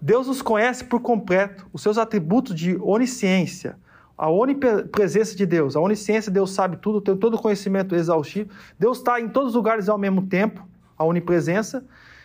Deus 0.00 0.26
nos 0.26 0.40
conhece 0.40 0.84
por 0.84 1.00
completo, 1.00 1.66
os 1.70 1.82
seus 1.82 1.98
atributos 1.98 2.54
de 2.54 2.78
onisciência, 2.80 3.76
a 4.16 4.30
onipresença 4.30 5.34
de 5.34 5.44
Deus, 5.44 5.74
a 5.74 5.80
onisciência, 5.80 6.30
Deus 6.30 6.52
sabe 6.52 6.76
tudo, 6.76 7.00
tem 7.00 7.16
todo 7.16 7.34
o 7.34 7.38
conhecimento 7.38 7.94
exaustivo. 7.94 8.50
Deus 8.78 8.98
está 8.98 9.20
em 9.20 9.28
todos 9.28 9.50
os 9.50 9.54
lugares 9.54 9.88
ao 9.88 9.98
mesmo 9.98 10.26
tempo, 10.26 10.66
a 10.96 11.04
onipresença. 11.04 11.84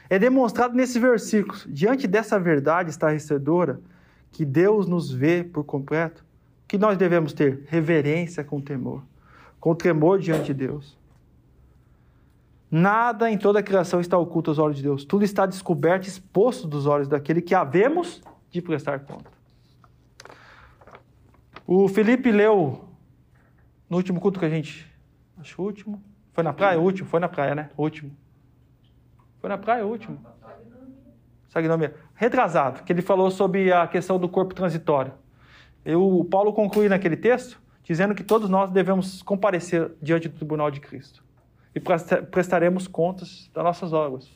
É 0.10 0.20
demonstrado 0.20 0.76
nesses 0.76 0.98
versículos. 0.98 1.68
Diante 1.70 2.08
dessa 2.08 2.40
verdade 2.40 2.90
estarrecedora, 2.90 3.80
que 4.32 4.46
Deus 4.46 4.88
nos 4.88 5.12
vê 5.12 5.44
por 5.44 5.64
completo, 5.64 6.24
que 6.68 6.78
nós 6.78 6.98
devemos 6.98 7.34
ter? 7.34 7.64
Reverência 7.68 8.44
com 8.44 8.62
temor, 8.62 9.04
com 9.60 9.74
tremor 9.74 10.20
diante 10.20 10.48
de 10.48 10.54
Deus. 10.54 10.98
Nada 12.70 13.32
em 13.32 13.38
toda 13.38 13.60
a 13.60 13.64
criação 13.64 14.00
está 14.00 14.16
oculto 14.16 14.52
aos 14.52 14.60
olhos 14.60 14.78
de 14.78 14.84
Deus. 14.84 15.04
Tudo 15.04 15.24
está 15.24 15.48
descoberto, 15.48 16.08
exposto 16.08 16.68
dos 16.68 16.86
olhos 16.86 17.08
daquele 17.08 17.42
que 17.42 17.56
havemos 17.56 18.22
de 18.52 18.62
prestar 18.62 19.00
conta. 19.00 19.39
O 21.72 21.88
Felipe 21.88 22.32
leu 22.32 22.84
no 23.88 23.98
último 23.98 24.20
culto 24.20 24.40
que 24.40 24.46
a 24.48 24.50
gente. 24.50 24.92
Acho 25.38 25.62
o 25.62 25.66
último. 25.66 26.02
Foi 26.34 26.44
na 26.44 26.52
praia? 26.52 26.80
O 26.80 26.82
último? 26.82 27.08
Foi 27.08 27.20
na 27.20 27.30
praia, 27.30 27.54
né? 27.54 27.70
O 27.78 27.84
último. 27.84 28.12
Foi 29.40 29.48
na 29.48 29.56
praia, 29.56 29.86
o 29.86 29.88
último. 29.88 30.20
Sagnomia. 31.48 31.94
Retrasado, 32.16 32.82
que 32.82 32.92
ele 32.92 33.04
falou 33.04 33.30
sobre 33.30 33.72
a 33.72 33.86
questão 33.86 34.18
do 34.18 34.28
corpo 34.28 34.56
transitório. 34.56 35.14
Eu, 35.86 36.02
o 36.02 36.26
Paulo 36.26 36.54
conclui 36.54 36.90
naquele 36.90 37.16
texto 37.16 37.62
dizendo 37.84 38.16
que 38.16 38.24
todos 38.24 38.50
nós 38.50 38.72
devemos 38.72 39.22
comparecer 39.22 39.92
diante 40.02 40.28
do 40.28 40.38
tribunal 40.38 40.72
de 40.72 40.80
Cristo 40.80 41.24
e 41.76 41.80
prestaremos 41.80 42.88
contas 42.88 43.48
das 43.54 43.64
nossas 43.64 43.94
obras. 43.94 44.28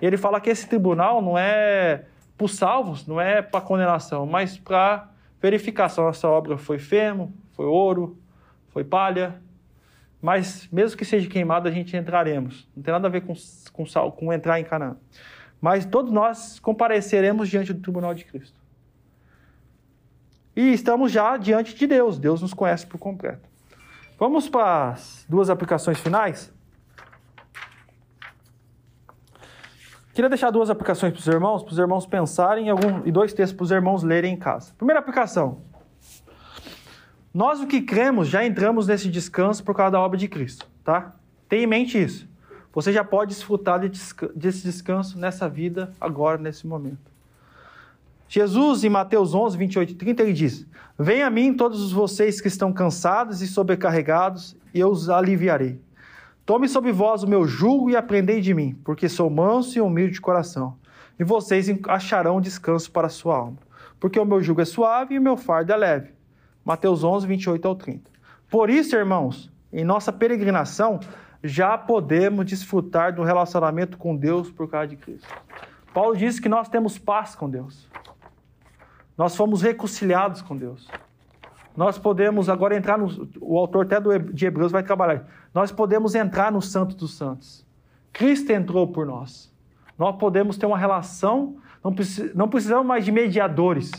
E 0.00 0.06
ele 0.06 0.16
fala 0.16 0.40
que 0.40 0.48
esse 0.48 0.66
tribunal 0.66 1.20
não 1.20 1.36
é 1.36 2.06
para 2.38 2.44
os 2.46 2.56
salvos, 2.56 3.06
não 3.06 3.20
é 3.20 3.42
para 3.42 3.60
condenação, 3.60 4.24
mas 4.24 4.56
para 4.56 5.09
verificação. 5.40 6.04
Nossa 6.04 6.28
obra 6.28 6.56
foi 6.58 6.78
feno, 6.78 7.32
foi 7.52 7.66
ouro, 7.66 8.18
foi 8.68 8.84
palha, 8.84 9.40
mas 10.20 10.68
mesmo 10.70 10.96
que 10.96 11.04
seja 11.04 11.28
queimado, 11.28 11.66
a 11.68 11.70
gente 11.70 11.96
entraremos. 11.96 12.68
Não 12.76 12.82
tem 12.82 12.92
nada 12.92 13.08
a 13.08 13.10
ver 13.10 13.22
com, 13.22 13.34
com, 13.72 13.84
com 14.10 14.32
entrar 14.32 14.60
em 14.60 14.64
Canaã. 14.64 14.96
Mas 15.60 15.84
todos 15.84 16.12
nós 16.12 16.58
compareceremos 16.58 17.48
diante 17.48 17.72
do 17.72 17.80
tribunal 17.80 18.14
de 18.14 18.24
Cristo. 18.24 18.58
E 20.54 20.72
estamos 20.72 21.12
já 21.12 21.36
diante 21.36 21.74
de 21.74 21.86
Deus. 21.86 22.18
Deus 22.18 22.42
nos 22.42 22.52
conhece 22.52 22.86
por 22.86 22.98
completo. 22.98 23.48
Vamos 24.18 24.48
para 24.48 24.90
as 24.90 25.24
duas 25.28 25.48
aplicações 25.48 25.98
finais? 25.98 26.52
Queria 30.12 30.28
deixar 30.28 30.50
duas 30.50 30.70
aplicações 30.70 31.12
para 31.12 31.20
os 31.20 31.26
irmãos, 31.26 31.62
para 31.62 31.72
os 31.72 31.78
irmãos 31.78 32.06
pensarem 32.06 32.68
algum, 32.68 33.06
e 33.06 33.12
dois 33.12 33.32
textos 33.32 33.56
para 33.56 33.64
os 33.64 33.70
irmãos 33.70 34.02
lerem 34.02 34.34
em 34.34 34.36
casa. 34.36 34.72
Primeira 34.76 34.98
aplicação. 34.98 35.58
Nós, 37.32 37.60
o 37.60 37.66
que 37.66 37.80
cremos, 37.80 38.28
já 38.28 38.44
entramos 38.44 38.88
nesse 38.88 39.08
descanso 39.08 39.62
por 39.62 39.74
causa 39.74 39.92
da 39.92 40.00
obra 40.00 40.18
de 40.18 40.26
Cristo, 40.26 40.68
tá? 40.82 41.14
Tenha 41.48 41.62
em 41.62 41.66
mente 41.66 42.02
isso. 42.02 42.28
Você 42.72 42.92
já 42.92 43.04
pode 43.04 43.34
desfrutar 43.34 43.80
desse 43.80 44.62
descanso 44.62 45.18
nessa 45.18 45.48
vida, 45.48 45.92
agora, 46.00 46.38
nesse 46.38 46.66
momento. 46.66 47.10
Jesus, 48.28 48.84
em 48.84 48.88
Mateus 48.88 49.34
11, 49.34 49.56
28 49.58 49.90
e 49.90 49.94
30, 49.94 50.22
ele 50.22 50.32
diz: 50.32 50.66
Venha 50.98 51.26
a 51.26 51.30
mim 51.30 51.52
todos 51.52 51.90
vocês 51.90 52.40
que 52.40 52.46
estão 52.46 52.72
cansados 52.72 53.42
e 53.42 53.46
sobrecarregados, 53.48 54.56
e 54.72 54.78
eu 54.78 54.88
os 54.88 55.08
aliviarei. 55.08 55.80
Tome 56.50 56.68
sobre 56.68 56.90
vós 56.90 57.22
o 57.22 57.28
meu 57.28 57.46
jugo 57.46 57.90
e 57.90 57.96
aprendei 57.96 58.40
de 58.40 58.52
mim, 58.52 58.74
porque 58.84 59.08
sou 59.08 59.30
manso 59.30 59.78
e 59.78 59.80
humilde 59.80 60.14
de 60.14 60.20
coração, 60.20 60.76
e 61.16 61.22
vocês 61.22 61.68
acharão 61.86 62.40
descanso 62.40 62.90
para 62.90 63.06
a 63.06 63.08
sua 63.08 63.36
alma. 63.36 63.58
Porque 64.00 64.18
o 64.18 64.24
meu 64.24 64.42
jugo 64.42 64.60
é 64.60 64.64
suave 64.64 65.14
e 65.14 65.18
o 65.20 65.22
meu 65.22 65.36
fardo 65.36 65.72
é 65.72 65.76
leve. 65.76 66.12
Mateus 66.64 67.04
11, 67.04 67.24
28 67.24 67.68
ao 67.68 67.76
30. 67.76 68.10
Por 68.50 68.68
isso, 68.68 68.96
irmãos, 68.96 69.48
em 69.72 69.84
nossa 69.84 70.12
peregrinação, 70.12 70.98
já 71.40 71.78
podemos 71.78 72.44
desfrutar 72.44 73.14
do 73.14 73.22
relacionamento 73.22 73.96
com 73.96 74.16
Deus 74.16 74.50
por 74.50 74.68
causa 74.68 74.88
de 74.88 74.96
Cristo. 74.96 75.32
Paulo 75.94 76.16
diz 76.16 76.40
que 76.40 76.48
nós 76.48 76.68
temos 76.68 76.98
paz 76.98 77.36
com 77.36 77.48
Deus. 77.48 77.88
Nós 79.16 79.36
fomos 79.36 79.62
reconciliados 79.62 80.42
com 80.42 80.56
Deus. 80.56 80.88
Nós 81.80 81.96
podemos 81.96 82.50
agora 82.50 82.76
entrar 82.76 82.98
no. 82.98 83.26
O 83.40 83.56
autor 83.56 83.86
até 83.86 83.98
de 84.34 84.44
Hebreus 84.44 84.70
vai 84.70 84.82
trabalhar. 84.82 85.26
Nós 85.54 85.72
podemos 85.72 86.14
entrar 86.14 86.52
no 86.52 86.60
Santo 86.60 86.94
dos 86.94 87.14
Santos. 87.14 87.66
Cristo 88.12 88.50
entrou 88.50 88.88
por 88.88 89.06
nós. 89.06 89.50
Nós 89.98 90.14
podemos 90.16 90.58
ter 90.58 90.66
uma 90.66 90.76
relação. 90.76 91.56
Não, 91.82 91.94
precis, 91.94 92.34
não 92.34 92.50
precisamos 92.50 92.84
mais 92.84 93.02
de 93.02 93.10
mediadores. 93.10 93.90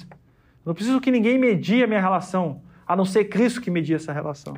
Não 0.63 0.75
preciso 0.75 1.01
que 1.01 1.09
ninguém 1.09 1.39
medie 1.39 1.83
a 1.83 1.87
minha 1.87 1.99
relação, 1.99 2.61
a 2.85 2.95
não 2.95 3.03
ser 3.03 3.25
Cristo 3.25 3.59
que 3.59 3.71
media 3.71 3.95
essa 3.95 4.13
relação. 4.13 4.53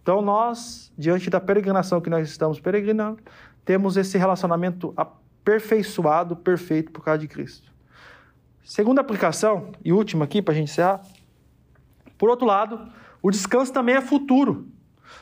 Então, 0.00 0.22
nós, 0.22 0.92
diante 0.96 1.28
da 1.28 1.40
peregrinação 1.40 2.00
que 2.00 2.08
nós 2.08 2.30
estamos 2.30 2.60
peregrinando, 2.60 3.18
temos 3.64 3.96
esse 3.96 4.16
relacionamento 4.16 4.94
aperfeiçoado, 4.96 6.36
perfeito 6.36 6.92
por 6.92 7.02
causa 7.02 7.18
de 7.18 7.26
Cristo. 7.26 7.72
Segunda 8.62 9.00
aplicação, 9.00 9.72
e 9.84 9.92
última 9.92 10.26
aqui 10.26 10.40
para 10.40 10.54
a 10.54 10.56
gente 10.56 10.70
encerrar, 10.70 11.00
por 12.18 12.28
outro 12.28 12.46
lado, 12.46 12.90
o 13.22 13.30
descanso 13.30 13.72
também 13.72 13.96
é 13.96 14.00
futuro. 14.00 14.68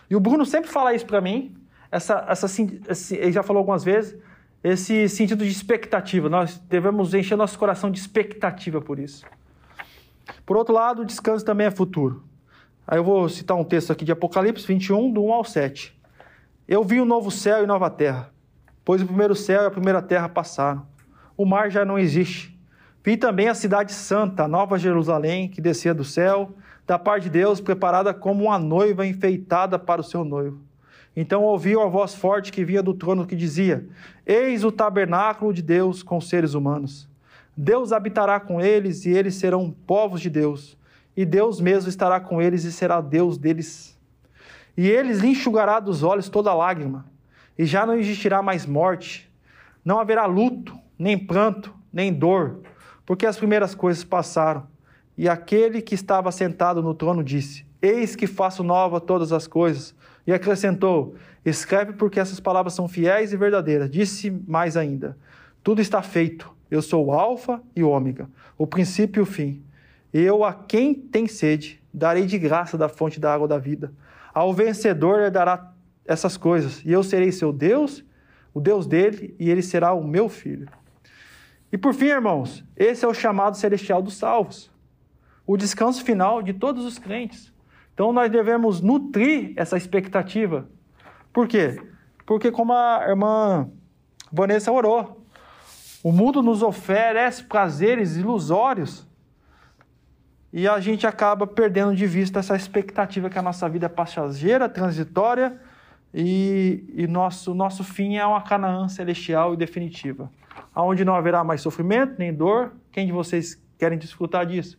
E 0.09 0.17
o 0.17 0.21
Bruno 0.21 0.45
sempre 0.45 0.71
fala 0.71 0.95
isso 0.95 1.07
para 1.07 1.21
mim, 1.21 1.55
essa, 1.91 2.25
essa, 2.29 2.47
esse, 2.89 3.15
ele 3.17 3.33
já 3.33 3.43
falou 3.43 3.61
algumas 3.61 3.85
vezes, 3.85 4.19
esse 4.63 5.09
sentido 5.09 5.45
de 5.45 5.51
expectativa. 5.51 6.29
Nós 6.29 6.59
devemos 6.59 7.15
encher 7.15 7.37
nosso 7.37 7.59
coração 7.59 7.91
de 7.91 8.01
expectativa 8.01 8.81
por 8.81 8.99
isso. 8.99 9.25
Por 10.45 10.57
outro 10.57 10.75
lado, 10.75 11.03
o 11.03 11.05
descanso 11.05 11.45
também 11.45 11.67
é 11.67 11.71
futuro. 11.71 12.25
Aí 12.87 12.99
eu 12.99 13.05
vou 13.05 13.29
citar 13.29 13.57
um 13.57 13.65
texto 13.65 13.93
aqui 13.93 14.05
de 14.05 14.13
Apocalipse 14.13 14.67
21, 14.67 15.13
do 15.13 15.25
1 15.25 15.33
ao 15.33 15.45
7. 15.45 15.97
Eu 16.67 16.83
vi 16.83 17.01
um 17.01 17.05
novo 17.05 17.31
céu 17.31 17.63
e 17.63 17.67
nova 17.67 17.89
terra, 17.91 18.31
pois 18.85 19.03
o 19.03 19.07
primeiro 19.07 19.35
céu 19.35 19.63
e 19.63 19.67
a 19.67 19.71
primeira 19.71 20.03
terra 20.03 20.29
passaram. 20.29 20.87
O 21.37 21.45
mar 21.45 21.71
já 21.71 21.85
não 21.85 21.99
existe. 21.99 22.59
Vi 23.05 23.17
também 23.17 23.49
a 23.49 23.55
cidade 23.55 23.93
santa, 23.93 24.45
a 24.45 24.49
nova 24.49 24.79
Jerusalém, 24.79 25.49
que 25.49 25.61
descia 25.61 25.95
do 25.95 26.05
céu, 26.05 26.55
da 26.87 26.99
parte 26.99 27.25
de 27.25 27.31
Deus, 27.31 27.61
preparada 27.61 28.13
como 28.13 28.45
uma 28.45 28.59
noiva 28.59 29.07
enfeitada 29.07 29.79
para 29.79 30.01
o 30.01 30.05
seu 30.05 30.25
noivo. 30.25 30.61
Então 31.17 31.43
ouvi 31.43 31.77
uma 31.77 31.89
voz 31.89 32.15
forte 32.15 32.53
que 32.53 32.65
vinha 32.65 32.83
do 32.83 32.95
trono 32.95 33.27
que 33.27 33.37
dizia: 33.37 33.87
Eis 34.27 34.65
o 34.65 34.73
tabernáculo 34.73 35.53
de 35.53 35.63
Deus 35.63 36.03
com 36.03 36.17
os 36.17 36.29
seres 36.29 36.55
humanos. 36.55 37.09
Deus 37.57 37.93
habitará 37.93 38.41
com 38.41 38.61
eles 38.61 39.07
e 39.07 39.11
eles 39.11 39.37
serão 39.37 39.71
povos 39.87 40.21
de 40.21 40.29
Deus 40.29 40.77
e 41.17 41.25
Deus 41.25 41.61
mesmo 41.61 41.89
estará 41.89 42.19
com 42.19 42.41
eles 42.43 42.65
e 42.65 42.73
será 42.73 43.01
Deus 43.01 43.39
deles. 43.39 43.97
E 44.77 44.89
eles 44.89 45.23
enxugará 45.23 45.79
dos 45.79 46.03
olhos 46.03 46.29
toda 46.29 46.53
lágrima, 46.53 47.07
e 47.57 47.65
já 47.65 47.87
não 47.87 47.95
existirá 47.95 48.43
mais 48.43 48.67
morte, 48.67 49.31
não 49.85 50.01
haverá 50.01 50.27
luto, 50.27 50.77
nem 50.99 51.17
pranto, 51.17 51.73
nem 51.93 52.13
dor, 52.13 52.61
porque 53.07 53.27
as 53.27 53.37
primeiras 53.37 53.75
coisas 53.75 54.03
passaram. 54.03 54.67
E 55.17 55.29
aquele 55.29 55.81
que 55.81 55.95
estava 55.95 56.33
sentado 56.33 56.83
no 56.83 56.95
trono 56.95 57.23
disse: 57.23 57.65
Eis 57.81 58.17
que 58.17 58.27
faço 58.27 58.63
nova 58.63 59.01
todas 59.01 59.33
as 59.33 59.47
coisas. 59.47 59.95
E 60.27 60.33
acrescentou: 60.33 61.15
Escreve 61.45 61.93
porque 61.93 62.19
essas 62.19 62.41
palavras 62.41 62.75
são 62.75 62.89
fiéis 62.89 63.33
e 63.33 63.37
verdadeiras. 63.37 63.91
Disse 63.91 64.31
mais 64.31 64.77
ainda: 64.77 65.17
Tudo 65.63 65.81
está 65.81 66.03
feito. 66.03 66.53
Eu 66.71 66.83
sou 66.83 67.07
o 67.07 67.13
Alfa 67.13 67.63
e 67.77 67.85
o 67.85 67.91
Ômega, 67.91 68.29
o 68.59 68.67
princípio 68.67 69.21
e 69.21 69.23
o 69.23 69.27
fim. 69.27 69.63
Eu, 70.13 70.45
a 70.45 70.53
quem 70.53 70.95
tem 70.95 71.27
sede, 71.27 71.81
darei 71.93 72.27
de 72.27 72.39
graça 72.39 72.79
da 72.79 72.89
fonte 72.89 73.21
da 73.21 73.33
água 73.33 73.47
da 73.47 73.59
vida. 73.59 73.93
Ao 74.33 74.53
vencedor 74.53 75.31
dará 75.31 75.73
essas 76.05 76.37
coisas, 76.37 76.83
e 76.85 76.93
eu 76.93 77.03
serei 77.03 77.31
seu 77.31 77.53
Deus, 77.53 78.05
o 78.53 78.61
Deus 78.61 78.87
dele, 78.87 79.35
e 79.39 79.51
ele 79.51 79.63
será 79.63 79.93
o 79.93 80.05
meu 80.05 80.29
filho. 80.29 80.69
E 81.73 81.79
por 81.79 81.95
fim, 81.95 82.07
irmãos, 82.07 82.65
esse 82.77 83.05
é 83.05 83.09
o 83.09 83.15
chamado 83.15 83.57
celestial 83.57 84.03
dos 84.03 84.15
salvos, 84.15 84.71
o 85.47 85.57
descanso 85.57 86.05
final 86.05 86.43
de 86.43 86.53
todos 86.53 86.85
os 86.85 86.99
crentes. 86.99 87.53
Então 87.93 88.13
nós 88.13 88.31
devemos 88.31 88.81
nutrir 88.81 89.53
essa 89.57 89.77
expectativa. 89.77 90.69
Por 91.33 91.47
quê? 91.47 91.81
Porque, 92.27 92.51
como 92.51 92.73
a 92.73 93.05
irmã 93.09 93.69
Vanessa 94.33 94.73
orou, 94.73 95.25
o 96.03 96.11
mundo 96.11 96.43
nos 96.43 96.63
oferece 96.63 97.45
prazeres 97.45 98.17
ilusórios 98.17 99.07
e 100.53 100.69
a 100.69 100.79
gente 100.79 101.07
acaba 101.07 101.47
perdendo 101.47 101.95
de 101.95 102.07
vista 102.07 102.39
essa 102.39 102.55
expectativa 102.55 103.29
que 103.29 103.39
a 103.39 103.43
nossa 103.43 103.69
vida 103.69 103.87
é 103.87 103.89
passageira, 103.89 104.69
transitória 104.69 105.61
e, 106.13 106.85
e 106.95 107.07
nosso, 107.07 107.55
nosso 107.55 107.83
fim 107.83 108.17
é 108.17 108.25
uma 108.25 108.41
Canaã 108.41 108.89
celestial 108.89 109.53
e 109.53 109.57
definitiva, 109.57 110.31
aonde 110.75 111.05
não 111.05 111.15
haverá 111.15 111.43
mais 111.43 111.61
sofrimento 111.61 112.15
nem 112.19 112.33
dor. 112.33 112.73
Quem 112.93 113.07
de 113.07 113.13
vocês 113.13 113.61
querem 113.77 113.99
desfrutar 113.99 114.47
disso? 114.47 114.79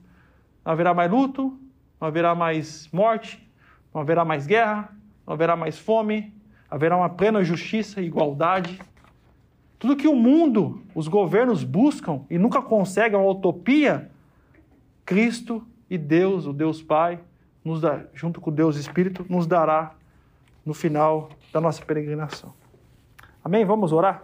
Não 0.66 0.74
haverá 0.74 0.94
mais 0.94 1.12
luto, 1.12 1.58
não 2.02 2.08
haverá 2.08 2.34
mais 2.34 2.90
morte, 2.92 3.48
não 3.94 4.02
haverá 4.02 4.26
mais 4.26 4.48
guerra, 4.48 4.90
não 5.26 5.34
haverá 5.34 5.56
mais 5.56 5.78
fome, 5.78 6.34
haverá 6.70 6.98
uma 6.98 7.10
plena 7.10 7.44
justiça 7.44 8.02
e 8.02 8.06
igualdade. 8.06 8.82
Tudo 9.78 9.96
que 9.96 10.08
o 10.08 10.16
mundo, 10.16 10.82
os 10.96 11.08
governos 11.08 11.64
buscam 11.64 12.22
e 12.30 12.38
nunca 12.40 12.62
conseguem, 12.62 13.20
uma 13.20 13.30
utopia, 13.30 14.10
Cristo 15.06 15.66
e 15.90 15.98
Deus, 15.98 16.48
o 16.48 16.54
Deus 16.54 16.82
Pai, 16.82 17.20
nos 17.64 17.82
dá, 17.82 18.06
junto 18.14 18.42
com 18.42 18.52
Deus 18.52 18.76
Espírito, 18.76 19.26
nos 19.30 19.46
dará 19.46 19.94
no 20.66 20.74
final 20.74 21.30
da 21.54 21.62
nossa 21.62 21.86
peregrinação. 21.86 22.54
Amém? 23.44 23.64
Vamos 23.64 23.92
orar? 23.92 24.24